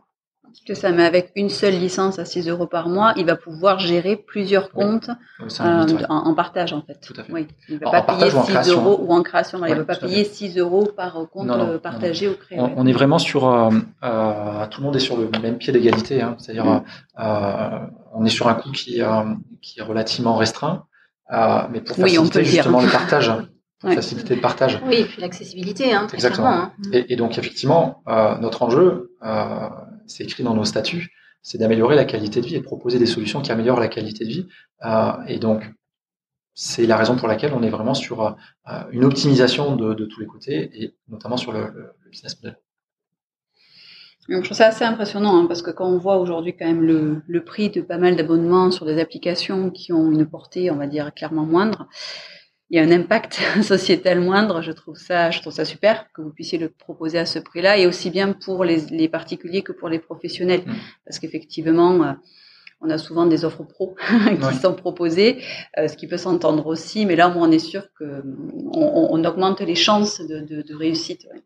C'est 0.67 0.75
ça, 0.75 0.91
mais 0.91 1.03
avec 1.03 1.31
une 1.35 1.49
seule 1.49 1.73
licence 1.73 2.19
à 2.19 2.25
6 2.25 2.47
euros 2.47 2.67
par 2.67 2.87
mois, 2.87 3.13
il 3.17 3.25
va 3.25 3.35
pouvoir 3.35 3.79
gérer 3.79 4.15
plusieurs 4.15 4.69
comptes 4.69 5.09
Oui, 5.39 5.47
euh, 5.61 5.85
mythe, 5.85 5.95
ouais. 6.01 6.05
en, 6.09 6.15
en 6.27 6.35
partage 6.35 6.73
en 6.73 6.83
fait. 6.83 6.99
Tout 7.01 7.13
à 7.19 7.23
fait. 7.23 7.33
Oui, 7.33 7.47
il 7.69 7.79
va 7.79 7.87
En- 7.87 7.91
pas 7.91 7.99
en 8.01 8.03
payer 8.19 8.31
ou 8.31 8.37
en 8.37 8.43
6 8.43 8.51
création. 8.51 8.83
euros 8.83 8.99
ou 9.03 9.13
en 9.13 9.23
création. 9.23 9.57
il 9.57 9.61
Ouais, 9.63 9.73
va 9.73 9.83
pas 9.83 9.95
payer 9.95 10.23
6 10.23 10.55
euros 10.59 10.85
par 10.95 11.13
compte 11.31 11.47
Non, 11.47 11.57
non, 11.57 11.67
euh, 11.69 11.73
non, 11.73 11.79
partagé 11.79 12.27
ou 12.27 12.35
créé. 12.35 12.59
On, 12.59 12.65
ouais. 12.65 12.73
on 12.77 12.85
est 12.85 12.91
vraiment 12.91 13.17
sur 13.17 13.47
euh, 13.49 13.71
euh, 14.03 14.67
tout 14.67 14.81
le 14.81 14.85
monde 14.85 14.95
est 14.95 14.99
sur 14.99 15.17
le 15.17 15.27
même 15.41 15.57
pied 15.57 15.73
d'égalité, 15.73 16.21
hein. 16.21 16.35
c'est-à-dire 16.37 16.65
Mm. 16.65 16.83
euh, 17.19 17.79
on 18.13 18.23
est 18.23 18.29
sur 18.29 18.47
un 18.47 18.53
coût 18.53 18.71
qui, 18.71 19.01
euh, 19.01 19.23
qui 19.61 19.79
est 19.79 19.83
relativement 19.83 20.35
restreint, 20.35 20.85
euh, 21.31 21.61
mais 21.71 21.81
pour 21.81 21.97
Oui, 21.99 22.17
on 22.17 22.23
peut 22.23 22.27
faciliter 22.29 22.39
le 22.39 22.45
dire. 22.45 22.53
justement 22.55 22.81
le 22.81 22.89
partage, 22.91 23.31
pour 23.79 23.89
Ouais. 23.89 23.95
faciliter 23.95 24.35
le 24.35 24.41
partage. 24.41 24.79
Oui, 24.85 24.95
et 24.95 25.05
puis 25.05 25.21
l'accessibilité, 25.21 25.93
hein, 25.93 26.07
Exactement. 26.13 26.47
hein. 26.47 26.73
Et, 26.93 27.13
et 27.13 27.15
donc 27.15 27.37
effectivement, 27.37 28.01
euh, 28.07 28.37
notre 28.39 28.61
enjeu, 28.63 29.15
euh, 29.23 29.69
c'est 30.07 30.23
écrit 30.23 30.43
dans 30.43 30.53
nos 30.53 30.65
statuts, 30.65 31.09
c'est 31.41 31.57
d'améliorer 31.57 31.95
la 31.95 32.05
qualité 32.05 32.39
de 32.41 32.45
vie 32.45 32.55
et 32.55 32.61
proposer 32.61 32.99
des 32.99 33.05
solutions 33.05 33.41
qui 33.41 33.51
améliorent 33.51 33.79
la 33.79 33.89
qualité 33.89 34.23
de 34.25 34.29
vie. 34.29 34.47
Euh, 34.85 35.11
et 35.27 35.37
donc 35.39 35.69
c'est 36.55 36.85
la 36.85 36.97
raison 36.97 37.15
pour 37.15 37.27
laquelle 37.27 37.51
on 37.53 37.63
est 37.63 37.69
vraiment 37.69 37.93
sur 37.95 38.21
euh, 38.21 38.31
une 38.91 39.03
optimisation 39.03 39.75
de, 39.75 39.93
de 39.95 40.05
tous 40.05 40.19
les 40.19 40.27
côtés 40.27 40.69
et 40.75 40.95
notamment 41.09 41.35
sur 41.35 41.51
le, 41.51 41.61
le- 41.67 41.93
le 42.03 42.09
business 42.11 42.37
model. 42.41 42.57
Donc, 44.29 44.43
je 44.43 44.45
trouve 44.45 44.57
ça 44.57 44.67
assez 44.67 44.85
impressionnant 44.85 45.37
hein, 45.37 45.45
parce 45.47 45.61
que 45.61 45.71
quand 45.71 45.87
on 45.87 45.97
voit 45.97 46.17
aujourd'hui 46.17 46.55
quand 46.55 46.65
même 46.65 46.81
le, 46.81 47.21
le 47.27 47.43
prix 47.43 47.69
de 47.69 47.81
pas 47.81 47.97
mal 47.97 48.15
d'abonnements 48.15 48.71
sur 48.71 48.85
des 48.85 48.99
applications 48.99 49.69
qui 49.69 49.91
ont 49.91 50.11
une 50.11 50.25
portée, 50.25 50.71
on 50.71 50.77
va 50.77 50.87
dire 50.87 51.13
clairement 51.13 51.45
moindre, 51.45 51.87
il 52.69 52.77
y 52.77 52.79
a 52.79 52.83
un 52.83 52.91
impact 52.91 53.39
sociétal 53.61 54.21
moindre. 54.21 54.61
Je 54.61 54.71
trouve 54.71 54.95
ça, 54.95 55.29
je 55.29 55.41
trouve 55.41 55.51
ça 55.53 55.65
super 55.65 56.07
que 56.13 56.21
vous 56.21 56.31
puissiez 56.31 56.57
le 56.57 56.69
proposer 56.69 57.19
à 57.19 57.25
ce 57.25 57.37
prix-là 57.39 57.77
et 57.77 57.85
aussi 57.85 58.09
bien 58.09 58.31
pour 58.31 58.63
les, 58.63 58.77
les 58.91 59.09
particuliers 59.09 59.61
que 59.61 59.73
pour 59.73 59.89
les 59.89 59.99
professionnels, 59.99 60.61
Mm. 60.65 60.73
parce 61.05 61.19
qu'effectivement. 61.19 62.03
euh, 62.03 62.13
on 62.85 62.89
a 62.89 62.97
souvent 62.97 63.25
des 63.25 63.45
offres 63.45 63.63
pro 63.63 63.95
qui 64.41 64.45
Ouais. 64.45 64.53
sont 64.61 64.73
proposées, 64.73 65.41
euh, 65.77 65.87
ce 65.87 65.95
qui 65.95 66.05
peut 66.05 66.17
s'entendre 66.17 66.67
aussi, 66.67 67.05
mais 67.05 67.15
là, 67.15 67.29
moins, 67.29 67.47
on 67.47 67.51
est 67.51 67.57
sûr 67.59 67.83
que 67.97 68.03
on, 68.73 68.81
on- 68.81 69.07
on 69.13 69.23
augmente 69.23 69.61
les 69.61 69.75
chances 69.75 70.19
de, 70.19 70.39
de, 70.41 70.61
de 70.63 70.75
réussite. 70.75 71.25
ouais. 71.33 71.41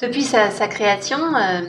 Depuis 0.00 0.22
sa, 0.22 0.50
sa 0.50 0.66
création, 0.66 1.18
euh, 1.36 1.60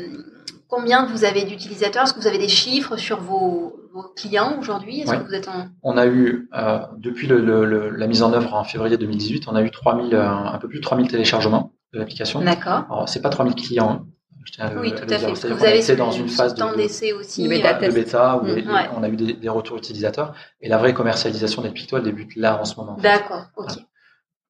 combien 0.68 1.06
vous 1.06 1.24
avez 1.26 1.44
d'utilisateurs? 1.44 2.04
Est-ce 2.04 2.14
que 2.14 2.20
vous 2.20 2.28
avez 2.28 2.38
des 2.40 2.48
chiffres 2.48 2.98
sur 2.98 3.20
vos, 3.22 3.76
vos 3.94 4.04
clients 4.16 4.58
aujourd'hui? 4.60 5.02
Est-ce 5.02 5.12
Ouais. 5.12 5.20
que 5.20 5.26
vous 5.28 5.34
êtes 5.34 5.48
en... 5.48 5.68
On 5.84 5.98
a 5.98 6.08
eu, 6.08 6.50
euh, 6.56 6.80
depuis 6.98 7.28
le, 7.28 7.40
le- 7.40 7.66
le- 7.66 7.90
la 7.92 8.08
mise 8.08 8.24
en 8.24 8.34
œuvre 8.34 8.54
en 8.56 8.64
février 8.64 8.98
2018, 8.98 9.44
on 9.48 9.56
a 9.56 9.62
eu 9.62 9.70
3000, 9.70 10.16
euh, 10.16 10.28
un 10.28 10.58
peu 10.58 10.68
plus 10.68 10.80
de 10.80 10.84
3000 10.84 11.08
téléchargements 11.08 11.74
de 11.94 12.00
l'application. 12.00 12.42
D'accord. 12.42 12.86
Alors, 12.90 13.08
c'est 13.08 13.22
pas 13.22 13.30
3000 13.30 13.56
clients. 13.56 13.92
hein. 13.92 14.06
Je 14.44 14.52
tiens 14.52 14.66
à 14.68 14.74
le- 14.74 14.80
Oui, 14.82 14.92
tout 14.94 15.04
à 15.10 15.18
fait. 15.18 15.26
Parce 15.26 15.40
que 15.40 15.48
vous 15.54 15.64
avez 15.66 15.80
été 15.80 15.96
dans 15.96 16.12
une 16.12 16.30
phase 16.30 16.54
de, 16.54 16.60
temps 16.60 16.72
de- 16.72 16.78
d'essai 16.78 17.14
aussi. 17.14 17.44
de 17.44 17.50
bêta 17.50 17.74
de 17.74 17.80
test. 17.80 17.96
bêta 17.96 18.38
où 18.38 18.44
Mm, 18.44 18.48
les- 18.48 18.62
les- 18.62 18.68
ouais. 18.68 18.90
on 18.96 19.02
a 19.04 19.10
eu 19.10 19.16
des, 19.16 19.34
des 19.34 19.50
retours 19.50 19.78
utilisateurs 19.78 20.34
et 20.62 20.70
la 20.70 20.78
vraie 20.78 20.94
commercialisation 20.94 21.64
des 21.64 21.70
Picto, 21.72 21.98
elle 21.98 22.04
débute 22.04 22.36
là 22.36 22.60
en 22.62 22.66
ce 22.66 22.76
moment. 22.76 22.96
D'accord, 23.02 23.46
ok. 23.58 23.70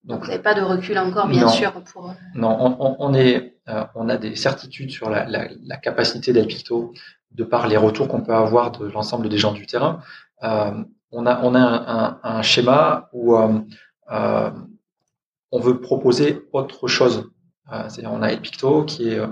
Donc, 0.06 0.22
vous 0.22 0.28
n'avez 0.28 0.42
pas 0.42 0.54
de 0.54 0.62
recul 0.62 0.98
encore, 1.00 1.28
bien 1.28 1.42
Non. 1.42 1.50
sûr, 1.50 1.72
pour... 1.92 2.14
non, 2.36 2.56
on, 2.80 2.96
on- 3.00 3.14
est, 3.16 3.58
euh, 3.70 3.84
on 3.96 4.08
a 4.10 4.18
des 4.18 4.36
certitudes 4.36 4.92
sur 4.92 5.10
la, 5.10 5.26
la, 5.26 5.48
la 5.64 5.78
capacité 5.78 6.32
d'Elpicto 6.32 6.94
de 7.32 7.44
par 7.44 7.68
les 7.68 7.76
retours 7.78 8.08
qu'on 8.08 8.22
peut 8.22 8.34
avoir 8.36 8.72
de 8.72 8.86
l'ensemble 8.86 9.30
des 9.30 9.38
gens 9.40 9.52
du 9.52 9.66
terrain. 9.66 10.00
Euh, 10.44 10.72
on 11.12 11.26
a, 11.26 11.42
on 11.44 11.56
a 11.56 11.60
un, 11.60 11.98
un- 12.00 12.20
un 12.38 12.42
schéma 12.44 13.10
où 13.14 13.36
euh, 13.36 13.60
euh, 14.12 14.52
on 15.52 15.60
veut 15.60 15.80
proposer 15.82 16.42
autre 16.54 16.88
chose. 16.88 17.32
Euh, 17.74 17.84
C'est-à-dire, 17.90 18.12
on 18.14 18.22
a 18.22 18.32
Elpicto 18.32 18.84
qui 18.84 19.10
est, 19.10 19.20
euh, 19.20 19.28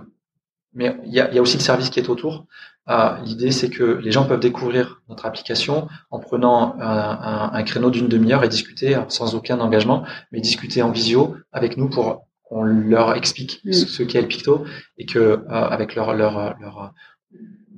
mais 0.73 0.97
il 1.05 1.13
y 1.13 1.19
a, 1.19 1.29
il 1.29 1.35
y 1.35 1.37
a 1.39 1.41
aussi 1.41 1.57
le 1.57 1.63
service 1.63 1.89
qui 1.91 1.99
est 1.99 2.09
autour. 2.09 2.45
Euh, 2.89 3.17
L'idée, 3.23 3.51
c'est 3.51 3.69
que 3.69 3.83
les 3.83 4.11
gens 4.11 4.25
peuvent 4.25 4.39
découvrir 4.41 5.01
notre 5.07 5.25
application 5.25 5.87
en 6.11 6.19
prenant 6.19 6.75
un, 6.79 6.87
un- 7.31 7.51
un 7.53 7.63
créneau 7.63 7.89
d'une 7.89 8.09
demi-heure 8.09 8.43
et 8.43 8.49
discuter 8.49 8.95
euh, 8.95 9.01
sans 9.07 9.35
aucun 9.35 9.59
engagement, 9.61 10.03
mais 10.31 10.41
discuter 10.41 10.81
en 10.81 10.91
visio 10.91 11.35
avec 11.53 11.77
nous 11.77 11.89
pour 11.89 12.25
qu'on 12.43 12.63
leur 12.63 13.15
explique 13.15 13.61
Mm. 13.63 13.71
ce, 13.73 13.85
ce 13.87 14.03
qu'est 14.03 14.21
le 14.21 14.27
Picto 14.27 14.65
et 14.97 15.05
que 15.05 15.19
euh, 15.19 15.39
avec 15.47 15.95
leur, 15.95 16.13
leur, 16.13 16.59
leur, 16.59 16.93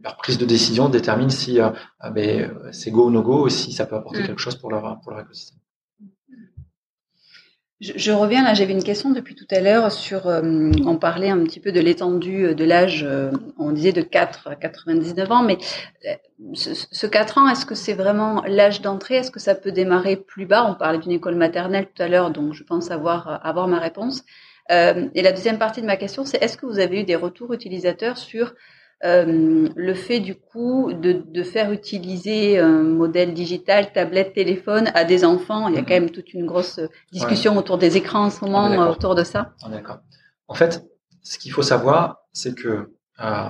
leur 0.04 0.18
prise 0.18 0.38
de 0.40 0.46
décision 0.46 0.90
détermine 0.90 1.30
si 1.30 1.60
euh, 1.62 1.70
ah 2.00 2.10
ben, 2.10 2.52
c'est 2.72 2.90
go 2.92 3.08
ou 3.08 3.12
no 3.12 3.22
go, 3.22 3.48
si 3.50 3.72
ça 3.74 3.86
peut 3.86 3.96
apporter 3.96 4.24
Mm. 4.24 4.28
quelque 4.28 4.42
chose 4.42 4.56
pour 4.56 4.72
leur, 4.72 5.00
pour 5.02 5.12
leur 5.12 5.22
écosystème. 5.22 5.60
Je, 7.82 8.12
reviens 8.14 8.44
là, 8.44 8.54
j'avais 8.54 8.72
une 8.72 8.84
question 8.84 9.12
depuis 9.12 9.36
tout 9.36 9.48
à 9.52 9.60
l'heure 9.60 9.92
sur, 9.92 10.28
euh, 10.28 10.72
on 10.86 10.98
parlait 10.98 11.30
un 11.30 11.44
petit 11.44 11.60
peu 11.60 11.74
de 11.74 11.82
l'étendue 11.82 12.46
euh, 12.46 12.54
de 12.54 12.64
l'âge, 12.64 13.04
euh, 13.04 13.32
on 13.60 13.74
disait 13.74 13.92
de 13.92 14.02
4 14.02 14.48
à 14.48 14.56
99 14.56 15.30
ans, 15.30 15.44
mais 15.44 15.58
euh, 16.08 16.14
ce, 16.54 16.74
ce 16.74 17.06
4 17.06 17.38
ans, 17.38 17.50
est-ce 17.50 17.66
que 17.66 17.76
c'est 17.76 17.94
vraiment 17.94 18.42
l'âge 18.48 18.80
d'entrée? 18.80 19.16
Est-ce 19.16 19.30
que 19.30 19.42
ça 19.42 19.56
peut 19.56 19.74
démarrer 19.74 20.16
plus 20.16 20.46
bas? 20.46 20.66
On 20.66 20.76
parlait 20.76 21.00
d'une 21.00 21.12
école 21.12 21.36
maternelle 21.36 21.88
tout 21.94 22.02
à 22.02 22.08
l'heure, 22.08 22.32
donc 22.32 22.54
je 22.54 22.64
pense 22.64 22.92
avoir, 22.92 23.46
avoir 23.46 23.68
ma 23.68 23.80
réponse. 23.80 24.24
Euh, 24.72 25.10
et 25.14 25.22
la 25.22 25.32
deuxième 25.32 25.60
partie 25.60 25.82
de 25.82 25.86
ma 25.86 25.98
question, 25.98 26.26
c'est 26.26 26.42
est-ce 26.42 26.58
que 26.58 26.66
vous 26.66 26.80
avez 26.80 27.02
eu 27.02 27.04
des 27.04 27.16
retours 27.16 27.54
utilisateurs 27.54 28.18
sur 28.18 28.54
euh, 29.06 29.70
le 29.76 29.94
fait 29.94 30.20
du 30.20 30.36
coup 30.36 30.92
de, 30.94 31.12
de 31.28 31.44
faire 31.44 31.72
utiliser 31.72 32.58
un 32.60 32.82
modèle 32.84 33.34
digital, 33.34 33.92
tablette, 33.94 34.34
téléphone 34.34 34.90
à 34.96 35.04
des 35.06 35.24
enfants. 35.24 35.68
Il 35.68 35.76
y 35.76 35.78
a 35.78 35.82
Mhm. 35.82 35.88
quand 35.88 35.94
même 35.94 36.10
toute 36.10 36.34
une 36.34 36.46
grosse 36.46 36.80
discussion 37.12 37.56
autour 37.58 37.78
des 37.78 37.98
écrans 37.98 38.26
en 38.26 38.30
ce 38.30 38.44
moment, 38.44 38.70
d'accord. 38.70 38.86
euh, 38.88 38.92
autour 38.92 39.16
de 39.16 39.24
ça. 39.24 39.54
On 39.66 39.70
est 39.72 39.76
d'accord. 39.76 40.00
En 40.48 40.54
fait, 40.56 40.84
ce 41.22 41.38
qu'il 41.40 41.52
faut 41.52 41.62
savoir, 41.62 42.24
c'est 42.34 42.56
que 42.56 42.92
euh, 43.22 43.50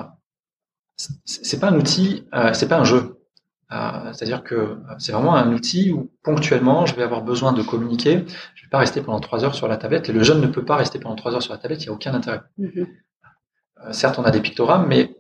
c'est 1.26 1.60
pas 1.60 1.70
un 1.70 1.76
outil, 1.78 2.26
euh, 2.34 2.54
c'est 2.54 2.68
pas 2.68 2.78
un 2.80 2.84
jeu. 2.86 3.20
Euh, 3.72 4.14
C'est-à-dire 4.14 4.44
que 4.44 4.56
euh, 4.56 4.76
c'est 5.00 5.12
vraiment 5.12 5.36
un 5.36 5.52
outil 5.52 5.92
où 5.92 6.12
ponctuellement, 6.24 6.86
je 6.86 6.96
vais 6.96 7.04
avoir 7.04 7.22
besoin 7.24 7.52
de 7.52 7.64
communiquer. 7.64 8.24
Je 8.56 8.64
vais 8.64 8.70
pas 8.70 8.78
rester 8.78 9.02
pendant 9.02 9.20
trois 9.20 9.44
heures 9.44 9.56
sur 9.56 9.68
la 9.68 9.76
tablette. 9.78 10.08
Et 10.10 10.14
le 10.14 10.24
jeune 10.24 10.40
ne 10.40 10.48
peut 10.48 10.64
pas 10.64 10.76
rester 10.76 11.00
pendant 11.00 11.16
trois 11.16 11.34
heures 11.34 11.42
sur 11.42 11.52
la 11.54 11.58
tablette. 11.60 11.82
Il 11.84 11.88
n'y 11.88 11.90
a 11.90 11.94
aucun 11.94 12.14
intérêt. 12.14 12.42
Mhm. 12.60 12.88
Euh, 13.84 13.92
certes, 13.92 14.20
on 14.20 14.24
a 14.24 14.32
des 14.32 14.40
pictogrammes, 14.40 14.86
mais 14.88 15.16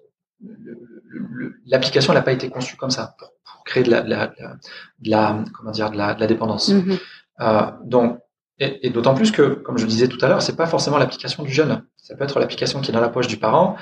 l'application 1.65 2.13
n'a 2.13 2.21
pas 2.21 2.31
été 2.31 2.49
conçue 2.49 2.75
comme 2.77 2.89
ça 2.91 3.15
pour, 3.17 3.31
pour 3.53 3.63
créer 3.63 3.83
de 3.83 3.91
la, 3.91 4.01
de 4.01 4.09
la, 4.09 4.27
de 4.27 5.09
la- 5.09 5.43
comment 5.53 5.71
dire, 5.71 5.91
de 5.91 5.97
la, 5.97 6.13
de 6.13 6.19
la 6.19 6.27
dépendance. 6.27 6.69
Mhm. 6.69 6.97
Euh, 7.41 7.61
donc, 7.83 8.19
et, 8.59 8.87
et 8.87 8.89
d'autant 8.89 9.13
plus 9.13 9.31
que, 9.31 9.41
comme 9.55 9.77
je 9.77 9.85
disais 9.85 10.07
tout 10.07 10.17
à 10.23 10.27
l'heure, 10.29 10.41
c'est 10.41 10.55
pas 10.55 10.67
forcément 10.67 10.97
l'application 10.97 11.43
du 11.43 11.51
jeune. 11.51 11.83
Ça 11.97 12.15
peut 12.15 12.23
être 12.23 12.39
l'application 12.39 12.79
qui 12.81 12.91
est 12.91 12.93
dans 12.93 13.01
la 13.01 13.09
poche 13.09 13.27
du 13.27 13.37
parent, 13.37 13.75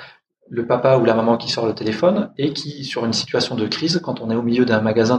le 0.50 0.66
papa 0.66 0.96
ou 0.98 1.04
la 1.04 1.14
maman 1.14 1.36
qui 1.36 1.48
sort 1.50 1.66
le 1.66 1.74
téléphone 1.74 2.30
et 2.36 2.52
qui, 2.52 2.84
sur 2.84 3.04
une 3.04 3.12
situation 3.12 3.54
de 3.54 3.66
crise, 3.66 4.00
quand 4.02 4.20
on 4.20 4.30
est 4.30 4.34
au 4.34 4.42
milieu 4.42 4.64
d'un 4.64 4.80
magasin, 4.80 5.18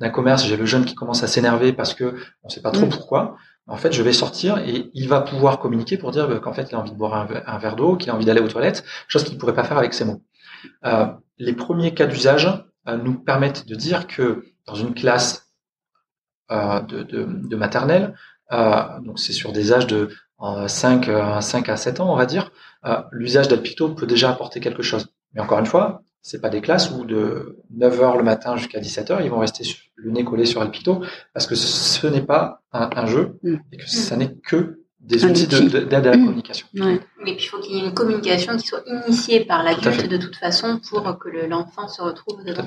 d'un 0.00 0.10
commerce, 0.10 0.44
j'ai 0.46 0.56
le 0.56 0.64
jeune 0.66 0.84
qui 0.84 0.94
commence 0.94 1.22
à 1.22 1.26
s'énerver 1.26 1.72
parce 1.72 1.94
que 1.94 2.16
on 2.42 2.48
sait 2.48 2.62
pas 2.62 2.70
trop 2.70 2.86
Mm. 2.86 2.90
pourquoi. 2.90 3.36
En 3.66 3.76
fait, 3.76 3.92
je 3.92 4.02
vais 4.02 4.12
sortir 4.12 4.58
et 4.58 4.90
il 4.94 5.08
va 5.08 5.20
pouvoir 5.20 5.60
communiquer 5.60 5.96
pour 5.96 6.10
dire 6.10 6.26
bah, 6.26 6.40
qu'en 6.40 6.52
fait, 6.52 6.66
il 6.72 6.74
a 6.74 6.78
envie 6.80 6.90
de 6.90 6.96
boire 6.96 7.28
un 7.46 7.58
verre 7.58 7.76
d'eau, 7.76 7.96
qu'il 7.96 8.10
a 8.10 8.14
envie 8.16 8.24
d'aller 8.24 8.40
aux 8.40 8.48
toilettes, 8.48 8.82
chose 9.06 9.22
qu'il 9.22 9.34
ne 9.34 9.38
pourrait 9.38 9.54
pas 9.54 9.62
faire 9.62 9.78
avec 9.78 9.94
ses 9.94 10.04
mots. 10.04 10.22
Euh, 10.84 11.06
les 11.38 11.52
premiers 11.52 11.94
cas 11.94 12.06
d'usage 12.06 12.46
euh, 12.88 12.96
nous 12.96 13.14
permettent 13.14 13.66
de 13.66 13.74
dire 13.74 14.06
que 14.06 14.44
dans 14.66 14.74
une 14.74 14.94
classe 14.94 15.48
euh, 16.50 16.80
de, 16.80 17.02
de, 17.02 17.24
de 17.24 17.56
maternelle, 17.56 18.14
donc 18.50 19.20
c'est 19.20 19.32
sur 19.32 19.52
des 19.52 19.72
âges 19.72 19.86
de 19.86 20.08
euh, 20.42 20.66
5, 20.66 21.08
euh, 21.08 21.40
5 21.40 21.68
à 21.68 21.76
7 21.76 22.00
ans, 22.00 22.12
on 22.12 22.16
va 22.16 22.26
dire, 22.26 22.50
l'usage 23.12 23.46
d'Alpicto 23.46 23.94
peut 23.94 24.06
déjà 24.06 24.30
apporter 24.30 24.58
quelque 24.58 24.82
chose. 24.82 25.12
Mais 25.34 25.40
encore 25.40 25.60
une 25.60 25.66
fois, 25.66 26.02
c'est 26.22 26.40
pas 26.40 26.50
des 26.50 26.60
classes 26.60 26.90
où 26.90 27.04
de 27.04 27.58
9h 27.76 28.16
le 28.16 28.24
matin 28.24 28.56
jusqu'à 28.56 28.80
17h, 28.80 29.20
ils 29.22 29.30
vont 29.30 29.38
rester 29.38 29.64
le 29.94 30.10
nez 30.10 30.24
collé 30.24 30.46
sur 30.46 30.60
Alpicto, 30.62 31.04
parce 31.34 31.46
que 31.46 31.54
ce 31.54 32.06
n'est 32.06 32.22
pas 32.22 32.62
un, 32.72 32.90
un 32.96 33.06
jeu, 33.06 33.38
Mm. 33.42 33.56
et 33.72 33.76
que 33.76 33.88
ça 33.88 34.16
n'est 34.16 34.34
que 34.34 34.79
des 35.00 35.24
outils 35.24 35.46
de- 35.46 35.56
outil. 35.56 35.68
de- 35.70 35.80
d'aide 35.80 36.06
à 36.06 36.10
la 36.10 36.16
Mm. 36.16 36.24
communication. 36.26 36.66
Ouais. 36.74 37.00
Et 37.26 37.34
puis 37.36 37.44
il 37.44 37.48
faut 37.48 37.58
qu'il 37.58 37.76
y 37.76 37.80
ait 37.80 37.84
une 37.86 37.94
communication 37.94 38.56
qui 38.56 38.66
soit 38.66 38.82
initiée 38.86 39.44
par 39.44 39.62
l'adulte 39.62 40.08
de 40.08 40.16
toute 40.18 40.36
façon 40.36 40.78
pour 40.88 41.18
que 41.18 41.28
le- 41.28 41.46
l'enfant 41.46 41.88
se 41.88 42.02
retrouve 42.02 42.44
dedans. 42.44 42.62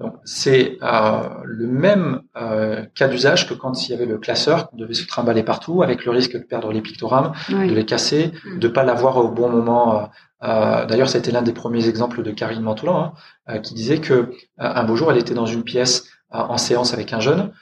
Donc 0.00 0.14
c'est 0.24 0.78
euh, 0.82 1.28
le 1.44 1.66
même 1.66 2.22
euh, 2.36 2.84
cas 2.94 3.08
d'usage 3.08 3.48
que 3.48 3.54
quand 3.54 3.86
il 3.86 3.92
y 3.92 3.94
avait 3.94 4.06
le 4.06 4.18
classeur, 4.18 4.68
on 4.72 4.76
devait 4.76 4.94
se 4.94 5.06
trimballer 5.06 5.42
partout 5.44 5.82
avec 5.82 6.04
le 6.04 6.10
risque 6.10 6.32
de 6.32 6.42
perdre 6.42 6.72
les 6.72 6.80
pictogrammes, 6.80 7.32
de 7.48 7.72
les 7.72 7.84
casser, 7.86 8.32
Mm. 8.44 8.58
de 8.58 8.68
pas 8.68 8.82
l'avoir 8.84 9.16
au 9.18 9.28
bon 9.28 9.48
moment. 9.48 9.98
euh, 10.00 10.04
euh, 10.44 10.86
D'ailleurs, 10.86 11.08
ça 11.08 11.18
a 11.18 11.20
été 11.20 11.30
l'un 11.30 11.42
des 11.42 11.52
premiers 11.52 11.88
exemples 11.88 12.22
de 12.22 12.32
Karine 12.32 12.62
Mantoulan, 12.62 12.98
hein, 13.00 13.12
euh, 13.50 13.58
qui 13.58 13.74
disait 13.74 13.98
que 14.00 14.12
euh, 14.12 14.28
un 14.58 14.82
beau 14.84 14.96
jour, 14.96 15.12
elle 15.12 15.18
était 15.18 15.34
dans 15.34 15.46
une 15.46 15.62
pièce 15.62 16.08
euh, 16.34 16.38
en 16.38 16.58
séance 16.58 16.92
avec 16.94 17.12
un 17.12 17.20
jeune. 17.20 17.52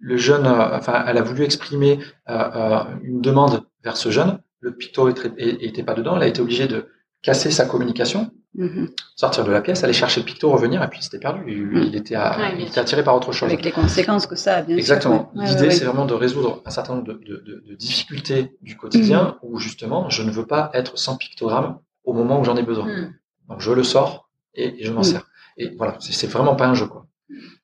Le 0.00 0.16
jeune, 0.16 0.46
euh, 0.46 0.76
enfin, 0.76 1.04
elle 1.06 1.18
a 1.18 1.22
voulu 1.22 1.44
exprimer 1.44 1.98
euh, 2.28 2.50
euh, 2.54 2.80
une 3.02 3.20
demande 3.20 3.62
vers 3.84 3.96
ce 3.96 4.10
jeune. 4.10 4.40
Le 4.60 4.74
picto 4.74 5.08
était, 5.08 5.30
était 5.38 5.82
pas 5.82 5.94
dedans. 5.94 6.16
Elle 6.16 6.22
a 6.22 6.26
été 6.26 6.40
obligée 6.40 6.66
de 6.68 6.86
casser 7.22 7.50
sa 7.50 7.66
communication, 7.66 8.30
Mhm. 8.54 8.88
sortir 9.14 9.44
de 9.44 9.52
la 9.52 9.60
pièce, 9.60 9.84
aller 9.84 9.92
chercher 9.92 10.20
le 10.20 10.26
picto, 10.26 10.50
revenir, 10.50 10.82
et 10.82 10.88
puis 10.88 11.00
c'était 11.02 11.18
perdu. 11.20 11.42
Il, 11.46 11.66
Mm. 11.66 11.82
il 11.84 11.94
était, 11.96 12.14
à- 12.16 12.36
Ouais, 12.38 12.54
il 12.58 12.66
était 12.66 12.80
attiré 12.80 13.04
par 13.04 13.14
autre 13.14 13.30
chose. 13.30 13.48
Avec 13.48 13.64
les 13.64 13.70
conséquences 13.70 14.26
que 14.26 14.34
ça 14.36 14.56
a, 14.56 14.62
bien 14.62 14.76
Exactement. 14.76 15.30
sûr. 15.32 15.40
Ouais, 15.42 15.46
L'idée, 15.48 15.62
ouais, 15.64 15.70
c'est 15.70 15.84
vraiment 15.84 16.04
de 16.06 16.14
résoudre 16.14 16.60
un 16.66 16.70
certain 16.70 16.94
nombre 16.96 17.06
de, 17.06 17.12
de- 17.12 17.42
de- 17.46 17.62
de 17.68 17.74
difficultés 17.76 18.56
du 18.62 18.76
quotidien 18.76 19.22
Mm. 19.22 19.46
où 19.46 19.58
justement, 19.58 20.08
je 20.10 20.22
ne 20.24 20.30
veux 20.32 20.46
pas 20.46 20.70
être 20.74 20.98
sans 20.98 21.16
pictogramme 21.16 21.78
au 22.04 22.12
moment 22.12 22.40
où 22.40 22.44
j'en 22.44 22.56
ai 22.56 22.62
besoin. 22.62 22.86
Hmm. 22.86 23.12
Donc 23.50 23.60
je 23.60 23.70
le 23.70 23.84
sors 23.84 24.28
et, 24.54 24.82
je 24.82 24.90
m'en 24.92 25.02
sers. 25.04 25.26
Et 25.56 25.70
voilà, 25.76 25.96
c'est 26.00 26.26
vraiment 26.26 26.56
pas 26.56 26.66
un 26.66 26.74
jeu 26.74 26.86
quoi. 26.86 27.06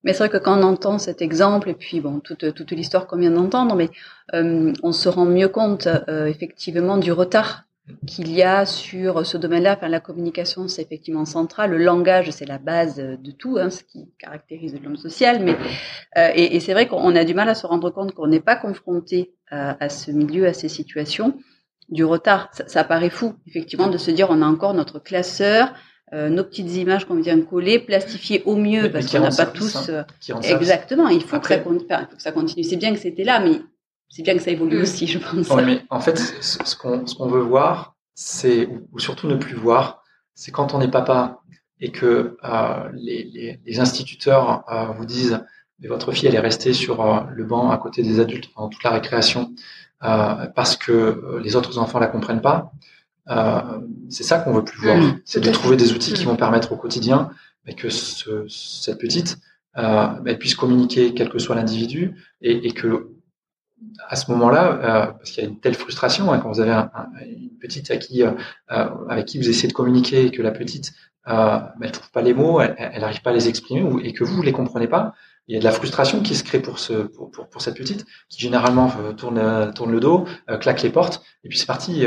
Mais 0.07 0.13
c'est 0.13 0.21
vrai 0.21 0.29
que 0.29 0.43
quand 0.43 0.57
on 0.57 0.63
entend 0.63 1.01
cet 1.01 1.21
exemple, 1.21 1.69
et 1.69 1.75
puis 1.75 2.01
bon, 2.01 2.21
toute, 2.21 2.55
toute 2.55 2.71
l'histoire 2.71 3.09
qu'on 3.09 3.17
vient 3.17 3.33
d'entendre, 3.33 3.75
mais 3.75 3.91
euh, 4.35 4.73
on 4.85 4.93
se 4.93 5.09
rend 5.09 5.25
mieux 5.25 5.49
compte 5.49 5.89
euh, 5.89 6.27
effectivement 6.27 6.97
du 6.97 7.11
retard 7.11 7.65
qu'il 8.07 8.31
y 8.31 8.45
a 8.45 8.67
sur 8.67 9.27
ce 9.27 9.37
domaine-là. 9.37 9.75
Enfin, 9.77 9.89
la 9.89 9.99
communication, 9.99 10.69
c'est 10.69 10.83
effectivement 10.83 11.25
central. 11.25 11.73
Le 11.73 11.79
langage, 11.79 12.31
c'est 12.31 12.47
la 12.47 12.59
base 12.59 12.99
de 12.99 13.31
tout, 13.33 13.59
hein, 13.59 13.69
ce 13.69 13.83
qui 13.83 14.09
caractérise 14.17 14.81
l'homme 14.81 14.97
social. 14.97 15.43
Mais 15.43 15.57
euh, 16.17 16.31
et, 16.37 16.61
c'est 16.61 16.73
vrai 16.73 16.87
qu'on 16.87 17.17
a 17.17 17.25
du 17.25 17.35
mal 17.35 17.49
à 17.49 17.57
se 17.57 17.67
rendre 17.67 17.91
compte 17.91 18.15
qu'on 18.15 18.29
n'est 18.29 18.39
pas 18.39 18.55
confronté 18.55 19.35
à, 19.51 19.77
à, 19.85 19.89
ce 19.89 20.13
milieu, 20.13 20.47
à 20.47 20.53
ces 20.53 20.69
situations, 20.69 21.37
du 21.89 22.05
retard. 22.05 22.49
Ça, 22.53 22.69
ça, 22.69 22.85
paraît 22.85 23.11
fou, 23.11 23.35
effectivement, 23.49 23.89
de 23.89 23.99
se 23.99 24.13
dire 24.13 24.29
on 24.31 24.41
a 24.41 24.47
encore 24.47 24.75
notre 24.75 25.01
classeur. 25.01 25.75
Euh, 26.13 26.29
nos 26.29 26.45
petites 26.45 26.73
images 26.77 27.05
qu'on 27.05 27.17
vient 27.17 27.41
coller, 27.41 27.81
plastifier 27.81 28.43
au 28.45 28.55
mieux 28.55 28.93
parce 28.93 29.11
qu'on 29.11 29.21
n'a 29.21 29.31
pas 29.31 29.47
tous. 29.47 29.89
Hein, 29.91 30.07
euh, 30.29 30.41
exactement, 30.43 31.09
il 31.09 31.21
faut, 31.21 31.41
que 31.41 31.49
ça, 31.49 31.57
il 31.57 31.63
faut 31.63 32.17
que 32.17 32.23
ça 32.23 32.31
continue. 32.31 32.63
C'est 32.63 32.77
bien 32.77 32.95
que 32.95 33.01
c'était 33.01 33.25
là, 33.25 33.41
mais 33.41 33.61
c'est 34.09 34.23
bien 34.23 34.37
que 34.37 34.43
ça 34.43 34.53
évolue 34.53 34.79
mm. 34.79 34.83
aussi, 34.83 35.07
je 35.09 35.19
pense. 35.19 35.53
mais 35.65 35.83
en 35.91 35.99
fait, 35.99 36.17
ce 36.19 36.77
qu'on 36.77 37.07
ce 37.09 37.15
qu'on 37.17 37.27
veut 37.27 37.41
voir, 37.41 37.97
c'est 38.15 38.69
ou 38.93 39.01
surtout 39.01 39.27
ne 39.27 39.35
plus 39.35 39.57
voir, 39.57 40.05
c'est 40.35 40.53
quand 40.53 40.75
on 40.75 40.81
est 40.81 40.91
papa 40.91 41.41
et 41.81 41.91
que 41.91 42.37
euh, 42.45 42.91
les, 42.95 43.25
les, 43.25 43.61
les, 43.65 43.81
instituteurs 43.81 44.65
euh, 44.73 44.87
vous 44.93 45.05
disent 45.05 45.41
mais 45.79 45.89
votre 45.89 46.13
fille 46.13 46.29
elle 46.29 46.35
est 46.35 46.41
restée 46.41 46.73
sur 46.73 47.01
euh, 47.03 47.21
le 47.31 47.45
banc 47.45 47.71
à 47.71 47.79
côté 47.79 48.03
des 48.03 48.21
adultes 48.21 48.53
pendant 48.55 48.69
toute 48.69 48.83
la 48.83 48.91
récréation 48.91 49.53
euh, 50.03 50.47
parce 50.55 50.77
que 50.77 51.41
les 51.43 51.57
autres 51.57 51.79
enfants 51.79 51.99
la 51.99 52.07
comprennent 52.07 52.41
pas. 52.41 52.73
C'est 54.09 54.23
ça 54.23 54.39
qu'on 54.39 54.53
veut 54.53 54.65
plus 54.65 54.81
voir, 54.81 54.97
mm. 54.97 55.21
c'est 55.25 55.41
de 55.41 55.51
trouver 55.51 55.77
des 55.77 55.93
outils 55.93 56.13
qui 56.13 56.25
vont 56.25 56.37
permettre 56.37 56.73
au 56.73 56.77
quotidien 56.77 57.31
mais 57.67 57.75
que 57.75 57.89
ce, 57.89 58.47
cette 58.49 58.99
petite 58.99 59.39
elle 59.75 60.39
puisse 60.39 60.55
communiquer 60.55 61.13
quel 61.15 61.29
que 61.29 61.39
soit 61.39 61.55
l'individu 61.55 62.15
et, 62.41 62.67
et 62.67 62.71
que 62.73 63.17
à 64.09 64.17
ce 64.17 64.31
moment-là, 64.31 64.73
euh, 64.73 65.07
parce 65.13 65.31
qu'il 65.31 65.43
y 65.43 65.47
a 65.47 65.51
une 65.51 65.61
telle 65.61 65.75
frustration 65.75 66.33
hein, 66.33 66.39
quand 66.39 66.51
vous 66.51 66.61
avez 66.61 66.73
un, 66.73 66.91
une 67.27 67.57
petite 67.61 67.91
à 67.91 67.97
qui, 67.97 68.23
euh, 68.23 68.33
euh, 68.73 68.89
avec 69.09 69.27
qui 69.27 69.39
vous 69.39 69.49
essayez 69.49 69.69
de 69.69 69.73
communiquer 69.73 70.27
et 70.27 70.31
que 70.31 70.43
la 70.43 70.51
petite, 70.51 70.93
euh, 71.29 71.59
elle 71.81 71.93
trouve 71.93 72.11
pas 72.11 72.23
les 72.23 72.35
mots, 72.35 72.61
elle 72.61 73.01
n'arrive 73.01 73.23
pas 73.23 73.31
à 73.31 73.33
les 73.33 73.49
exprimer 73.49 73.83
ou, 73.83 74.01
et 74.01 74.13
que 74.13 74.25
vous, 74.25 74.37
vous 74.37 74.43
les 74.43 74.53
comprenez 74.53 74.89
pas, 74.89 75.15
il 75.49 75.55
y 75.55 75.57
a 75.57 75.61
de 75.61 75.65
la 75.65 75.73
frustration 75.73 76.23
qui 76.23 76.35
se 76.35 76.43
crée 76.43 76.61
pour 76.61 76.79
ce 76.79 76.93
pour, 76.93 77.31
pour, 77.31 77.49
pour 77.49 77.63
cette 77.63 77.77
petite 77.77 78.05
qui 78.29 78.41
généralement 78.41 78.91
tourne 79.17 79.73
tourne 79.75 79.93
le 79.93 80.01
dos, 80.01 80.27
claque 80.61 80.83
les 80.83 80.91
portes 80.91 81.23
et 81.45 81.49
puis 81.49 81.59
c'est 81.59 81.67
parti. 81.67 82.05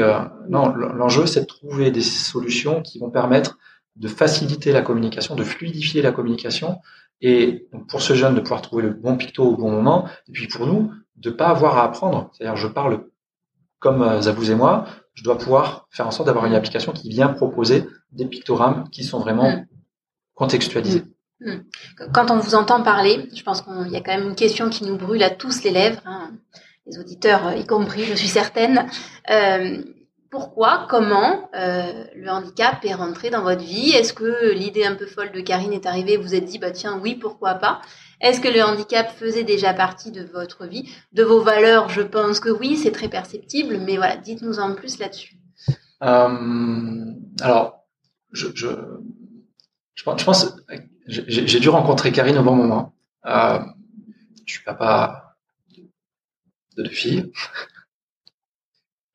non, 0.49 0.67
l'enjeu 0.75 1.25
c'est 1.25 1.41
de 1.41 1.45
trouver 1.45 1.89
des 1.91 2.01
solutions 2.01 2.81
qui 2.81 2.99
vont 2.99 3.09
permettre 3.09 3.57
de 3.95 4.07
faciliter 4.07 4.71
la 4.71 4.81
communication, 4.81 5.35
de 5.35 5.43
fluidifier 5.43 6.01
la 6.01 6.11
communication 6.11 6.79
et 7.21 7.67
donc 7.71 7.87
pour 7.87 8.01
ce 8.01 8.13
jeune 8.13 8.35
de 8.35 8.41
pouvoir 8.41 8.61
trouver 8.61 8.83
le 8.83 8.89
bon 8.89 9.15
picto 9.15 9.43
au 9.43 9.55
bon 9.55 9.71
moment 9.71 10.07
et 10.27 10.31
puis 10.31 10.47
pour 10.47 10.67
nous 10.67 10.91
de 11.19 11.29
pas 11.29 11.47
avoir 11.47 11.77
à 11.77 11.83
apprendre. 11.83 12.29
C'est-à-dire, 12.33 12.55
je 12.55 12.67
parle 12.67 13.05
comme 13.79 14.01
euh, 14.01 14.21
Zavous 14.21 14.51
et 14.51 14.55
moi, 14.55 14.85
je 15.13 15.23
dois 15.23 15.37
pouvoir 15.37 15.87
faire 15.91 16.07
en 16.07 16.11
sorte 16.11 16.27
d'avoir 16.27 16.45
une 16.45 16.55
application 16.55 16.91
qui 16.91 17.09
vient 17.09 17.29
proposer 17.29 17.85
des 18.11 18.25
pictogrammes 18.25 18.89
qui 18.89 19.03
sont 19.03 19.19
vraiment 19.19 19.51
mm. 19.51 19.67
contextualisés. 20.33 21.03
Mm. 21.41 21.51
Mm. 21.51 21.63
Quand 22.13 22.31
on 22.31 22.39
vous 22.39 22.55
entend 22.55 22.81
parler, 22.83 23.29
je 23.33 23.43
pense 23.43 23.61
qu'il 23.61 23.91
y 23.91 23.95
a 23.95 24.01
quand 24.01 24.15
même 24.15 24.29
une 24.29 24.35
question 24.35 24.69
qui 24.69 24.85
nous 24.85 24.97
brûle 24.97 25.23
à 25.23 25.29
tous 25.29 25.63
les 25.63 25.71
lèvres, 25.71 26.01
hein, 26.05 26.31
les 26.85 26.99
auditeurs 26.99 27.47
euh, 27.47 27.55
y 27.55 27.65
compris, 27.65 28.03
je 28.09 28.15
suis 28.15 28.27
certaine. 28.27 28.87
Euh, 29.29 29.81
pourquoi, 30.31 30.85
comment 30.87 31.49
euh, 31.55 32.03
le 32.15 32.29
handicap 32.29 32.85
est 32.85 32.93
rentré 32.93 33.31
dans 33.31 33.41
votre 33.41 33.63
vie? 33.63 33.91
Est-ce 33.91 34.13
que 34.13 34.53
l'idée 34.53 34.85
un 34.85 34.93
peu 34.93 35.07
folle 35.07 35.31
de 35.31 35.41
Karine 35.41 35.73
est 35.73 35.87
arrivée 35.87 36.17
Vous 36.17 36.35
êtes 36.35 36.45
dit, 36.45 36.59
bah 36.59 36.69
tiens, 36.69 36.99
oui, 37.01 37.15
pourquoi 37.15 37.55
pas? 37.55 37.81
Est-ce 38.21 38.39
que 38.39 38.47
le 38.47 38.61
handicap 38.61 39.09
faisait 39.09 39.43
déjà 39.43 39.73
partie 39.73 40.11
de 40.11 40.23
votre 40.23 40.67
vie? 40.67 40.87
De 41.13 41.23
vos 41.23 41.41
valeurs, 41.41 41.89
je 41.89 42.01
pense 42.01 42.39
que 42.39 42.49
oui, 42.49 42.77
c'est 42.77 42.91
très 42.91 43.07
perceptible, 43.07 43.79
mais 43.79 43.97
voilà, 43.97 44.17
dites-nous 44.17 44.59
en 44.59 44.75
plus 44.75 44.99
là-dessus. 44.99 45.39
Alors, 47.41 47.87
je, 48.31 48.47
je, 48.53 48.67
je, 49.95 50.03
pense, 50.03 50.55
j'ai 51.09 51.59
dû 51.59 51.69
rencontrer 51.69 52.11
Karine 52.11 52.37
au 52.37 52.43
bon 52.43 52.55
moment. 52.55 52.93
Euh, 53.25 53.59
je 54.45 54.53
suis 54.53 54.63
papa 54.63 55.35
de 56.77 56.83
deux 56.83 56.89
filles 56.89 57.31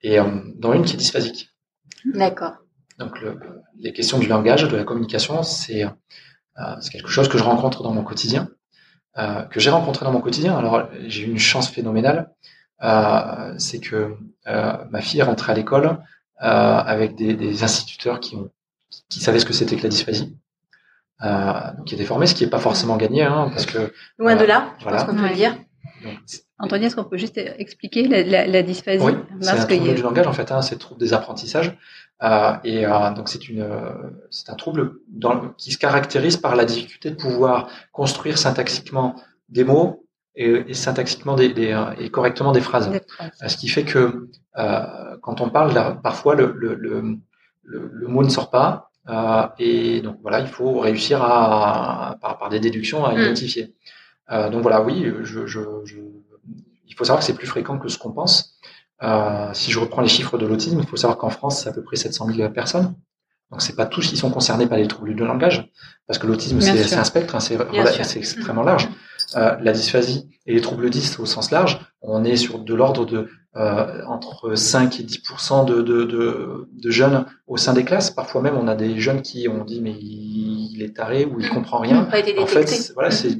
et 0.02 0.18
euh, 0.18 0.24
dans 0.56 0.72
une 0.72 0.84
qui 0.84 0.94
est 0.94 0.98
dysphasique. 0.98 1.50
D'accord. 2.04 2.54
Donc 2.98 3.20
le, 3.20 3.38
les 3.78 3.92
questions 3.92 4.18
du 4.18 4.26
langage, 4.26 4.68
de 4.68 4.76
la 4.76 4.84
communication, 4.84 5.42
c'est 5.42 5.84
euh, 5.84 6.76
quelque 6.90 7.08
chose 7.08 7.28
que 7.28 7.38
je 7.38 7.42
rencontre 7.42 7.82
dans 7.82 7.92
mon 7.92 8.04
quotidien, 8.04 8.48
euh, 9.18 9.42
que 9.42 9.60
j'ai 9.60 9.70
rencontré 9.70 10.04
dans 10.04 10.12
mon 10.12 10.20
quotidien. 10.20 10.56
Alors 10.56 10.88
j'ai 11.06 11.22
eu 11.22 11.30
une 11.30 11.38
chance 11.38 11.68
phénoménale, 11.68 12.30
euh, 12.82 13.54
c'est 13.58 13.80
que 13.80 14.16
euh, 14.46 14.84
ma 14.90 15.00
fille 15.00 15.20
est 15.20 15.24
rentrée 15.24 15.52
à 15.52 15.54
l'école 15.54 15.86
euh, 16.42 16.46
avec 16.46 17.14
des, 17.14 17.34
des, 17.34 17.62
instituteurs 17.62 18.20
qui, 18.20 18.36
ont, 18.36 18.50
qui, 19.08 19.20
savaient 19.20 19.38
ce 19.38 19.46
que 19.46 19.52
c'était 19.52 19.76
que 19.76 19.82
la 19.82 19.88
dysphasie. 19.88 20.36
Donc 21.20 21.86
qui 21.86 21.94
étaient 21.94 22.04
formés, 22.04 22.26
ce 22.26 22.34
qui 22.34 22.44
n'est 22.44 22.50
pas 22.50 22.58
forcément 22.58 22.96
gagné, 22.96 23.22
hein, 23.22 23.48
parce 23.50 23.66
que 23.66 23.92
loin 24.18 24.36
de 24.36 24.44
là, 24.44 24.74
je 24.78 24.84
pense 24.84 25.04
qu'on 25.04 25.14
peut 25.16 25.28
le 25.28 25.34
dire. 25.34 25.54
Donc, 26.04 26.18
Anthony, 26.58 26.84
est-ce 26.84 26.96
qu'on 26.96 27.04
peut 27.04 27.16
juste 27.16 27.38
expliquer 27.38 28.06
la, 28.06 28.22
la, 28.22 28.46
la 28.46 28.62
dysphasie? 28.62 29.04
Oui, 29.04 29.14
c'est 29.40 29.50
un 29.50 29.66
trouble 29.66 29.94
du 29.94 30.02
langage 30.02 30.26
en 30.26 30.32
fait, 30.32 30.52
hein, 30.52 30.60
c'est 30.62 30.74
le 30.74 30.80
trouble 30.80 31.00
des 31.00 31.12
apprentissages. 31.12 31.76
Euh, 32.22 32.52
et 32.62 32.86
euh, 32.86 33.10
donc 33.10 33.28
c'est 33.28 33.48
une, 33.48 33.66
c'est 34.30 34.48
un 34.48 34.54
trouble 34.54 35.00
dans, 35.08 35.48
qui 35.58 35.72
se 35.72 35.78
caractérise 35.78 36.36
par 36.36 36.54
la 36.56 36.64
difficulté 36.64 37.10
de 37.10 37.16
pouvoir 37.16 37.68
construire 37.92 38.38
syntaxiquement 38.38 39.16
des 39.48 39.64
mots 39.64 40.06
et, 40.36 40.64
et 40.68 40.74
syntaxiquement 40.74 41.34
des, 41.34 41.52
des, 41.52 41.72
euh, 41.72 41.92
et 41.98 42.10
correctement 42.10 42.52
des 42.52 42.60
phrases. 42.60 42.88
Des 42.90 43.00
Ce 43.48 43.56
qui 43.56 43.68
fait 43.68 43.84
que 43.84 44.28
euh, 44.56 45.16
quand 45.22 45.40
on 45.40 45.50
parle, 45.50 45.74
là, 45.74 45.98
parfois 46.02 46.34
le, 46.34 46.52
le, 46.56 46.74
le, 46.74 47.18
le, 47.62 48.06
mot 48.08 48.22
ne 48.22 48.28
sort 48.28 48.50
pas. 48.50 48.90
Euh, 49.08 49.46
et 49.58 50.00
donc 50.00 50.18
voilà, 50.22 50.40
il 50.40 50.46
faut 50.46 50.78
réussir 50.78 51.22
à, 51.22 52.16
par, 52.20 52.38
par 52.38 52.48
des 52.48 52.60
déductions, 52.60 53.04
à 53.04 53.14
hmm. 53.14 53.20
identifier. 53.20 53.74
Euh, 54.30 54.48
donc 54.48 54.62
voilà, 54.62 54.82
oui, 54.82 55.06
je, 55.22 55.46
je, 55.46 55.60
je 55.84 56.00
il 56.86 56.94
faut 56.96 57.04
savoir 57.04 57.20
que 57.20 57.26
c'est 57.26 57.34
plus 57.34 57.46
fréquent 57.46 57.78
que 57.78 57.88
ce 57.88 57.98
qu'on 57.98 58.12
pense. 58.12 58.54
Euh, 59.02 59.50
si 59.52 59.70
je 59.70 59.78
reprends 59.80 60.00
les 60.00 60.08
chiffres 60.08 60.38
de 60.38 60.46
l'autisme, 60.46 60.78
il 60.80 60.86
faut 60.86 60.96
savoir 60.96 61.18
qu'en 61.18 61.30
France, 61.30 61.62
c'est 61.62 61.68
à 61.68 61.72
peu 61.72 61.82
près 61.82 61.96
700 61.96 62.28
000 62.32 62.50
personnes. 62.50 62.94
Donc, 63.50 63.62
c'est 63.62 63.76
pas 63.76 63.86
tous 63.86 64.08
qui 64.08 64.16
sont 64.16 64.30
concernés 64.30 64.66
par 64.66 64.78
les 64.78 64.88
troubles 64.88 65.14
du 65.14 65.24
langage, 65.24 65.68
parce 66.06 66.18
que 66.18 66.26
l'autisme, 66.26 66.60
c'est 66.60 66.94
un 66.94 67.04
spectre, 67.04 67.34
hein, 67.34 67.40
c'est 67.40 68.16
extrêmement 68.16 68.62
large. 68.62 68.88
Euh, 69.36 69.56
la 69.60 69.72
dysphasie 69.72 70.30
et 70.46 70.54
les 70.54 70.60
troubles 70.60 70.88
10 70.88 71.18
au 71.18 71.26
sens 71.26 71.50
large, 71.50 71.80
on 72.00 72.24
est 72.24 72.36
sur 72.36 72.60
de 72.60 72.74
l'ordre 72.74 73.04
de 73.04 73.28
entre 73.54 74.54
5 74.54 75.00
et 75.00 75.02
10 75.04 75.22
de, 75.66 75.82
de, 75.82 76.04
de, 76.04 76.68
de, 76.72 76.90
jeunes 76.90 77.24
au 77.46 77.56
sein 77.56 77.72
des 77.72 77.84
classes. 77.84 78.10
Parfois 78.10 78.42
même, 78.42 78.56
on 78.56 78.66
a 78.66 78.74
des 78.74 78.98
jeunes 78.98 79.22
qui 79.22 79.48
ont 79.48 79.64
dit 79.64 79.80
mais 79.80 79.92
il, 79.92 80.82
est 80.82 80.96
taré 80.96 81.24
ou 81.24 81.40
il 81.40 81.48
comprend 81.48 81.78
rien. 81.78 82.08
En 82.38 82.46
fait, 82.46 82.92
voilà, 82.94 83.10
c'est 83.10 83.38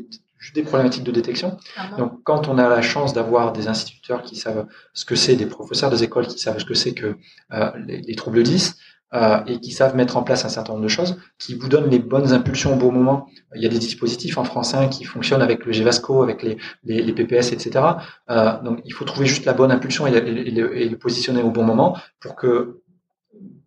des 0.53 0.63
problématiques 0.63 1.05
de 1.05 1.11
détection. 1.11 1.57
Donc, 1.97 2.23
quand 2.23 2.49
on 2.49 2.59
a 2.59 2.69
la 2.69 2.83
chance 2.83 3.13
d'avoir 3.13 3.53
des 3.53 3.69
instituteurs 3.69 4.23
qui 4.23 4.37
savent 4.37 4.67
ce 4.93 5.05
que 5.05 5.15
c'est, 5.15 5.37
des 5.37 5.47
professeurs 5.47 5.91
des 5.91 6.03
écoles 6.03 6.27
qui 6.27 6.39
savent 6.39 6.59
ce 6.59 6.65
que 6.65 6.75
c'est 6.75 6.93
que 6.93 7.17
euh, 7.53 7.71
les, 7.87 8.15
troubles 8.15 8.43
10 8.43 8.77
euh, 9.15 9.39
et 9.47 9.61
qui 9.61 9.71
savent 9.71 9.95
mettre 9.95 10.17
en 10.17 10.23
place 10.25 10.45
un 10.45 10.49
certain 10.49 10.73
nombre 10.73 10.83
de 10.83 10.89
choses, 10.89 11.19
qui 11.39 11.55
vous 11.55 11.69
donnent 11.69 11.89
les 11.89 12.01
bonnes 12.01 12.33
impulsions 12.33 12.73
au 12.73 12.77
bon 12.77 12.91
moment. 12.91 13.29
Il 13.55 13.63
y 13.63 13.67
a 13.67 13.69
des 13.69 13.79
dispositifs 13.79 14.39
en 14.39 14.45
France 14.45 14.75
1 14.75 14.89
qui 14.89 15.05
fonctionnent 15.05 15.43
avec 15.43 15.65
le 15.65 15.73
GVASCO, 15.73 16.23
avec 16.23 16.43
les, 16.43 16.57
les, 16.83 17.01
les 17.01 17.13
PPS, 17.13 17.53
etc. 17.53 17.85
Euh, 18.31 18.61
donc, 18.63 18.81
il 18.85 18.93
faut 18.93 19.05
trouver 19.05 19.27
juste 19.27 19.45
la 19.45 19.53
bonne 19.53 19.71
impulsion 19.71 20.07
et, 20.09 20.17
et, 20.17 20.49
et, 20.49 20.89
le 20.89 20.97
positionner 20.97 21.43
au 21.43 21.51
bon 21.51 21.63
moment 21.63 21.97
pour 22.19 22.35
que 22.35 22.81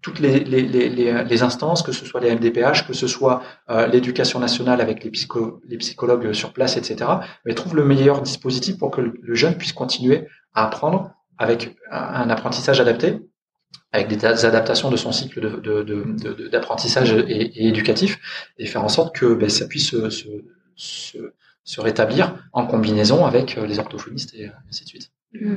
toutes 0.02 0.20
les, 0.20 0.40
les, 0.40 1.44
instances, 1.44 1.82
que 1.82 1.92
ce 1.92 2.06
soit 2.06 2.20
les 2.20 2.34
MDPH, 2.36 2.86
que 2.86 2.94
ce 2.94 3.08
soit 3.08 3.42
euh, 3.70 3.88
l'éducation 3.88 4.40
nationale 4.40 4.82
avec 4.82 5.04
les, 5.04 5.12
psycho, 5.12 5.62
les 5.68 5.78
psychologues 5.78 6.34
sur 6.34 6.54
place, 6.54 6.78
etc., 6.78 7.10
mais 7.46 7.54
trouve 7.54 7.76
le 7.76 7.86
meilleur 7.86 8.22
dispositif 8.22 8.78
pour 8.78 8.92
que 8.92 9.02
le 9.02 9.36
jeune 9.36 9.56
puisse 9.56 9.74
continuer 9.74 10.28
à 10.54 10.66
apprendre 10.66 11.12
avec 11.38 11.76
un 11.92 12.30
apprentissage 12.30 12.80
adapté, 12.80 13.20
avec 13.92 14.08
des 14.08 14.26
adaptations 14.26 14.90
de 14.90 14.98
son 14.98 15.12
cycle 15.12 15.62
d'apprentissage 16.52 17.14
et, 17.14 17.68
éducatif, 17.68 18.20
et 18.58 18.66
faire 18.66 18.84
en 18.84 18.90
sorte 18.90 19.16
que 19.16 19.34
ben, 19.34 19.50
ça 19.50 19.66
puisse 19.66 19.96
se, 20.76 21.80
rétablir 21.80 22.36
en 22.54 22.66
combinaison 22.66 23.26
avec 23.26 23.56
les 23.56 23.80
orthophonistes 23.80 24.34
et 24.36 24.50
ainsi 24.70 24.84
de 24.84 24.90
suite. 24.90 25.12
Mm. 25.34 25.56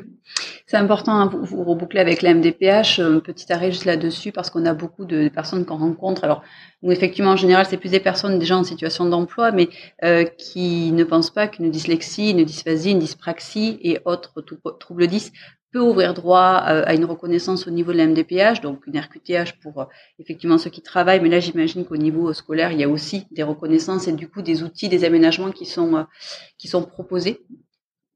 C'est 0.66 0.76
important, 0.76 1.12
hein, 1.12 1.26
vous, 1.26 1.44
vous 1.44 1.64
rebouclez 1.64 2.00
avec 2.00 2.22
la 2.22 2.34
MDPH, 2.34 3.00
un 3.00 3.18
petit 3.20 3.52
arrêt 3.52 3.72
juste 3.72 3.84
là-dessus, 3.84 4.32
parce 4.32 4.50
qu'on 4.50 4.64
a 4.66 4.74
beaucoup 4.74 5.04
de 5.04 5.28
personnes 5.28 5.64
qu'on 5.64 5.78
rencontre. 5.78 6.24
Alors, 6.24 6.42
effectivement, 6.82 7.32
en 7.32 7.36
général, 7.36 7.66
c'est 7.66 7.76
plus 7.76 7.90
des 7.90 8.00
personnes 8.00 8.38
déjà 8.38 8.56
en 8.56 8.64
situation 8.64 9.04
d'emploi, 9.04 9.52
mais 9.52 9.68
euh, 10.04 10.24
qui 10.24 10.92
ne 10.92 11.04
pensent 11.04 11.30
pas 11.30 11.48
qu'une 11.48 11.70
dyslexie, 11.70 12.30
une 12.30 12.44
dysphasie, 12.44 12.92
une 12.92 12.98
dyspraxie 12.98 13.78
et 13.82 13.98
autres 14.04 14.42
troubles 14.78 15.06
10 15.06 15.32
peut 15.72 15.80
ouvrir 15.80 16.14
droit 16.14 16.64
euh, 16.68 16.82
à 16.86 16.94
une 16.94 17.04
reconnaissance 17.04 17.66
au 17.66 17.70
niveau 17.70 17.92
de 17.92 17.98
la 17.98 18.06
MDPH, 18.06 18.60
donc 18.60 18.86
une 18.86 18.98
RQTH 18.98 19.60
pour 19.62 19.80
euh, 19.80 19.84
effectivement 20.18 20.58
ceux 20.58 20.70
qui 20.70 20.82
travaillent, 20.82 21.20
mais 21.20 21.28
là 21.28 21.40
j'imagine 21.40 21.84
qu'au 21.84 21.96
niveau 21.96 22.32
scolaire, 22.32 22.72
il 22.72 22.80
y 22.80 22.84
a 22.84 22.88
aussi 22.88 23.26
des 23.30 23.42
reconnaissances 23.42 24.08
et 24.08 24.12
du 24.12 24.28
coup 24.28 24.42
des 24.42 24.62
outils, 24.62 24.88
des 24.88 25.04
aménagements 25.04 25.50
qui 25.50 25.66
sont 25.66 26.06
qui 26.58 26.68
sont 26.68 26.82
proposés. 26.82 27.40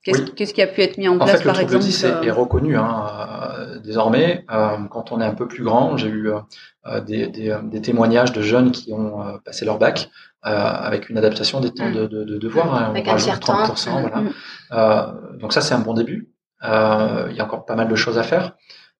Qu'est-ce 0.02 0.52
qui 0.52 0.60
a 0.60 0.66
pu 0.66 0.82
être 0.82 0.98
mis 0.98 1.08
en, 1.08 1.16
place 1.16 1.42
par 1.42 1.58
exemple 1.58 1.86
est, 1.86 2.26
est, 2.26 2.30
reconnu 2.30 2.76
hein, 2.76 3.80
désormais. 3.82 4.44
quand 4.90 5.12
on 5.12 5.20
est 5.22 5.24
un 5.24 5.32
peu 5.32 5.48
plus 5.48 5.64
grand, 5.64 5.96
j'ai 5.96 6.08
eu 6.08 6.30
des, 7.06 7.28
des, 7.28 7.56
des, 7.62 7.80
témoignages 7.80 8.32
de 8.32 8.42
jeunes 8.42 8.70
qui 8.70 8.92
ont 8.92 9.22
passé 9.46 9.64
leur 9.64 9.78
bac 9.78 10.10
avec 10.42 11.08
une 11.08 11.16
adaptation 11.16 11.60
des 11.60 11.72
temps 11.72 11.88
mm. 11.88 11.94
de, 11.94 12.06
de, 12.06 12.24
de 12.24 12.36
devoir, 12.36 12.74
hein, 12.74 12.90
avec 12.90 13.08
un 13.08 13.16
30%. 13.16 14.02
Voilà. 14.02 14.20
Mm. 14.20 15.38
donc 15.38 15.54
ça 15.54 15.62
c'est 15.62 15.72
un 15.72 15.78
bon 15.80 15.94
début. 15.94 16.33
Euh, 16.64 17.28
il 17.30 17.36
y 17.36 17.40
a 17.40 17.44
encore 17.44 17.64
pas 17.64 17.76
mal 17.76 17.88
de 17.88 17.94
choses 17.94 18.18
à 18.18 18.22
faire. 18.22 18.56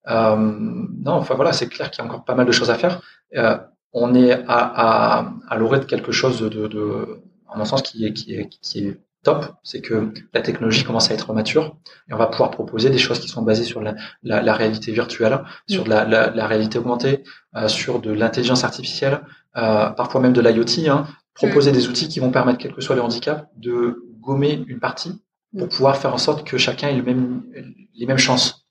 Euh, 0.08 0.36
non, 0.36 1.12
enfin 1.12 1.34
voilà, 1.34 1.52
c'est 1.52 1.68
clair 1.68 1.90
qu'il 1.90 2.02
y 2.02 2.06
a 2.06 2.10
encore 2.10 2.24
pas 2.24 2.34
mal 2.34 2.46
de 2.46 2.52
choses 2.52 2.70
à 2.70 2.74
faire. 2.74 3.00
Euh, 3.36 3.56
on 3.92 4.14
est 4.14 4.32
à, 4.32 4.42
à, 4.48 5.32
à 5.48 5.56
l'orée 5.56 5.80
de 5.80 5.84
quelque 5.84 6.12
chose 6.12 6.40
de, 6.40 6.48
de, 6.48 7.20
en 7.48 7.58
mon 7.58 7.64
sens, 7.64 7.82
qui 7.82 8.04
est, 8.04 8.12
qui 8.12 8.34
est, 8.34 8.48
qui 8.48 8.86
est 8.86 9.00
top, 9.22 9.46
c'est 9.62 9.80
que 9.80 10.12
la 10.34 10.42
technologie 10.42 10.84
commence 10.84 11.10
à 11.10 11.14
être 11.14 11.32
mature 11.32 11.76
et 12.08 12.12
on 12.12 12.18
va 12.18 12.26
pouvoir 12.26 12.50
proposer 12.50 12.90
des 12.90 12.98
choses 12.98 13.18
qui 13.18 13.28
sont 13.28 13.42
basées 13.42 13.64
sur 13.64 13.80
la, 13.80 13.94
la, 14.22 14.42
la 14.42 14.52
réalité 14.52 14.92
virtuelle, 14.92 15.40
sur 15.66 15.84
de 15.84 15.90
la, 15.90 16.04
la, 16.04 16.46
réalité 16.46 16.78
augmentée, 16.78 17.24
euh, 17.56 17.68
sur 17.68 18.00
de 18.00 18.12
l'intelligence 18.12 18.64
artificielle, 18.64 19.22
euh, 19.56 19.88
parfois 19.90 20.20
même 20.20 20.34
de 20.34 20.40
l'IoT. 20.40 20.90
Hein, 20.90 21.06
proposer 21.34 21.72
des 21.72 21.88
outils 21.88 22.08
qui 22.08 22.20
vont 22.20 22.30
permettre, 22.30 22.58
quel 22.58 22.72
que 22.72 22.80
soit 22.80 22.94
le 22.94 23.02
handicap, 23.02 23.48
de 23.56 24.04
gommer 24.20 24.64
une 24.68 24.78
partie 24.78 25.20
pour 25.56 25.68
pouvoir 25.68 25.96
faire 25.96 26.12
en 26.12 26.18
sorte 26.18 26.46
que 26.46 26.58
chacun 26.58 26.88
ait 26.88 26.96
le 26.96 27.02
même, 27.02 27.44
les 27.94 28.06
mêmes 28.06 28.18
chances. 28.18 28.66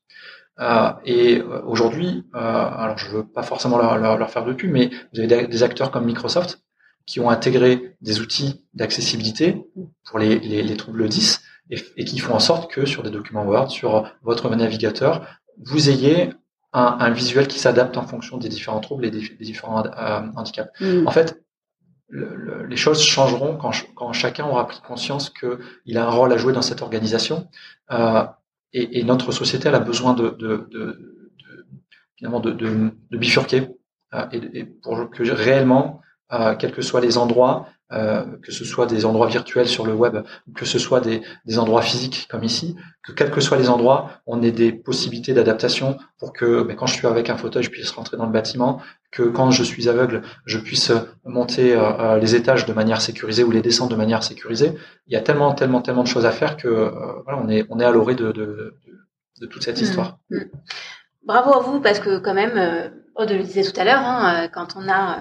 Euh, 0.59 0.91
et 1.05 1.39
euh, 1.39 1.61
aujourd'hui, 1.65 2.25
euh, 2.36 2.39
alors 2.39 2.97
je 2.97 3.09
veux 3.09 3.25
pas 3.25 3.41
forcément 3.41 3.77
leur, 3.77 3.97
leur, 3.97 4.29
faire 4.29 4.45
de 4.45 4.53
pub, 4.53 4.71
mais 4.71 4.91
vous 5.13 5.19
avez 5.19 5.47
des 5.47 5.63
acteurs 5.63 5.89
comme 5.89 6.05
Microsoft 6.05 6.61
qui 7.05 7.19
ont 7.19 7.29
intégré 7.29 7.95
des 8.01 8.21
outils 8.21 8.65
d'accessibilité 8.73 9.65
pour 10.05 10.19
les, 10.19 10.39
les, 10.39 10.61
les, 10.61 10.77
troubles 10.77 11.09
10 11.09 11.41
et, 11.71 11.77
et, 11.97 12.05
qui 12.05 12.19
font 12.19 12.36
en 12.36 12.39
sorte 12.39 12.71
que 12.71 12.86
sur 12.86 13.03
des 13.03 13.09
documents 13.09 13.45
Word, 13.45 13.71
sur 13.71 14.09
votre 14.21 14.49
navigateur, 14.55 15.25
vous 15.65 15.89
ayez 15.89 16.29
un, 16.73 16.97
un 16.99 17.09
visuel 17.11 17.47
qui 17.47 17.59
s'adapte 17.59 17.97
en 17.97 18.05
fonction 18.05 18.38
des 18.38 18.49
différents 18.49 18.79
troubles 18.79 19.05
et 19.05 19.11
des, 19.11 19.21
des 19.21 19.45
différents 19.45 19.84
euh, 19.86 20.21
handicaps. 20.36 20.69
Mm. 20.79 21.07
En 21.07 21.11
fait, 21.11 21.43
les 22.10 22.76
choses 22.76 23.01
changeront 23.01 23.58
quand, 23.58 24.14
chacun 24.14 24.45
aura 24.45 24.68
pris 24.68 24.82
conscience 24.82 25.30
qu'il 25.30 25.97
a 25.97 26.06
un 26.06 26.10
rôle 26.10 26.32
à 26.32 26.38
jouer 26.38 26.54
dans 26.54 26.62
cette 26.62 26.82
organisation. 26.82 27.47
Euh, 27.91 28.24
et, 28.74 29.04
notre 29.04 29.32
société 29.32 29.68
elle 29.68 29.76
a 29.76 29.80
besoin 29.80 30.14
de, 30.14 30.30
de, 30.30 30.68
de, 30.72 31.26
de 31.39 31.66
finalement 32.18 32.39
de, 32.39 32.91
bifurquer 33.12 33.70
euh, 34.14 34.26
et, 34.32 34.60
et, 34.60 34.66
pour 34.66 35.10
que 35.10 35.24
réellement, 35.32 36.01
euh, 36.32 36.56
quels 36.56 36.72
que 36.72 36.82
soient 36.82 37.01
les 37.01 37.18
endroits, 37.18 37.68
euh, 37.91 38.26
que 38.41 38.51
ce 38.51 38.66
soit 38.66 38.88
des 38.88 39.06
endroits 39.06 39.28
virtuels 39.28 39.68
sur 39.68 39.86
le 39.86 39.93
web, 39.93 40.18
que 40.56 40.66
ce 40.66 40.80
soit 40.80 40.99
des, 40.99 41.22
des, 41.45 41.60
endroits 41.60 41.82
physiques 41.82 42.28
comme 42.30 42.43
ici, 42.43 42.76
que 43.04 43.12
quels 43.12 43.30
que 43.30 43.41
soient 43.41 43.58
les 43.58 43.70
endroits, 43.70 44.10
on 44.26 44.41
ait 44.41 44.51
des 44.51 44.72
possibilités 44.72 45.34
d'adaptation 45.34 45.97
pour 46.18 46.34
que 46.34 46.64
ben, 46.64 46.76
quand 46.76 46.88
je 46.88 46.95
suis 46.95 47.06
avec 47.06 47.30
un 47.30 47.38
fauteuil, 47.38 47.62
je 47.62 47.70
puisse 47.70 47.91
rentrer 47.91 48.18
dans 48.18 48.26
le 48.26 48.32
bâtiment, 48.32 48.82
que 49.14 49.24
quand 49.24 49.51
je 49.51 49.64
suis 49.64 49.88
aveugle, 49.88 50.24
je 50.45 50.57
puisse 50.57 50.91
monter 51.24 51.76
euh, 51.76 51.82
euh, 51.99 52.18
les 52.18 52.36
étages 52.36 52.66
de 52.66 52.74
manière 52.74 52.99
sécurisée 52.99 53.43
ou 53.43 53.51
les 53.51 53.61
descendre 53.61 53.91
de 53.91 53.95
manière 53.95 54.24
sécurisée. 54.24 54.74
Il 55.07 55.14
y 55.14 55.16
a 55.16 55.22
tellement, 55.22 55.53
tellement, 55.53 55.82
tellement 55.82 56.03
de 56.03 56.07
choses 56.07 56.26
à 56.26 56.32
faire 56.32 56.57
que 56.57 56.91
voilà, 57.24 57.39
on 57.41 57.47
est, 57.47 57.66
on 57.70 57.80
est 57.80 57.86
à 57.86 57.91
l'orée 57.91 58.16
de, 58.16 58.32
de, 58.32 58.76
de, 59.39 59.45
toute 59.45 59.64
cette 59.64 59.80
mmh. 59.80 59.84
histoire. 59.84 60.18
Mmh. 60.32 60.39
Bravo 61.26 61.53
à 61.53 61.59
vous 61.61 61.80
parce 61.80 61.99
que 61.99 62.18
quand 62.18 62.34
même, 62.34 62.91
Aude 63.16 63.32
le 63.32 63.43
disait 63.43 63.64
tout 63.64 63.80
à 63.80 63.84
l'heure, 63.84 64.01
hein, 64.01 64.49
quand 64.51 64.76
on 64.76 64.89
a 64.89 65.20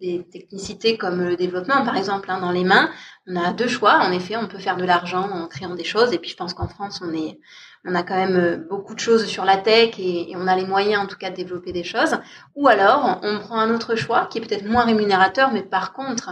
des 0.00 0.26
technicités 0.30 0.96
comme 0.96 1.22
le 1.22 1.36
développement, 1.36 1.84
par 1.84 1.96
exemple, 1.96 2.30
hein, 2.30 2.40
dans 2.40 2.52
les 2.52 2.64
mains, 2.64 2.90
on 3.26 3.36
a 3.36 3.52
deux 3.52 3.68
choix. 3.68 3.98
En 3.98 4.12
effet, 4.12 4.36
on 4.36 4.46
peut 4.46 4.58
faire 4.58 4.76
de 4.76 4.84
l'argent 4.84 5.28
en 5.30 5.46
créant 5.46 5.74
des 5.74 5.84
choses. 5.84 6.12
Et 6.12 6.18
puis, 6.18 6.30
je 6.30 6.36
pense 6.36 6.54
qu'en 6.54 6.68
France, 6.68 7.00
on 7.02 7.12
est, 7.12 7.38
on 7.84 7.94
a 7.94 8.02
quand 8.02 8.16
même 8.16 8.36
euh, 8.36 8.56
beaucoup 8.56 8.94
de 8.94 9.00
choses 9.00 9.26
sur 9.26 9.44
la 9.44 9.56
tech 9.56 9.98
et, 9.98 10.32
on 10.36 10.46
a 10.46 10.56
les 10.56 10.66
moyens, 10.66 11.02
en 11.02 11.06
tout 11.06 11.16
cas, 11.16 11.30
de 11.30 11.36
développer 11.36 11.72
des 11.72 11.84
choses. 11.84 12.16
Ou 12.54 12.68
alors, 12.68 13.20
on 13.22 13.38
prend 13.38 13.58
un 13.58 13.74
autre 13.74 13.96
choix 13.96 14.26
qui 14.26 14.38
est 14.38 14.40
peut-être 14.40 14.66
moins 14.66 14.84
rémunérateur, 14.84 15.52
mais 15.52 15.62
par 15.62 15.92
contre, 15.92 16.30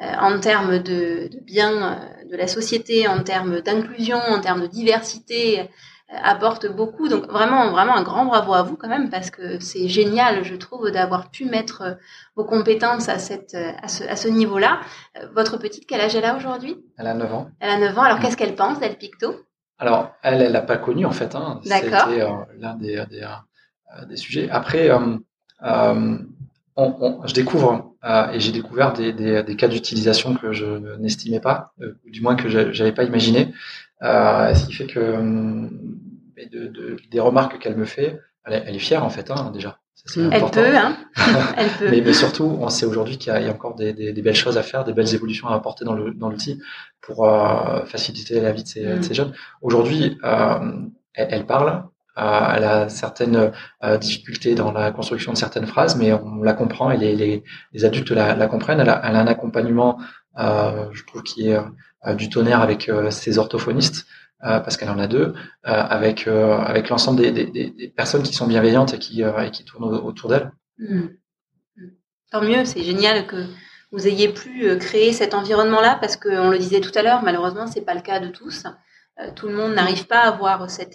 euh, 0.00 0.04
en 0.20 0.38
termes 0.40 0.78
de, 0.78 1.28
de 1.32 1.40
bien 1.40 1.72
euh, 1.72 2.30
de 2.30 2.36
la 2.36 2.48
société, 2.48 3.08
en 3.08 3.22
termes 3.22 3.60
d'inclusion, 3.60 4.18
en 4.18 4.40
termes 4.40 4.62
de 4.62 4.66
diversité, 4.66 5.68
apporte 6.08 6.68
beaucoup. 6.68 7.08
Donc 7.08 7.26
vraiment, 7.26 7.70
vraiment 7.72 7.96
un 7.96 8.02
grand 8.02 8.24
bravo 8.26 8.54
à 8.54 8.62
vous 8.62 8.76
quand 8.76 8.88
même 8.88 9.10
parce 9.10 9.30
que 9.30 9.58
c'est 9.58 9.88
génial, 9.88 10.44
je 10.44 10.54
trouve, 10.54 10.90
d'avoir 10.92 11.30
pu 11.30 11.46
mettre 11.46 11.98
vos 12.36 12.44
compétences 12.44 13.08
à 13.08 13.18
cette, 13.18 13.56
à 13.56 13.88
ce, 13.88 14.04
à 14.04 14.14
ce 14.14 14.28
niveau-là. 14.28 14.78
Votre 15.34 15.56
petite, 15.56 15.84
quel 15.88 16.00
âge 16.00 16.14
elle 16.14 16.24
a 16.24 16.36
aujourd'hui? 16.36 16.76
Elle 16.96 17.08
a 17.08 17.14
9 17.14 17.34
ans. 17.34 17.50
Elle 17.58 17.70
a 17.70 17.78
9 17.78 17.98
ans. 17.98 18.02
Alors 18.02 18.20
qu'est-ce 18.20 18.36
qu'elle 18.36 18.54
pense 18.54 18.78
d'El 18.78 18.96
Picto? 18.96 19.45
Alors 19.78 20.12
elle, 20.22 20.40
elle 20.40 20.52
n'a 20.52 20.62
pas 20.62 20.78
connu 20.78 21.04
en 21.04 21.12
fait. 21.12 21.34
Hein. 21.34 21.60
C'était 21.62 21.90
l'un 22.58 22.74
des, 22.76 23.04
des, 23.10 23.26
des, 24.08 24.16
sujets. 24.16 24.48
Après, 24.50 24.90
euh, 24.90 26.18
on, 26.76 27.26
je 27.26 27.34
découvre 27.34 27.94
et 28.32 28.40
j'ai 28.40 28.52
découvert 28.52 28.92
des, 28.92 29.12
des, 29.12 29.56
cas 29.56 29.68
d'utilisation 29.68 30.34
que 30.34 30.52
je 30.52 30.96
n'estimais 30.98 31.40
pas, 31.40 31.72
du 32.06 32.20
moins 32.20 32.36
que 32.36 32.48
j'avais 32.48 32.92
pas 32.92 33.04
imaginé. 33.04 33.52
Euh, 34.02 34.54
ce 34.54 34.66
qui 34.66 34.74
fait 34.74 34.86
que 34.86 35.00
euh, 35.00 35.68
de, 36.52 36.66
de, 36.66 36.96
des 37.10 37.20
remarques 37.20 37.58
qu'elle 37.58 37.76
me 37.76 37.86
fait, 37.86 38.20
elle, 38.44 38.62
elle, 38.66 38.76
est 38.76 38.80
fière 38.80 39.04
en 39.04 39.08
fait 39.10 39.30
hein, 39.30 39.50
déjà. 39.52 39.80
Elle 40.16 40.50
peut, 40.50 40.76
hein 40.76 40.96
elle 41.56 41.68
peut. 41.78 41.90
Mais, 41.90 42.00
mais, 42.00 42.12
surtout, 42.12 42.44
on 42.60 42.68
sait 42.68 42.86
aujourd'hui 42.86 43.18
qu'il 43.18 43.32
y, 43.32 43.42
y, 43.42 43.48
a 43.48 43.50
encore 43.50 43.74
des, 43.74 43.92
des, 43.92 44.12
des, 44.12 44.22
belles 44.22 44.36
choses 44.36 44.56
à 44.56 44.62
faire, 44.62 44.84
des 44.84 44.92
belles 44.92 45.14
évolutions 45.14 45.48
à 45.48 45.54
apporter 45.54 45.84
dans 45.84 45.94
le 45.94 46.12
dans 46.12 46.28
l'outil 46.28 46.60
pour 47.00 47.28
euh, 47.28 47.84
faciliter 47.86 48.40
la 48.40 48.52
vie 48.52 48.62
de 48.62 48.68
ces, 48.68 48.84
de 48.84 49.02
ces 49.02 49.10
mm. 49.10 49.14
jeunes. 49.14 49.32
Aujourd'hui, 49.62 50.18
euh, 50.24 50.58
elle, 51.14 51.28
elle, 51.30 51.46
parle, 51.46 51.84
euh, 52.18 52.52
elle 52.56 52.64
a 52.64 52.88
certaines 52.88 53.52
euh, 53.84 53.98
difficultés 53.98 54.54
dans 54.54 54.72
la 54.72 54.90
construction 54.90 55.32
de 55.32 55.36
certaines 55.36 55.66
phrases, 55.66 55.96
mais 55.96 56.12
on 56.12 56.42
la 56.42 56.54
comprend 56.54 56.90
et 56.90 56.96
les, 56.96 57.14
les, 57.14 57.44
les 57.72 57.84
adultes 57.84 58.10
la, 58.10 58.34
la, 58.34 58.46
comprennent. 58.46 58.80
Elle 58.80 58.88
a, 58.88 59.02
elle 59.04 59.16
a 59.16 59.20
un 59.20 59.26
accompagnement, 59.26 59.98
euh, 60.38 60.86
je 60.92 61.04
trouve, 61.04 61.22
qui 61.22 61.48
est 61.48 61.58
euh, 62.06 62.14
du 62.14 62.30
tonnerre 62.30 62.62
avec 62.62 62.90
ses 63.10 63.38
orthophonistes. 63.38 64.06
Euh, 64.44 64.60
parce 64.60 64.76
qu'elle 64.76 64.90
en 64.90 64.98
a 64.98 65.06
deux, 65.06 65.32
avec 65.62 66.28
avec 66.28 66.90
l'ensemble 66.90 67.32
des, 67.32 67.92
personnes 67.96 68.22
qui 68.22 68.34
sont 68.34 68.46
bienveillantes 68.46 68.92
et 68.92 68.98
qui 68.98 69.64
tournent 69.64 69.94
autour 69.94 70.28
d'elle. 70.28 70.52
Mmh. 70.78 70.94
Mmh. 71.76 71.88
Tant 72.30 72.42
mieux, 72.42 72.66
c'est 72.66 72.82
génial 72.82 73.26
que 73.26 73.46
vous 73.92 74.06
ayez 74.06 74.28
pu 74.28 74.76
créer 74.76 75.14
cet 75.14 75.32
environnement-là, 75.32 75.96
parce 76.00 76.18
qu'on 76.18 76.50
le 76.50 76.58
disait 76.58 76.82
tout 76.82 76.92
à 76.94 77.02
l'heure, 77.02 77.22
malheureusement, 77.22 77.66
c'est 77.66 77.80
pas 77.80 77.94
le 77.94 78.02
cas 78.02 78.20
de 78.20 78.28
tous. 78.28 78.64
tout 79.36 79.48
le 79.48 79.54
monde 79.54 79.72
n'arrive 79.72 80.06
pas 80.06 80.20
à 80.20 80.28
avoir 80.28 80.68
ces 80.68 80.86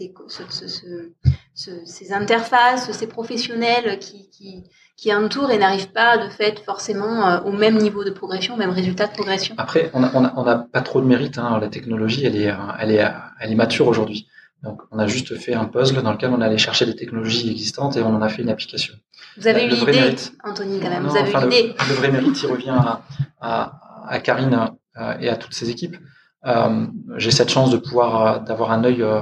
interfaces, 2.12 2.92
ces 2.92 3.08
professionnels 3.08 3.98
qui, 3.98 4.64
qui 4.98 5.14
entourent 5.14 5.52
et 5.52 5.58
n'arrivent 5.58 5.92
pas 5.92 6.18
de 6.18 6.30
fait 6.30 6.60
forcément 6.66 7.28
euh, 7.28 7.40
au 7.42 7.52
même 7.52 7.78
niveau 7.78 8.04
de 8.04 8.12
progression, 8.12 8.54
au 8.54 8.58
même 8.58 8.70
résultat 8.70 9.08
de 9.08 9.14
progression. 9.14 9.56
Après, 9.58 9.90
on 9.94 10.02
n'a 10.02 10.12
on 10.14 10.24
a, 10.26 10.34
on 10.36 10.46
a 10.46 10.56
pas 10.56 10.82
trop 10.82 11.02
de 11.02 11.08
mérite. 11.08 11.38
Hein. 11.38 11.58
La 11.60 11.70
technologie, 11.70 12.26
elle 12.26 12.36
est, 12.36 12.54
elle 12.80 12.92
est, 12.92 13.04
elle 13.40 13.52
est 13.52 13.56
mature 13.56 13.88
aujourd'hui. 13.88 14.28
Donc, 14.64 14.82
on 14.92 15.00
a 15.00 15.08
juste 15.08 15.36
fait 15.38 15.56
un 15.56 15.66
puzzle 15.66 16.04
dans 16.04 16.12
lequel 16.12 16.30
on 16.32 16.42
allait 16.42 16.60
chercher 16.60 16.86
des 16.86 16.96
technologies 16.96 17.50
existantes 17.50 17.98
et 17.98 18.04
on 18.04 18.16
en 18.16 18.22
a 18.22 18.30
fait 18.30 18.44
une 18.44 18.50
application. 18.50 18.94
Vous 19.38 19.48
avez 19.48 19.66
eu 19.66 19.70
l'idée, 19.70 20.16
Anthony, 20.44 20.80
quand 20.80 20.90
même. 20.90 21.04
vous 21.04 21.18
avez 21.18 21.32
eu 21.32 21.36
l'idée. 21.50 21.76
Le, 21.90 21.94
vrai 21.96 22.12
mérite, 22.12 22.44
il 22.44 22.48
revient 22.48 22.70
à, 22.70 23.02
à, 23.40 24.06
à 24.08 24.20
Karine 24.20 24.70
euh, 24.98 25.18
et 25.20 25.30
à 25.30 25.36
toutes 25.36 25.54
ses 25.56 25.72
équipes. 25.72 25.98
Euh, 26.46 26.88
J'ai 27.18 27.32
cette 27.32 27.50
chance 27.50 27.72
de 27.72 27.78
pouvoir 27.78 28.26
euh, 28.26 28.40
d'avoir 28.40 28.72
un 28.72 28.84
œil 28.84 29.02
euh, 29.02 29.22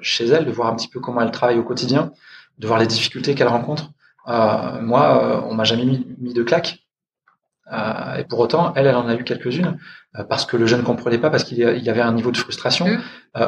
chez 0.00 0.26
elle, 0.26 0.44
de 0.44 0.52
voir 0.52 0.68
un 0.68 0.76
petit 0.76 0.88
peu 0.88 1.00
comment 1.00 1.20
elle 1.20 1.30
travaille 1.30 1.58
au 1.58 1.64
quotidien, 1.64 2.12
de 2.58 2.66
voir 2.66 2.78
les 2.78 2.86
difficultés 2.86 3.34
qu'elle 3.34 3.48
rencontre. 3.48 3.90
Euh, 4.28 4.80
moi, 4.80 5.22
euh, 5.22 5.48
on 5.48 5.54
m'a 5.54 5.64
jamais 5.64 5.84
mis, 5.84 6.06
mis 6.18 6.34
de 6.34 6.42
claque. 6.42 6.78
Euh, 7.72 8.16
et 8.16 8.24
pour 8.24 8.40
autant, 8.40 8.74
elle, 8.74 8.86
elle 8.86 8.94
en 8.94 9.08
a 9.08 9.14
eu 9.14 9.24
quelques-unes 9.24 9.78
parce 10.28 10.46
que 10.46 10.56
le 10.56 10.66
jeune 10.66 10.80
ne 10.80 10.84
comprenait 10.84 11.18
pas, 11.18 11.30
parce 11.30 11.42
qu'il 11.42 11.58
y 11.58 11.90
avait 11.90 12.00
un 12.00 12.12
niveau 12.12 12.30
de 12.30 12.36
frustration. 12.36 12.86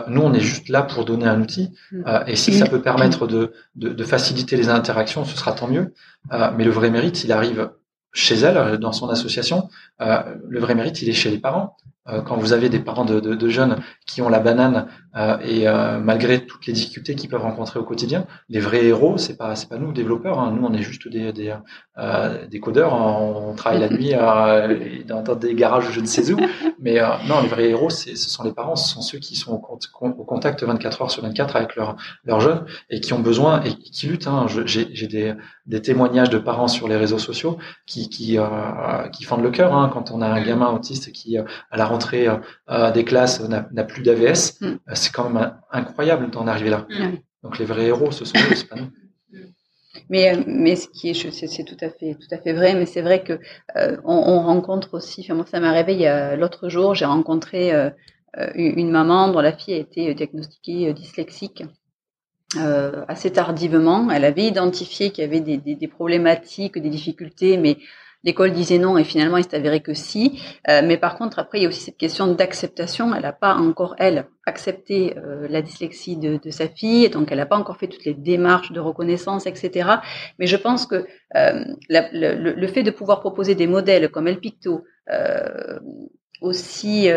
Nous, 0.08 0.20
on 0.20 0.32
est 0.32 0.40
juste 0.40 0.68
là 0.68 0.82
pour 0.82 1.04
donner 1.04 1.26
un 1.26 1.40
outil. 1.40 1.72
Mm. 1.92 2.02
et 2.26 2.34
si 2.34 2.52
ça 2.52 2.66
peut 2.66 2.82
permettre 2.82 3.28
de, 3.28 3.52
de, 3.76 3.90
de, 3.90 4.04
faciliter 4.04 4.56
les 4.56 4.68
interactions, 4.68 5.24
ce 5.24 5.36
sera 5.36 5.52
tant 5.52 5.68
mieux. 5.68 5.94
mais 6.32 6.64
le 6.64 6.70
vrai 6.70 6.90
mérite, 6.90 7.22
il 7.22 7.30
arrive 7.30 7.70
chez 8.12 8.34
elle, 8.34 8.78
dans 8.78 8.90
son 8.90 9.08
association. 9.10 9.68
le 10.00 10.58
vrai 10.58 10.74
mérite, 10.74 11.02
il 11.02 11.08
est 11.08 11.12
chez 11.12 11.30
les 11.30 11.38
parents. 11.38 11.76
Euh, 12.08 12.20
quand 12.20 12.36
vous 12.36 12.52
avez 12.52 12.68
des 12.68 12.78
parents 12.78 13.04
de, 13.04 13.20
de, 13.20 13.34
de, 13.34 13.48
jeunes 13.48 13.76
qui 14.06 14.22
ont 14.22 14.28
la 14.28 14.38
banane 14.38 14.86
euh, 15.16 15.38
et 15.42 15.66
euh, 15.66 15.98
malgré 15.98 16.44
toutes 16.44 16.66
les 16.66 16.74
difficultés 16.74 17.14
qu'ils 17.14 17.30
peuvent 17.30 17.42
rencontrer 17.42 17.80
au 17.80 17.84
quotidien, 17.84 18.26
les 18.50 18.60
vrais 18.60 18.84
héros, 18.84 19.16
c'est 19.16 19.36
pas 19.36 19.56
c'est 19.56 19.68
pas 19.68 19.78
nous 19.78 19.92
développeurs, 19.92 20.38
hein. 20.38 20.52
nous 20.54 20.66
on 20.66 20.74
est 20.74 20.82
juste 20.82 21.08
des 21.08 21.32
des, 21.32 21.54
euh, 21.96 22.46
des 22.46 22.60
codeurs, 22.60 22.92
hein. 22.92 23.16
on 23.48 23.54
travaille 23.54 23.80
la 23.80 23.88
nuit 23.88 24.12
dans, 25.06 25.22
dans, 25.22 25.34
des 25.34 25.54
garages 25.54 25.90
je 25.90 26.00
ne 26.00 26.06
sais 26.06 26.30
où, 26.32 26.36
mais 26.78 27.00
non 27.26 27.40
les 27.40 27.48
vrais 27.48 27.70
héros 27.70 27.88
ce 27.88 28.14
sont 28.14 28.44
les 28.44 28.52
parents, 28.52 28.76
ce 28.76 28.92
sont 28.92 29.00
ceux 29.00 29.18
qui 29.18 29.36
sont 29.36 29.52
au, 29.52 29.78
au, 30.00 30.24
contact 30.24 30.62
24 30.62 31.02
heures 31.02 31.10
sur 31.10 31.22
24 31.22 31.56
avec 31.56 31.76
leurs 31.76 31.96
leurs 32.24 32.40
jeunes 32.40 32.66
et 32.90 33.00
qui 33.00 33.14
ont 33.14 33.20
besoin 33.20 33.62
et 33.62 33.74
qui 33.74 34.06
luttent. 34.06 34.26
Hein. 34.26 34.46
J'ai 34.48 35.06
des 35.06 35.34
des 35.64 35.80
témoignages 35.80 36.30
de 36.30 36.38
parents 36.38 36.68
sur 36.68 36.88
les 36.88 36.96
réseaux 36.96 37.18
sociaux 37.18 37.56
qui 37.86 38.10
qui 38.10 38.38
qui 39.12 39.24
fendent 39.24 39.42
le 39.42 39.50
cœur 39.50 39.74
hein, 39.74 39.90
quand 39.90 40.10
on 40.10 40.20
a 40.20 40.26
un 40.26 40.42
gamin 40.42 40.68
autiste 40.68 41.10
qui 41.12 41.38
à 41.38 41.76
la 41.76 41.86
rentrée 41.96 42.28
euh, 42.28 42.90
des 42.92 43.04
classes 43.04 43.40
n'a 43.48 43.84
plus 43.84 44.02
d'AVS, 44.02 44.58
mm. 44.60 44.66
euh, 44.66 44.76
c'est 44.92 45.12
quand 45.12 45.30
même 45.30 45.54
incroyable 45.72 46.30
d'en 46.30 46.46
arriver 46.46 46.70
là. 46.70 46.86
Mm. 46.90 47.16
Donc 47.42 47.58
les 47.58 47.64
vrais 47.64 47.86
héros, 47.86 48.10
ce 48.10 48.24
sont 48.24 48.38
eux, 48.38 48.54
c'est 48.54 48.68
pas 48.68 48.76
nous. 48.76 48.90
Mais, 50.10 50.36
euh, 50.36 50.42
mais 50.46 50.76
ce 50.76 50.88
qui 50.88 51.08
est, 51.08 51.30
c'est 51.30 51.64
tout 51.64 51.76
à 51.80 51.90
fait, 51.90 52.14
tout 52.14 52.32
à 52.32 52.38
fait 52.38 52.52
vrai. 52.52 52.74
Mais 52.74 52.86
c'est 52.86 53.02
vrai 53.02 53.22
que 53.22 53.40
on, 54.04 54.40
rencontre 54.40 54.94
aussi. 54.94 55.22
Enfin, 55.22 55.34
moi, 55.34 55.46
ça 55.50 55.58
m'est 55.58 55.66
arrivé 55.66 56.36
l'autre 56.36 56.68
jour. 56.68 56.94
J'ai 56.94 57.06
rencontré 57.06 57.72
une 58.54 58.90
maman 58.90 59.28
dont 59.32 59.40
la 59.40 59.52
fille 59.52 59.74
a 59.74 59.78
été 59.78 60.14
diagnostiquée 60.14 60.92
dyslexique 60.92 61.64
assez 63.08 63.32
tardivement. 63.32 64.10
Elle 64.10 64.24
avait 64.24 64.46
identifié 64.46 65.10
qu'il 65.10 65.24
y 65.24 65.26
avait 65.26 65.40
des, 65.40 65.56
des, 65.56 65.74
des, 65.74 65.88
problématiques, 65.88 66.78
des 66.78 66.90
difficultés, 66.90 67.56
mais 67.56 67.78
L'école 68.26 68.52
disait 68.52 68.78
non 68.78 68.98
et 68.98 69.04
finalement 69.04 69.36
il 69.36 69.44
s'est 69.44 69.54
avéré 69.54 69.80
que 69.80 69.94
si. 69.94 70.42
Euh, 70.68 70.82
mais 70.84 70.98
par 70.98 71.16
contre, 71.16 71.38
après, 71.38 71.58
il 71.58 71.62
y 71.62 71.64
a 71.64 71.68
aussi 71.68 71.80
cette 71.80 71.96
question 71.96 72.26
d'acceptation. 72.26 73.14
Elle 73.14 73.22
n'a 73.22 73.32
pas 73.32 73.54
encore, 73.54 73.94
elle, 73.98 74.26
accepté 74.46 75.16
euh, 75.16 75.46
la 75.48 75.62
dyslexie 75.62 76.16
de, 76.16 76.50
sa 76.50 76.68
fille, 76.68 77.08
donc 77.08 77.30
elle 77.30 77.38
n'a 77.38 77.46
pas 77.46 77.56
encore 77.56 77.76
fait 77.76 77.86
toutes 77.86 78.04
les 78.04 78.14
démarches 78.14 78.72
de 78.72 78.80
reconnaissance, 78.80 79.46
etc. 79.46 79.90
Mais 80.40 80.48
je 80.48 80.56
pense 80.56 80.86
que 80.86 81.06
euh, 81.36 81.64
le, 81.88 82.66
fait 82.66 82.82
de 82.82 82.90
pouvoir 82.90 83.20
proposer 83.20 83.54
des 83.54 83.68
modèles 83.68 84.10
comme 84.10 84.26
El 84.26 84.40
Picto, 84.40 84.82
aussi 86.40 87.08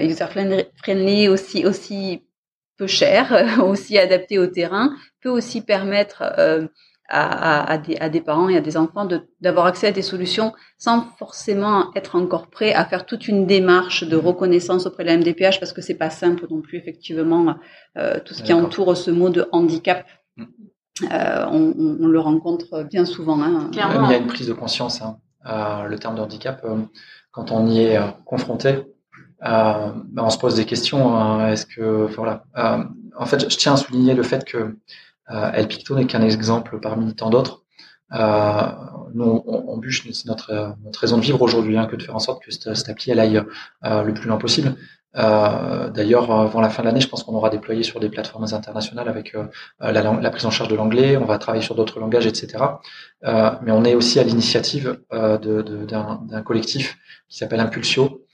user-friendly, 0.00 1.28
aussi, 1.28 1.64
aussi 1.64 2.24
peu 2.76 2.88
cher, 2.88 3.60
aussi 3.64 3.96
adapté 3.96 4.40
au 4.40 4.48
terrain, 4.48 4.96
peut 5.20 5.30
aussi 5.30 5.60
permettre 5.60 6.24
à, 7.10 7.72
à, 7.72 7.78
des, 7.78 7.96
à, 7.96 8.08
des, 8.08 8.20
parents 8.20 8.48
et 8.48 8.56
à 8.56 8.60
des 8.60 8.76
enfants 8.76 9.06
d'avoir 9.40 9.66
accès 9.66 9.88
à 9.88 9.92
des 9.92 10.02
solutions 10.02 10.52
sans 10.78 11.02
forcément 11.18 11.90
être 11.94 12.16
encore 12.16 12.46
prêts 12.46 12.72
à 12.72 12.84
faire 12.84 13.04
toute 13.04 13.28
une 13.28 13.46
démarche 13.46 14.04
de 14.04 14.16
reconnaissance 14.16 14.86
auprès 14.86 15.04
de 15.04 15.08
la 15.08 15.16
MDPH 15.16 15.58
parce 15.58 15.72
que 15.72 15.82
c'est 15.82 15.94
pas 15.94 16.10
simple 16.10 16.46
non 16.50 16.60
plus 16.60 16.78
effectivement 16.78 17.56
euh, 17.98 18.18
tout 18.24 18.34
ce 18.34 18.42
qui 18.42 18.52
entoure 18.52 18.96
ce 18.96 19.10
mot 19.10 19.28
de 19.28 19.48
handicap. 19.52 20.06
Mm. 20.36 20.44
Euh, 21.10 21.46
on, 21.50 21.74
on, 22.00 22.06
le 22.06 22.20
rencontre 22.20 22.84
bien 22.84 23.04
souvent. 23.04 23.40
Hein. 23.40 23.70
Il 23.72 23.78
y 23.78 23.82
a 23.82 24.18
une 24.18 24.26
prise 24.26 24.48
de 24.48 24.52
conscience. 24.52 25.00
Hein. 25.00 25.16
Euh, 25.46 25.84
le 25.84 25.98
terme 25.98 26.16
de 26.16 26.20
handicap, 26.20 26.60
euh, 26.64 26.76
quand 27.30 27.50
on 27.50 27.66
y 27.66 27.80
est 27.80 27.96
euh, 27.96 28.08
confronté, 28.24 28.84
ben 29.40 30.04
on 30.18 30.28
se 30.28 30.38
pose 30.38 30.54
des 30.56 30.66
questions. 30.66 31.16
Hein. 31.16 31.48
Est-ce 31.48 31.64
que, 31.64 32.06
voilà. 32.14 32.44
en 32.54 33.26
fait, 33.26 33.50
je 33.50 33.56
tiens 33.56 33.72
à 33.72 33.76
souligner 33.76 34.12
le 34.14 34.22
fait 34.22 34.44
que 34.44 34.58
euh, 34.58 34.78
El 35.30 35.68
Picto 35.68 35.94
n'est 35.94 36.06
qu'un 36.06 36.22
exemple 36.22 36.80
parmi 36.80 37.14
tant 37.14 37.30
d'autres. 37.30 37.62
Euh, 38.12 38.66
nous, 39.14 39.42
on, 39.46 39.76
bûche, 39.76 40.04
c'est 40.12 40.26
notre, 40.26 40.74
notre 40.84 40.98
raison 41.00 41.16
de 41.16 41.22
vivre 41.22 41.40
aujourd'hui, 41.42 41.78
hein, 41.78 41.86
que 41.86 41.96
de 41.96 42.02
faire 42.02 42.16
en 42.16 42.20
sorte 42.20 42.42
que 42.42 42.50
cette, 42.50 42.74
cette 42.74 42.88
appli 42.88 43.12
elle 43.12 43.20
aille 43.20 43.42
euh, 43.84 44.02
le 44.02 44.12
plus 44.12 44.28
loin 44.28 44.38
possible. 44.38 44.74
Euh, 45.16 45.90
D'ailleurs, 45.90 46.30
avant 46.30 46.60
la 46.60 46.70
fin 46.70 46.82
de 46.82 46.86
l'année, 46.88 47.00
je 47.00 47.08
pense 47.08 47.24
qu'on 47.24 47.34
aura 47.34 47.50
déployé 47.50 47.82
sur 47.82 48.00
des 48.00 48.08
plateformes 48.08 48.46
internationales 48.52 49.08
avec 49.08 49.34
euh, 49.34 49.46
la, 49.80 50.30
prise 50.30 50.46
en 50.46 50.50
charge 50.50 50.68
de 50.68 50.76
l'anglais. 50.76 51.16
On 51.16 51.24
va 51.24 51.38
travailler 51.38 51.64
sur 51.64 51.74
d'autres 51.74 51.98
langages, 52.00 52.26
etc. 52.26 52.64
Euh, 53.24 53.50
mais 53.62 53.72
on 53.72 53.84
est 53.84 53.94
aussi 53.94 54.18
à 54.20 54.22
l'initiative 54.22 55.00
d'un 55.10 56.42
collectif 56.44 56.98
qui 57.28 57.38
s'appelle 57.38 57.60
Impulsio 57.60 58.24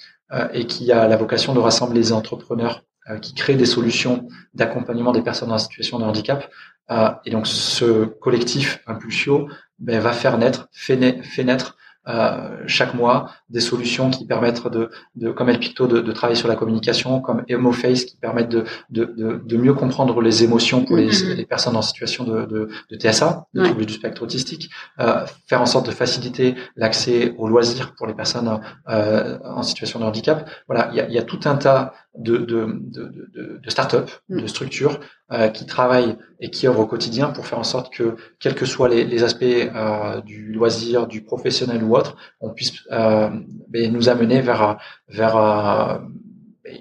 et 0.52 0.66
qui 0.66 0.90
a 0.90 1.06
la 1.06 1.16
vocation 1.16 1.54
de 1.54 1.60
rassembler 1.60 2.00
les 2.00 2.12
entrepreneurs 2.12 2.82
qui 3.20 3.34
créent 3.34 3.56
des 3.56 3.66
solutions 3.66 4.28
d'accompagnement 4.54 5.12
des 5.12 5.22
personnes 5.22 5.52
en 5.52 5.58
situation 5.58 5.98
de 5.98 6.04
handicap 6.04 6.48
euh, 6.90 7.10
et 7.24 7.30
donc 7.30 7.46
ce 7.46 8.04
collectif 8.04 8.80
Impulsio 8.86 9.48
ben, 9.78 10.00
va 10.00 10.12
faire 10.12 10.38
naître, 10.38 10.68
fait, 10.72 10.96
naître 10.96 11.76
euh, 12.08 12.62
chaque 12.68 12.94
mois 12.94 13.30
des 13.50 13.58
solutions 13.58 14.10
qui 14.10 14.24
permettent 14.24 14.68
de, 14.68 14.90
de 15.16 15.32
comme 15.32 15.48
El 15.48 15.58
Picto, 15.58 15.88
de, 15.88 16.00
de, 16.00 16.12
travailler 16.12 16.38
sur 16.38 16.46
la 16.46 16.54
communication, 16.54 17.20
comme 17.20 17.42
Emoface 17.48 18.04
qui 18.04 18.16
permettent 18.16 18.48
de, 18.48 18.64
de, 18.90 19.42
de, 19.44 19.56
mieux 19.56 19.74
comprendre 19.74 20.20
les 20.20 20.44
émotions 20.44 20.84
pour 20.84 20.96
les, 20.96 21.08
mm-hmm. 21.08 21.34
les 21.34 21.44
personnes 21.44 21.76
en 21.76 21.82
situation 21.82 22.22
de, 22.22 22.46
de, 22.46 22.68
de 22.92 22.96
TSA, 22.96 23.46
de 23.54 23.64
troubles 23.64 23.86
du 23.86 23.94
spectre 23.94 24.22
autistique, 24.22 24.70
euh, 25.00 25.26
faire 25.48 25.60
en 25.60 25.66
sorte 25.66 25.86
de 25.86 25.90
faciliter 25.90 26.54
l'accès 26.76 27.34
aux 27.38 27.48
loisirs 27.48 27.92
pour 27.96 28.06
les 28.06 28.14
personnes 28.14 28.60
euh, 28.88 29.40
en 29.44 29.64
situation 29.64 29.98
de 29.98 30.04
handicap. 30.04 30.48
Voilà, 30.68 30.90
il 30.92 30.98
y 30.98 31.00
a, 31.00 31.10
y 31.10 31.18
a 31.18 31.22
tout 31.22 31.40
un 31.44 31.56
tas 31.56 31.92
de, 32.16 32.38
de, 32.38 32.66
de, 32.66 33.28
de, 33.34 33.60
de 33.62 33.70
start-up, 33.70 34.10
mm. 34.28 34.40
de 34.40 34.46
structures 34.46 35.00
euh, 35.32 35.48
qui 35.48 35.66
travaillent 35.66 36.16
et 36.40 36.50
qui 36.50 36.66
œuvrent 36.66 36.80
au 36.80 36.86
quotidien 36.86 37.30
pour 37.30 37.46
faire 37.46 37.58
en 37.58 37.64
sorte 37.64 37.92
que, 37.92 38.16
quels 38.40 38.54
que 38.54 38.66
soient 38.66 38.88
les, 38.88 39.04
les 39.04 39.22
aspects 39.22 39.44
euh, 39.44 40.20
du 40.22 40.52
loisir, 40.52 41.06
du 41.06 41.22
professionnel 41.22 41.82
ou 41.82 41.96
autre, 41.96 42.16
on 42.40 42.50
puisse 42.50 42.72
euh, 42.92 43.30
ben, 43.68 43.92
nous 43.92 44.08
amener 44.08 44.40
vers, 44.40 44.78
vers 45.08 45.34
ben, 45.34 46.72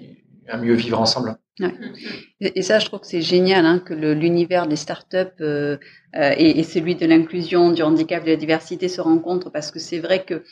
un 0.48 0.58
mieux 0.58 0.74
vivre 0.74 1.00
ensemble. 1.00 1.36
Ouais. 1.58 1.72
Et, 2.40 2.62
ça, 2.62 2.78
je 2.78 2.86
trouve 2.86 3.00
que 3.00 3.06
c'est 3.06 3.22
génial 3.22 3.64
hein, 3.64 3.78
que 3.78 3.94
l'univers 3.94 4.66
des 4.66 4.76
startups 4.76 5.40
euh, 5.40 5.78
euh, 6.14 6.34
et, 6.36 6.58
et 6.58 6.62
celui 6.64 6.96
de 6.96 7.06
l'inclusion, 7.06 7.72
du 7.72 7.82
handicap, 7.82 8.24
de 8.24 8.30
la 8.30 8.36
diversité 8.36 8.88
se 8.88 9.00
rencontrent 9.00 9.50
parce 9.50 9.70
que 9.70 9.78
c'est 9.78 9.98
vrai 9.98 10.24
que, 10.24 10.42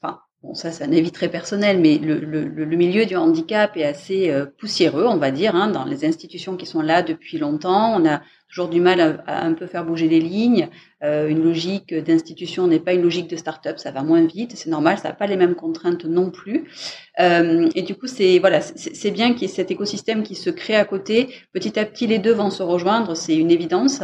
enfin, 0.00 0.20
Bon, 0.46 0.54
ça, 0.54 0.70
c'est 0.70 0.84
un 0.84 0.92
avis 0.92 1.10
très 1.10 1.28
personnel, 1.28 1.80
mais 1.80 1.98
le, 1.98 2.76
milieu 2.76 3.04
du 3.04 3.16
handicap 3.16 3.76
est 3.76 3.84
assez 3.84 4.30
euh, 4.30 4.46
poussiéreux, 4.46 5.04
on 5.04 5.16
va 5.16 5.32
dire, 5.32 5.56
hein, 5.56 5.66
dans 5.66 5.84
les 5.84 6.04
institutions 6.04 6.56
qui 6.56 6.66
sont 6.66 6.82
là 6.82 7.02
depuis 7.02 7.36
longtemps. 7.36 8.00
On 8.00 8.06
a 8.06 8.22
toujours 8.48 8.68
du 8.68 8.80
mal 8.80 9.00
à, 9.00 9.22
à 9.26 9.44
un 9.44 9.54
peu 9.54 9.66
faire 9.66 9.84
bouger 9.84 10.06
les 10.06 10.20
lignes. 10.20 10.68
Euh, 11.02 11.26
une 11.26 11.42
logique 11.42 11.92
d'institution 11.92 12.68
n'est 12.68 12.78
pas 12.78 12.92
une 12.92 13.02
logique 13.02 13.28
de 13.28 13.34
start-up, 13.34 13.78
ça 13.78 13.90
va 13.90 14.04
moins 14.04 14.24
vite, 14.24 14.52
c'est 14.54 14.70
normal, 14.70 14.98
ça 14.98 15.08
n'a 15.08 15.14
pas 15.14 15.26
les 15.26 15.36
mêmes 15.36 15.56
contraintes 15.56 16.04
non 16.04 16.30
plus. 16.30 16.70
Euh, 17.18 17.68
et 17.74 17.82
du 17.82 17.96
coup, 17.96 18.06
c'est 18.06 18.38
voilà, 18.38 18.60
c'est 18.60 19.10
bien 19.10 19.32
qu'il 19.32 19.42
y 19.42 19.44
ait 19.46 19.48
cet 19.54 19.72
écosystème 19.72 20.22
qui 20.22 20.36
se 20.36 20.48
crée 20.50 20.76
à 20.76 20.84
côté. 20.84 21.28
Petit 21.52 21.76
à 21.76 21.84
petit, 21.84 22.06
les 22.06 22.20
deux 22.20 22.32
vont 22.32 22.50
se 22.50 22.62
rejoindre, 22.62 23.16
c'est 23.16 23.36
une 23.36 23.50
évidence 23.50 24.02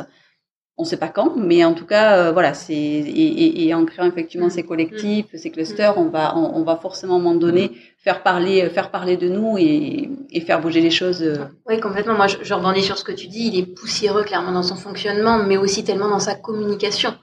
on 0.78 0.84
ne 0.84 0.88
sait 0.88 0.96
pas 0.96 1.08
quand, 1.08 1.36
mais 1.36 1.64
en 1.64 1.74
tout 1.74 1.84
cas, 1.84 2.16
euh, 2.16 2.32
voilà, 2.32 2.54
c'est 2.54 2.72
et, 2.72 3.66
et, 3.66 3.74
en 3.74 3.84
créant 3.84 4.06
effectivement 4.06 4.48
ces 4.48 4.62
collectifs, 4.62 5.26
ces 5.34 5.50
clusters, 5.50 5.98
on 5.98 6.08
va 6.08 6.36
on, 6.36 6.62
va 6.62 6.76
forcément 6.76 7.14
à 7.14 7.16
un 7.18 7.20
moment 7.20 7.38
donné 7.38 7.72
faire 7.98 8.22
parler 8.22 8.68
faire 8.70 8.90
parler 8.90 9.18
de 9.18 9.28
nous 9.28 9.58
et, 9.58 10.08
et 10.30 10.40
faire 10.40 10.60
bouger 10.60 10.80
les 10.80 10.90
choses. 10.90 11.22
Euh. 11.22 11.44
Oui, 11.68 11.78
complètement. 11.78 12.14
Moi, 12.14 12.26
je, 12.26 12.38
je 12.42 12.54
rebondis 12.54 12.82
sur 12.82 12.96
ce 12.96 13.04
que 13.04 13.12
tu 13.12 13.26
dis. 13.28 13.48
Il 13.52 13.58
est 13.58 13.66
poussiéreux 13.66 14.24
clairement 14.24 14.52
dans 14.52 14.62
son 14.62 14.76
fonctionnement, 14.76 15.38
mais 15.38 15.58
aussi 15.58 15.84
tellement 15.84 16.08
dans 16.08 16.18
sa 16.18 16.34
communication. 16.34 17.14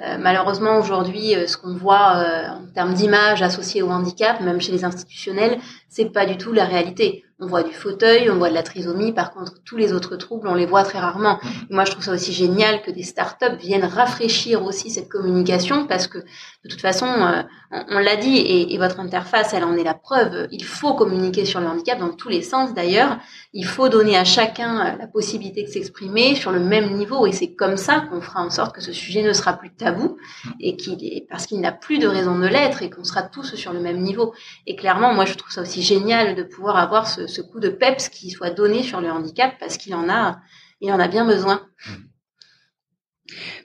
Euh, 0.00 0.16
malheureusement, 0.20 0.78
aujourd'hui, 0.78 1.34
ce 1.46 1.56
qu'on 1.56 1.74
voit 1.74 2.22
en 2.60 2.72
termes 2.74 2.92
d'image 2.92 3.40
associée 3.42 3.82
au 3.82 3.88
handicap, 3.88 4.40
même 4.42 4.60
chez 4.60 4.70
les 4.70 4.84
institutionnels, 4.84 5.58
c'est 5.88 6.12
pas 6.12 6.26
du 6.26 6.36
tout 6.36 6.52
la 6.52 6.64
réalité 6.64 7.24
on 7.40 7.46
voit 7.46 7.62
du 7.62 7.72
fauteuil, 7.72 8.28
on 8.30 8.36
voit 8.36 8.48
de 8.48 8.54
la 8.54 8.64
trisomie. 8.64 9.12
Par 9.12 9.32
contre, 9.32 9.62
tous 9.64 9.76
les 9.76 9.92
autres 9.92 10.16
troubles, 10.16 10.48
on 10.48 10.54
les 10.54 10.66
voit 10.66 10.82
très 10.82 10.98
rarement. 10.98 11.38
Mhm. 11.42 11.50
moi, 11.70 11.84
je 11.84 11.92
trouve 11.92 12.02
ça 12.02 12.12
aussi 12.12 12.32
génial 12.32 12.82
que 12.82 12.90
des 12.90 13.04
startups 13.04 13.56
viennent 13.60 13.84
rafraîchir 13.84 14.64
aussi 14.64 14.90
cette 14.90 15.08
communication 15.08 15.86
parce 15.86 16.08
que 16.08 16.18
de 16.18 16.68
toute 16.68 16.80
façon, 16.80 17.06
euh, 17.06 17.42
on, 17.90 17.98
l'a 18.00 18.16
dit 18.16 18.36
et, 18.36 18.74
et, 18.74 18.78
votre 18.78 18.98
interface, 18.98 19.54
elle 19.54 19.62
en 19.62 19.76
est 19.76 19.84
la 19.84 19.94
preuve. 19.94 20.48
Il 20.50 20.64
faut 20.64 20.94
communiquer 20.94 21.44
sur 21.44 21.60
le 21.60 21.68
handicap 21.68 22.00
dans 22.00 22.08
tous 22.12 22.28
les 22.28 22.42
sens 22.42 22.74
d'ailleurs. 22.74 23.18
Il 23.52 23.66
faut 23.66 23.88
donner 23.88 24.16
à 24.16 24.24
chacun 24.24 24.80
euh, 24.80 24.96
la 24.98 25.06
possibilité 25.06 25.62
de 25.62 25.68
s'exprimer 25.68 26.34
sur 26.34 26.50
le 26.50 26.60
même 26.60 26.94
niveau 26.94 27.24
et 27.26 27.32
c'est 27.32 27.54
comme 27.54 27.76
ça 27.76 28.00
qu'on 28.00 28.20
fera 28.20 28.42
en 28.42 28.50
sorte 28.50 28.74
que 28.74 28.82
ce 28.82 28.92
sujet 28.92 29.22
ne 29.22 29.32
sera 29.32 29.52
plus 29.52 29.72
tabou 29.72 30.18
mhm. 30.44 30.52
et 30.58 30.76
qu'il 30.76 31.04
est 31.04 31.26
parce 31.30 31.46
qu'il 31.46 31.60
n'a 31.60 31.70
plus 31.70 32.00
de 32.00 32.08
raison 32.08 32.36
de 32.36 32.46
l'être 32.48 32.82
et 32.82 32.90
qu'on 32.90 33.04
sera 33.04 33.22
tous 33.22 33.54
sur 33.54 33.72
le 33.72 33.78
même 33.78 34.00
niveau. 34.00 34.34
Et 34.66 34.74
clairement, 34.74 35.14
moi, 35.14 35.24
je 35.24 35.34
trouve 35.34 35.52
ça 35.52 35.62
aussi 35.62 35.77
génial 35.82 36.34
de 36.34 36.42
pouvoir 36.42 36.76
avoir 36.76 37.08
ce 37.08 37.26
ce 37.26 37.40
coup 37.40 37.60
de 37.60 37.68
peps 37.68 38.08
qui 38.08 38.30
soit 38.30 38.50
donné 38.50 38.82
sur 38.82 39.00
le 39.00 39.10
handicap 39.10 39.54
parce 39.58 39.76
qu'il 39.76 39.94
en 39.94 40.08
a, 40.08 40.40
il 40.80 40.92
en 40.92 40.98
a 40.98 41.08
bien 41.08 41.24
besoin. 41.24 41.66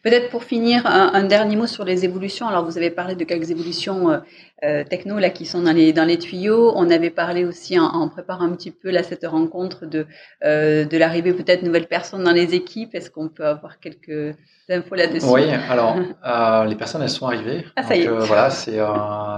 Peut-être 0.03 0.29
pour 0.29 0.43
finir, 0.43 0.85
un, 0.85 1.23
dernier 1.23 1.55
mot 1.55 1.67
sur 1.67 1.85
les 1.85 2.05
évolutions. 2.05 2.47
Alors, 2.47 2.65
vous 2.65 2.77
avez 2.77 2.89
parlé 2.89 3.15
de 3.15 3.23
quelques 3.23 3.49
évolutions 3.49 4.11
euh, 4.11 4.19
euh, 4.63 4.83
techno 4.85 5.19
là 5.19 5.29
qui 5.29 5.45
sont 5.45 5.61
dans 5.61 5.73
les 5.73 5.91
dans 5.91 6.05
les 6.05 6.17
tuyaux. 6.17 6.71
On 6.75 6.89
avait 6.89 7.09
parlé 7.09 7.43
aussi 7.43 7.77
en, 7.77 7.83
en 7.83 8.07
préparant 8.07 8.45
un 8.45 8.55
petit 8.55 8.71
peu 8.71 8.91
là 8.91 9.03
cette 9.03 9.25
rencontre 9.25 9.85
de 9.85 10.05
euh, 10.45 10.85
de 10.85 10.97
l'arrivée 10.97 11.33
peut-être 11.33 11.61
de 11.61 11.65
nouvelles 11.65 11.87
personnes 11.87 12.23
dans 12.23 12.31
les 12.31 12.53
équipes. 12.53 12.95
Est-ce 12.95 13.09
qu'on 13.09 13.27
peut 13.27 13.45
avoir 13.45 13.79
quelques 13.79 14.37
infos 14.69 14.95
là-dessus? 14.95 15.25
Oui. 15.27 15.49
Alors, 15.69 15.97
euh, 16.25 16.63
les 16.65 16.75
personnes 16.75 17.01
elles 17.01 17.09
sont 17.09 17.27
arrivées. 17.27 17.65
Ah, 17.75 17.83
ça 17.83 17.97
y 17.97 18.03
est. 18.03 18.07
Voilà, 18.07 18.49
c'est 18.51 18.79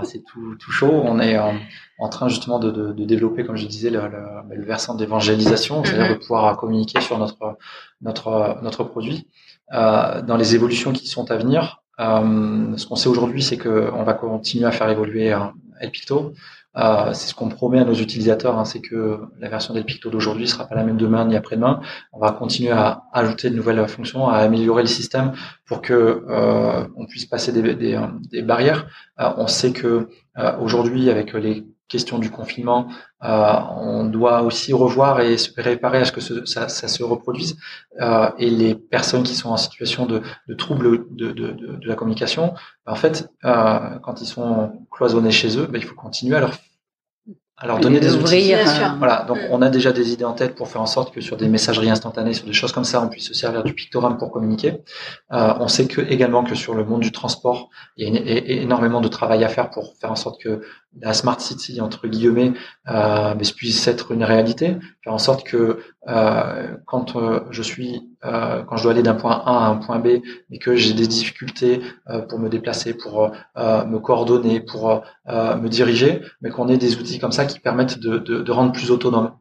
c'est 0.03 0.23
tout 0.25 0.55
tout 0.59 0.71
chaud. 0.71 1.01
On 1.03 1.19
est 1.19 1.37
en 1.97 2.09
train 2.09 2.27
justement 2.27 2.59
de, 2.59 2.69
de, 2.69 2.91
de, 2.91 3.05
développer, 3.05 3.45
comme 3.45 3.55
je 3.55 3.65
disais, 3.65 3.89
le, 3.89 4.01
le, 4.01 4.55
le 4.55 4.65
versant 4.65 4.95
d'évangélisation, 4.95 5.83
c'est-à-dire 5.83 6.07
mm-hmm. 6.07 6.19
de 6.19 6.19
pouvoir 6.19 6.57
communiquer 6.57 7.01
sur 7.01 7.17
notre 7.17 7.57
notre 8.01 8.59
notre 8.61 8.83
produit. 8.83 9.27
Euh, 9.73 10.21
dans 10.21 10.37
les 10.37 10.55
évolutions 10.55 10.93
qui 10.93 11.07
sont 11.07 11.31
à 11.31 11.37
venir, 11.37 11.83
euh, 11.99 12.75
ce 12.77 12.85
qu'on 12.85 12.95
sait 12.95 13.09
aujourd'hui, 13.09 13.41
c'est 13.41 13.57
qu'on 13.57 14.03
va 14.03 14.13
continuer 14.13 14.65
à 14.65 14.71
faire 14.71 14.89
évoluer 14.89 15.33
euh, 15.33 15.39
El 15.79 15.91
Picto. 15.91 16.33
Euh, 16.77 17.13
c'est 17.13 17.29
ce 17.29 17.33
qu'on 17.33 17.47
promet 17.47 17.79
à 17.79 17.85
nos 17.85 17.93
utilisateurs, 17.93 18.59
hein, 18.59 18.65
c'est 18.65 18.81
que 18.81 19.21
la 19.39 19.47
version 19.47 19.73
d'El 19.73 19.85
Picto 19.85 20.09
d'aujourd'hui 20.09 20.45
sera 20.45 20.65
pas 20.67 20.75
la 20.75 20.83
même 20.83 20.97
demain 20.97 21.23
ni 21.23 21.37
après-demain. 21.37 21.79
On 22.11 22.19
va 22.19 22.33
continuer 22.33 22.71
à 22.71 23.03
ajouter 23.13 23.49
de 23.49 23.55
nouvelles 23.55 23.87
fonctions, 23.87 24.27
à 24.27 24.39
améliorer 24.39 24.83
le 24.83 24.89
système 24.89 25.31
pour 25.65 25.81
que 25.81 25.93
euh, 26.29 26.85
on 26.97 27.05
puisse 27.05 27.25
passer 27.25 27.53
des, 27.53 27.75
des, 27.75 27.97
des 28.29 28.41
barrières. 28.41 28.87
on 29.17 29.47
sait 29.47 29.71
que 29.71 30.09
aujourd'hui, 30.59 31.09
avec 31.09 31.33
les 31.33 31.65
question 31.87 32.17
du 32.17 32.31
confinement, 32.31 32.87
euh, 33.23 33.53
on 33.77 34.05
doit 34.05 34.41
aussi 34.41 34.73
revoir 34.73 35.21
et 35.21 35.37
se 35.37 35.51
préparer 35.51 35.99
à 35.99 36.05
ce 36.05 36.11
que 36.11 36.21
ça, 36.21 36.67
ça, 36.67 36.87
se 36.87 37.03
reproduise. 37.03 37.57
Euh, 38.01 38.29
et 38.37 38.49
les 38.49 38.75
personnes 38.75 39.23
qui 39.23 39.35
sont 39.35 39.49
en 39.49 39.57
situation 39.57 40.05
de, 40.05 40.21
de 40.47 40.53
trouble 40.55 41.05
de, 41.15 41.31
de, 41.31 41.51
de, 41.51 41.87
la 41.87 41.95
communication, 41.95 42.53
en 42.85 42.95
fait, 42.95 43.29
euh, 43.45 43.99
quand 44.01 44.21
ils 44.21 44.27
sont 44.27 44.87
cloisonnés 44.91 45.31
chez 45.31 45.57
eux, 45.57 45.67
ben, 45.67 45.77
il 45.77 45.85
faut 45.85 45.95
continuer 45.95 46.35
à 46.35 46.39
leur 46.39 46.53
alors 47.57 47.79
donner 47.79 48.01
des 48.01 48.15
outils. 48.15 48.53
Voilà, 48.97 49.23
donc 49.27 49.37
on 49.49 49.61
a 49.61 49.69
déjà 49.69 49.93
des 49.93 50.11
idées 50.11 50.25
en 50.25 50.33
tête 50.33 50.55
pour 50.55 50.67
faire 50.67 50.81
en 50.81 50.85
sorte 50.85 51.13
que 51.13 51.21
sur 51.21 51.37
des 51.37 51.47
messageries 51.47 51.89
instantanées, 51.89 52.33
sur 52.33 52.45
des 52.45 52.53
choses 52.53 52.73
comme 52.73 52.83
ça, 52.83 53.01
on 53.01 53.07
puisse 53.07 53.27
se 53.27 53.33
servir 53.33 53.63
du 53.63 53.73
pictogramme 53.73 54.17
pour 54.17 54.31
communiquer. 54.31 54.83
Euh, 55.31 55.53
on 55.59 55.69
sait 55.69 55.87
que 55.87 56.01
également 56.01 56.43
que 56.43 56.53
sur 56.53 56.75
le 56.75 56.83
monde 56.83 57.01
du 57.01 57.13
transport, 57.13 57.69
il 57.95 58.13
y 58.13 58.17
a 58.17 58.61
énormément 58.61 58.99
de 58.99 59.07
travail 59.07 59.43
à 59.45 59.47
faire 59.47 59.69
pour 59.69 59.95
faire 59.95 60.11
en 60.11 60.17
sorte 60.17 60.41
que 60.41 60.63
la 61.01 61.13
smart 61.13 61.39
city 61.39 61.81
entre 61.81 62.07
guillemets 62.07 62.53
euh, 62.87 63.35
puisse 63.35 63.87
être 63.87 64.11
une 64.11 64.23
réalité, 64.23 64.77
faire 65.03 65.13
en 65.13 65.17
sorte 65.17 65.43
que 65.45 65.79
euh, 66.07 66.77
quand 66.85 67.15
euh, 67.15 67.41
je 67.51 67.61
suis 67.61 68.09
euh, 68.23 68.63
quand 68.63 68.77
je 68.77 68.83
dois 68.83 68.91
aller 68.93 69.03
d'un 69.03 69.15
point 69.15 69.41
A 69.45 69.65
à 69.65 69.67
un 69.67 69.77
point 69.77 69.99
B, 69.99 70.21
mais 70.49 70.57
que 70.57 70.75
j'ai 70.75 70.93
des 70.93 71.07
difficultés 71.07 71.81
euh, 72.09 72.21
pour 72.21 72.39
me 72.39 72.49
déplacer, 72.49 72.93
pour 72.93 73.31
me 73.55 73.97
coordonner, 73.99 74.59
pour 74.59 75.03
me 75.27 75.67
diriger, 75.67 76.21
mais 76.41 76.49
qu'on 76.49 76.67
ait 76.69 76.77
des 76.77 76.97
outils 76.97 77.19
comme 77.19 77.31
ça 77.31 77.45
qui 77.45 77.59
permettent 77.59 77.99
de, 77.99 78.17
de, 78.17 78.41
de 78.41 78.51
rendre 78.51 78.71
plus 78.71 78.91
autonome. 78.91 79.31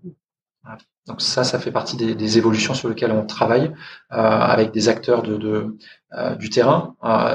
Donc 1.06 1.20
ça, 1.20 1.44
ça 1.44 1.58
fait 1.58 1.70
partie 1.70 1.96
des, 1.98 2.14
des, 2.14 2.38
évolutions 2.38 2.72
sur 2.72 2.88
lesquelles 2.88 3.12
on 3.12 3.26
travaille 3.26 3.72
avec 4.08 4.72
des 4.72 4.88
acteurs 4.88 5.22
de, 5.22 5.36
de 5.36 5.76
du 6.38 6.48
terrain 6.48 6.94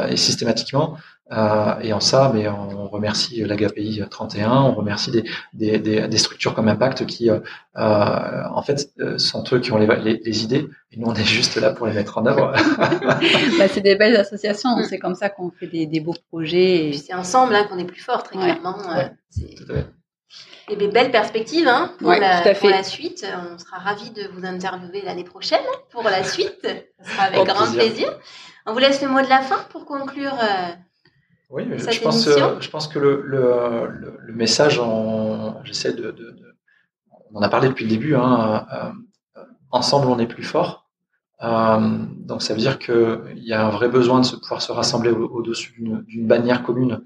et 0.10 0.18
systématiquement 0.18 0.96
euh, 0.96 1.19
et 1.32 1.94
en 1.94 2.00
ça, 2.00 2.32
mais 2.34 2.48
on 2.48 2.88
remercie 2.88 3.44
l'AGAPI 3.46 4.02
31, 4.10 4.52
on 4.52 4.74
remercie 4.74 5.12
des, 5.12 5.24
des, 5.54 5.78
des, 5.80 6.08
des, 6.08 6.18
structures 6.18 6.54
comme 6.54 6.68
Impact 6.68 7.06
qui, 7.06 7.30
euh, 7.30 7.40
euh 7.78 8.44
en 8.54 8.62
fait, 8.62 8.92
euh, 9.00 9.18
sont 9.18 9.44
eux 9.52 9.60
qui 9.60 9.72
ont 9.72 9.78
les, 9.78 9.88
les, 9.98 10.22
les, 10.24 10.44
idées, 10.44 10.68
et 10.92 10.98
nous 10.98 11.08
on 11.08 11.14
est 11.14 11.24
juste 11.24 11.56
là 11.58 11.72
pour 11.72 11.88
les 11.88 11.94
mettre 11.94 12.18
en 12.18 12.26
œuvre. 12.26 12.54
bah, 13.60 13.68
c'est 13.68 13.82
des 13.82 13.96
belles 13.96 14.18
associations, 14.18 14.70
c'est 14.88 15.00
comme 15.00 15.16
ça 15.16 15.30
qu'on 15.30 15.52
fait 15.52 15.68
des, 15.68 15.86
des 15.86 16.00
beaux 16.00 16.16
projets. 16.30 16.90
Et... 16.90 16.94
c'est 16.94 17.14
ensemble 17.14 17.56
hein, 17.56 17.66
qu'on 17.70 17.78
est 17.78 17.86
plus 17.86 18.02
fort, 18.02 18.24
très 18.24 18.38
clairement. 18.38 18.78
Et 20.72 20.76
des 20.76 20.88
belles 20.88 21.12
perspectives 21.12 21.68
hein, 21.68 21.92
pour, 22.00 22.12
la, 22.12 22.54
pour 22.54 22.70
la 22.70 22.84
suite. 22.84 23.26
On 23.54 23.58
sera 23.58 23.78
ravis 23.78 24.12
de 24.12 24.28
vous 24.34 24.46
interviewer 24.46 25.02
l'année 25.04 25.24
prochaine 25.24 25.66
pour 25.90 26.04
la 26.04 26.24
suite. 26.24 26.68
Ce 27.04 27.12
sera 27.12 27.24
avec 27.24 27.44
grand 27.44 27.72
plaisir. 27.72 28.08
On 28.68 28.74
vous 28.74 28.80
laisse 28.80 29.02
le 29.02 29.08
mot 29.08 29.22
de 29.22 29.30
la 29.30 29.42
fin 29.42 29.58
pour 29.72 29.86
conclure. 29.86 30.34
Euh, 30.34 30.74
oui, 31.50 31.66
je 31.78 32.02
pense, 32.02 32.28
euh, 32.28 32.60
je 32.60 32.70
pense 32.70 32.88
que 32.88 33.00
le, 33.00 33.22
le, 33.26 34.18
le, 34.20 34.34
message, 34.34 34.80
j'essaie 35.64 35.94
de, 35.94 36.12
de, 36.12 36.32
de, 36.32 36.56
on 37.32 37.40
en 37.40 37.42
a 37.42 37.50
parlé 37.50 37.70
depuis 37.70 37.86
le 37.86 37.90
début, 37.90 38.16
hein, 38.16 38.66
euh, 38.74 39.42
ensemble 39.72 40.08
on 40.08 40.20
est 40.20 40.28
plus 40.28 40.44
fort. 40.44 40.90
Euh, 41.42 41.80
donc 42.18 42.42
ça 42.42 42.54
veut 42.54 42.60
dire 42.60 42.80
qu'il 42.80 43.38
y 43.38 43.54
a 43.54 43.66
un 43.66 43.70
vrai 43.70 43.88
besoin 43.88 44.20
de 44.20 44.26
se 44.26 44.36
pouvoir 44.36 44.62
se 44.62 44.72
rassembler 44.72 45.10
au-dessus 45.12 45.74
d'une 45.78 46.28
bannière 46.28 46.64
commune 46.64 47.02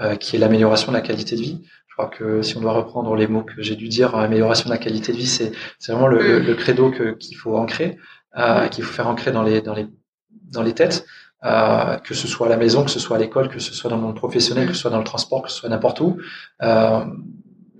euh, 0.00 0.14
qui 0.16 0.36
est 0.36 0.38
l'amélioration 0.38 0.92
de 0.92 0.96
la 0.96 1.02
qualité 1.02 1.36
de 1.36 1.40
vie. 1.40 1.60
Je 1.86 1.94
crois 1.94 2.08
que 2.08 2.42
si 2.42 2.56
on 2.56 2.60
doit 2.60 2.72
reprendre 2.72 3.16
les 3.16 3.26
mots 3.26 3.42
que 3.42 3.62
j'ai 3.62 3.76
dû 3.76 3.88
dire, 3.88 4.14
amélioration 4.14 4.66
de 4.66 4.74
la 4.74 4.78
qualité 4.78 5.12
de 5.12 5.16
vie, 5.16 5.26
c'est 5.26 5.52
vraiment 5.88 6.06
le, 6.06 6.38
le, 6.38 6.54
credo 6.54 6.92
qu'il 7.18 7.36
faut 7.36 7.56
ancrer, 7.56 7.98
euh, 8.36 8.68
qu'il 8.68 8.84
faut 8.84 8.92
faire 8.92 9.08
ancrer 9.08 9.32
dans 9.32 9.42
les, 9.42 9.62
dans 9.62 9.74
les, 9.74 9.88
dans 10.30 10.62
les 10.62 10.74
têtes. 10.74 11.06
Euh, 11.44 11.98
que 11.98 12.14
ce 12.14 12.26
soit 12.26 12.48
à 12.48 12.50
la 12.50 12.56
maison, 12.56 12.84
que 12.84 12.90
ce 12.90 12.98
soit 12.98 13.16
à 13.16 13.20
l'école, 13.20 13.48
que 13.48 13.60
ce 13.60 13.72
soit 13.72 13.88
dans 13.88 13.96
le 13.96 14.02
monde 14.02 14.16
professionnel, 14.16 14.66
que 14.66 14.72
ce 14.72 14.80
soit 14.80 14.90
dans 14.90 14.98
le 14.98 15.04
transport, 15.04 15.42
que 15.42 15.50
ce 15.50 15.58
soit 15.58 15.68
n'importe 15.68 16.00
où. 16.00 16.18
Euh, 16.62 17.04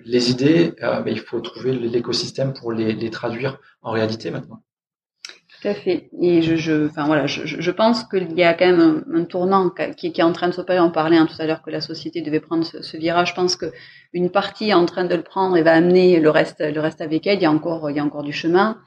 les 0.05 0.31
idées, 0.31 0.75
euh, 0.83 1.03
il 1.07 1.19
faut 1.19 1.41
trouver 1.41 1.73
l'écosystème 1.73 2.55
pour 2.55 2.71
les, 2.71 3.11
traduire 3.11 3.59
en 3.83 3.91
réalité 3.91 4.31
maintenant. 4.31 4.63
Tout 5.27 5.67
à 5.67 5.75
fait. 5.75 6.09
Et 6.21 6.41
je, 6.41 6.87
enfin 6.87 7.07
voilà, 7.07 7.27
je, 7.27 7.71
pense 7.73 8.05
qu'il 8.05 8.31
y 8.39 8.45
a 8.45 8.55
quand 8.55 8.65
même 8.65 9.05
un, 9.13 9.25
tournant 9.25 9.71
qui, 9.97 10.07
est 10.07 10.23
en 10.23 10.33
train 10.33 10.47
de 10.47 10.55
s'opérer. 10.55 10.79
On 10.79 10.93
parlait 10.93 11.17
hein, 11.17 11.27
tout 11.27 11.43
à 11.43 11.47
l'heure 11.47 11.63
que 11.63 11.71
la 11.71 11.81
société 11.81 12.23
devait 12.23 12.39
prendre 12.39 12.65
ce, 12.65 12.97
virage. 12.97 13.31
Je 13.31 13.35
pense 13.35 13.57
que 13.57 13.67
une 14.13 14.31
partie 14.31 14.69
est 14.69 14.75
en 14.75 14.87
train 14.87 15.05
de 15.05 15.17
le 15.17 15.23
prendre 15.23 15.57
et 15.57 15.63
va 15.63 15.73
amener 15.73 16.21
le 16.21 16.31
reste, 16.31 16.61
le 16.61 16.81
reste 16.81 17.01
avec 17.01 17.27
elle. 17.27 17.39
Il 17.39 17.43
y 17.43 17.47
a 17.47 17.51
encore, 17.51 17.91
il 17.91 17.97
y 17.97 17.99
a 17.99 18.05
encore 18.05 18.23
du 18.23 18.33
chemin. 18.33 18.79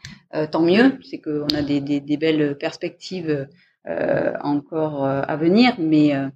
Tant 0.51 0.61
mieux, 0.61 0.97
c'est 1.03 1.19
qu'on 1.19 1.53
a 1.53 1.61
des, 1.61 2.17
belles 2.17 2.57
perspectives 2.57 3.49
encore 4.41 5.05
euh, 5.05 5.21
à 5.27 5.36
venir, 5.36 5.73
mais 5.79 6.15
euh, 6.15 6.27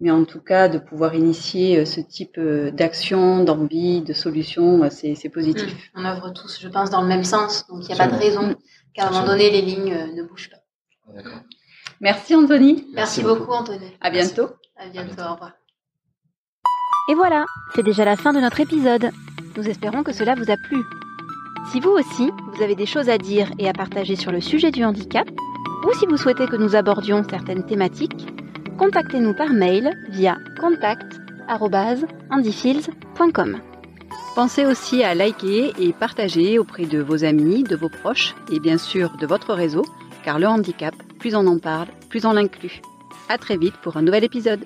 mais 0.00 0.10
en 0.10 0.24
tout 0.24 0.40
cas 0.40 0.68
de 0.68 0.78
pouvoir 0.78 1.14
initier 1.14 1.84
ce 1.86 2.00
type 2.00 2.38
d'action, 2.38 3.42
d'envie, 3.42 4.02
de 4.02 4.12
solution, 4.12 4.88
c'est 4.90 5.30
positif. 5.30 5.90
Mmh. 5.94 6.00
On 6.00 6.04
œuvre 6.04 6.30
tous, 6.30 6.60
je 6.60 6.68
pense, 6.68 6.90
dans 6.90 7.00
le 7.00 7.08
même 7.08 7.24
sens, 7.24 7.66
donc 7.68 7.82
il 7.82 7.86
n'y 7.86 8.00
a 8.00 8.06
pas 8.06 8.12
de 8.12 8.18
raison 8.18 8.54
qu'à 8.92 9.08
un 9.08 9.10
moment 9.10 9.26
donné 9.26 9.50
les 9.50 9.62
lignes 9.62 10.14
ne 10.14 10.22
bougent 10.22 10.50
pas. 10.50 11.22
Merci 12.00 12.34
Anthony. 12.34 12.86
Merci, 12.94 13.22
beaucoup. 13.22 13.50
Anthony. 13.50 13.96
À 14.00 14.10
bientôt. 14.10 14.50
À 14.76 14.88
bientôt. 14.88 15.22
Au 15.22 15.32
revoir. 15.32 15.52
Et 17.10 17.14
voilà, 17.14 17.46
c'est 17.74 17.82
déjà 17.82 18.04
la 18.04 18.16
fin 18.16 18.32
de 18.32 18.38
notre 18.38 18.60
épisode. 18.60 19.10
Nous 19.56 19.68
espérons 19.68 20.02
que 20.02 20.12
cela 20.12 20.34
vous 20.34 20.50
a 20.50 20.56
plu. 20.68 20.78
Si 21.72 21.80
vous 21.80 21.90
aussi, 21.90 22.30
vous 22.52 22.62
avez 22.62 22.74
des 22.74 22.86
choses 22.86 23.08
à 23.08 23.18
dire 23.18 23.50
et 23.58 23.68
à 23.68 23.72
partager 23.72 24.14
sur 24.14 24.30
le 24.30 24.40
sujet 24.40 24.70
du 24.70 24.84
handicap, 24.84 25.28
ou 25.86 25.92
si 25.94 26.06
vous 26.06 26.16
souhaitez 26.16 26.46
que 26.46 26.56
nous 26.56 26.74
abordions 26.74 27.22
certaines 27.28 27.64
thématiques, 27.64 28.26
contactez-nous 28.78 29.34
par 29.34 29.52
mail 29.52 29.92
via 30.10 30.38
contact@andyfields.com. 30.60 33.58
Pensez 34.34 34.66
aussi 34.66 35.02
à 35.02 35.14
liker 35.14 35.72
et 35.78 35.92
partager 35.92 36.58
auprès 36.58 36.86
de 36.86 37.00
vos 37.00 37.24
amis, 37.24 37.64
de 37.64 37.76
vos 37.76 37.88
proches 37.88 38.34
et 38.52 38.60
bien 38.60 38.78
sûr 38.78 39.16
de 39.16 39.26
votre 39.26 39.52
réseau, 39.52 39.84
car 40.24 40.38
le 40.38 40.46
handicap, 40.46 40.94
plus 41.18 41.34
on 41.34 41.46
en 41.46 41.58
parle, 41.58 41.88
plus 42.08 42.24
on 42.24 42.32
l'inclut. 42.32 42.80
À 43.28 43.38
très 43.38 43.56
vite 43.56 43.74
pour 43.82 43.96
un 43.96 44.02
nouvel 44.02 44.24
épisode. 44.24 44.64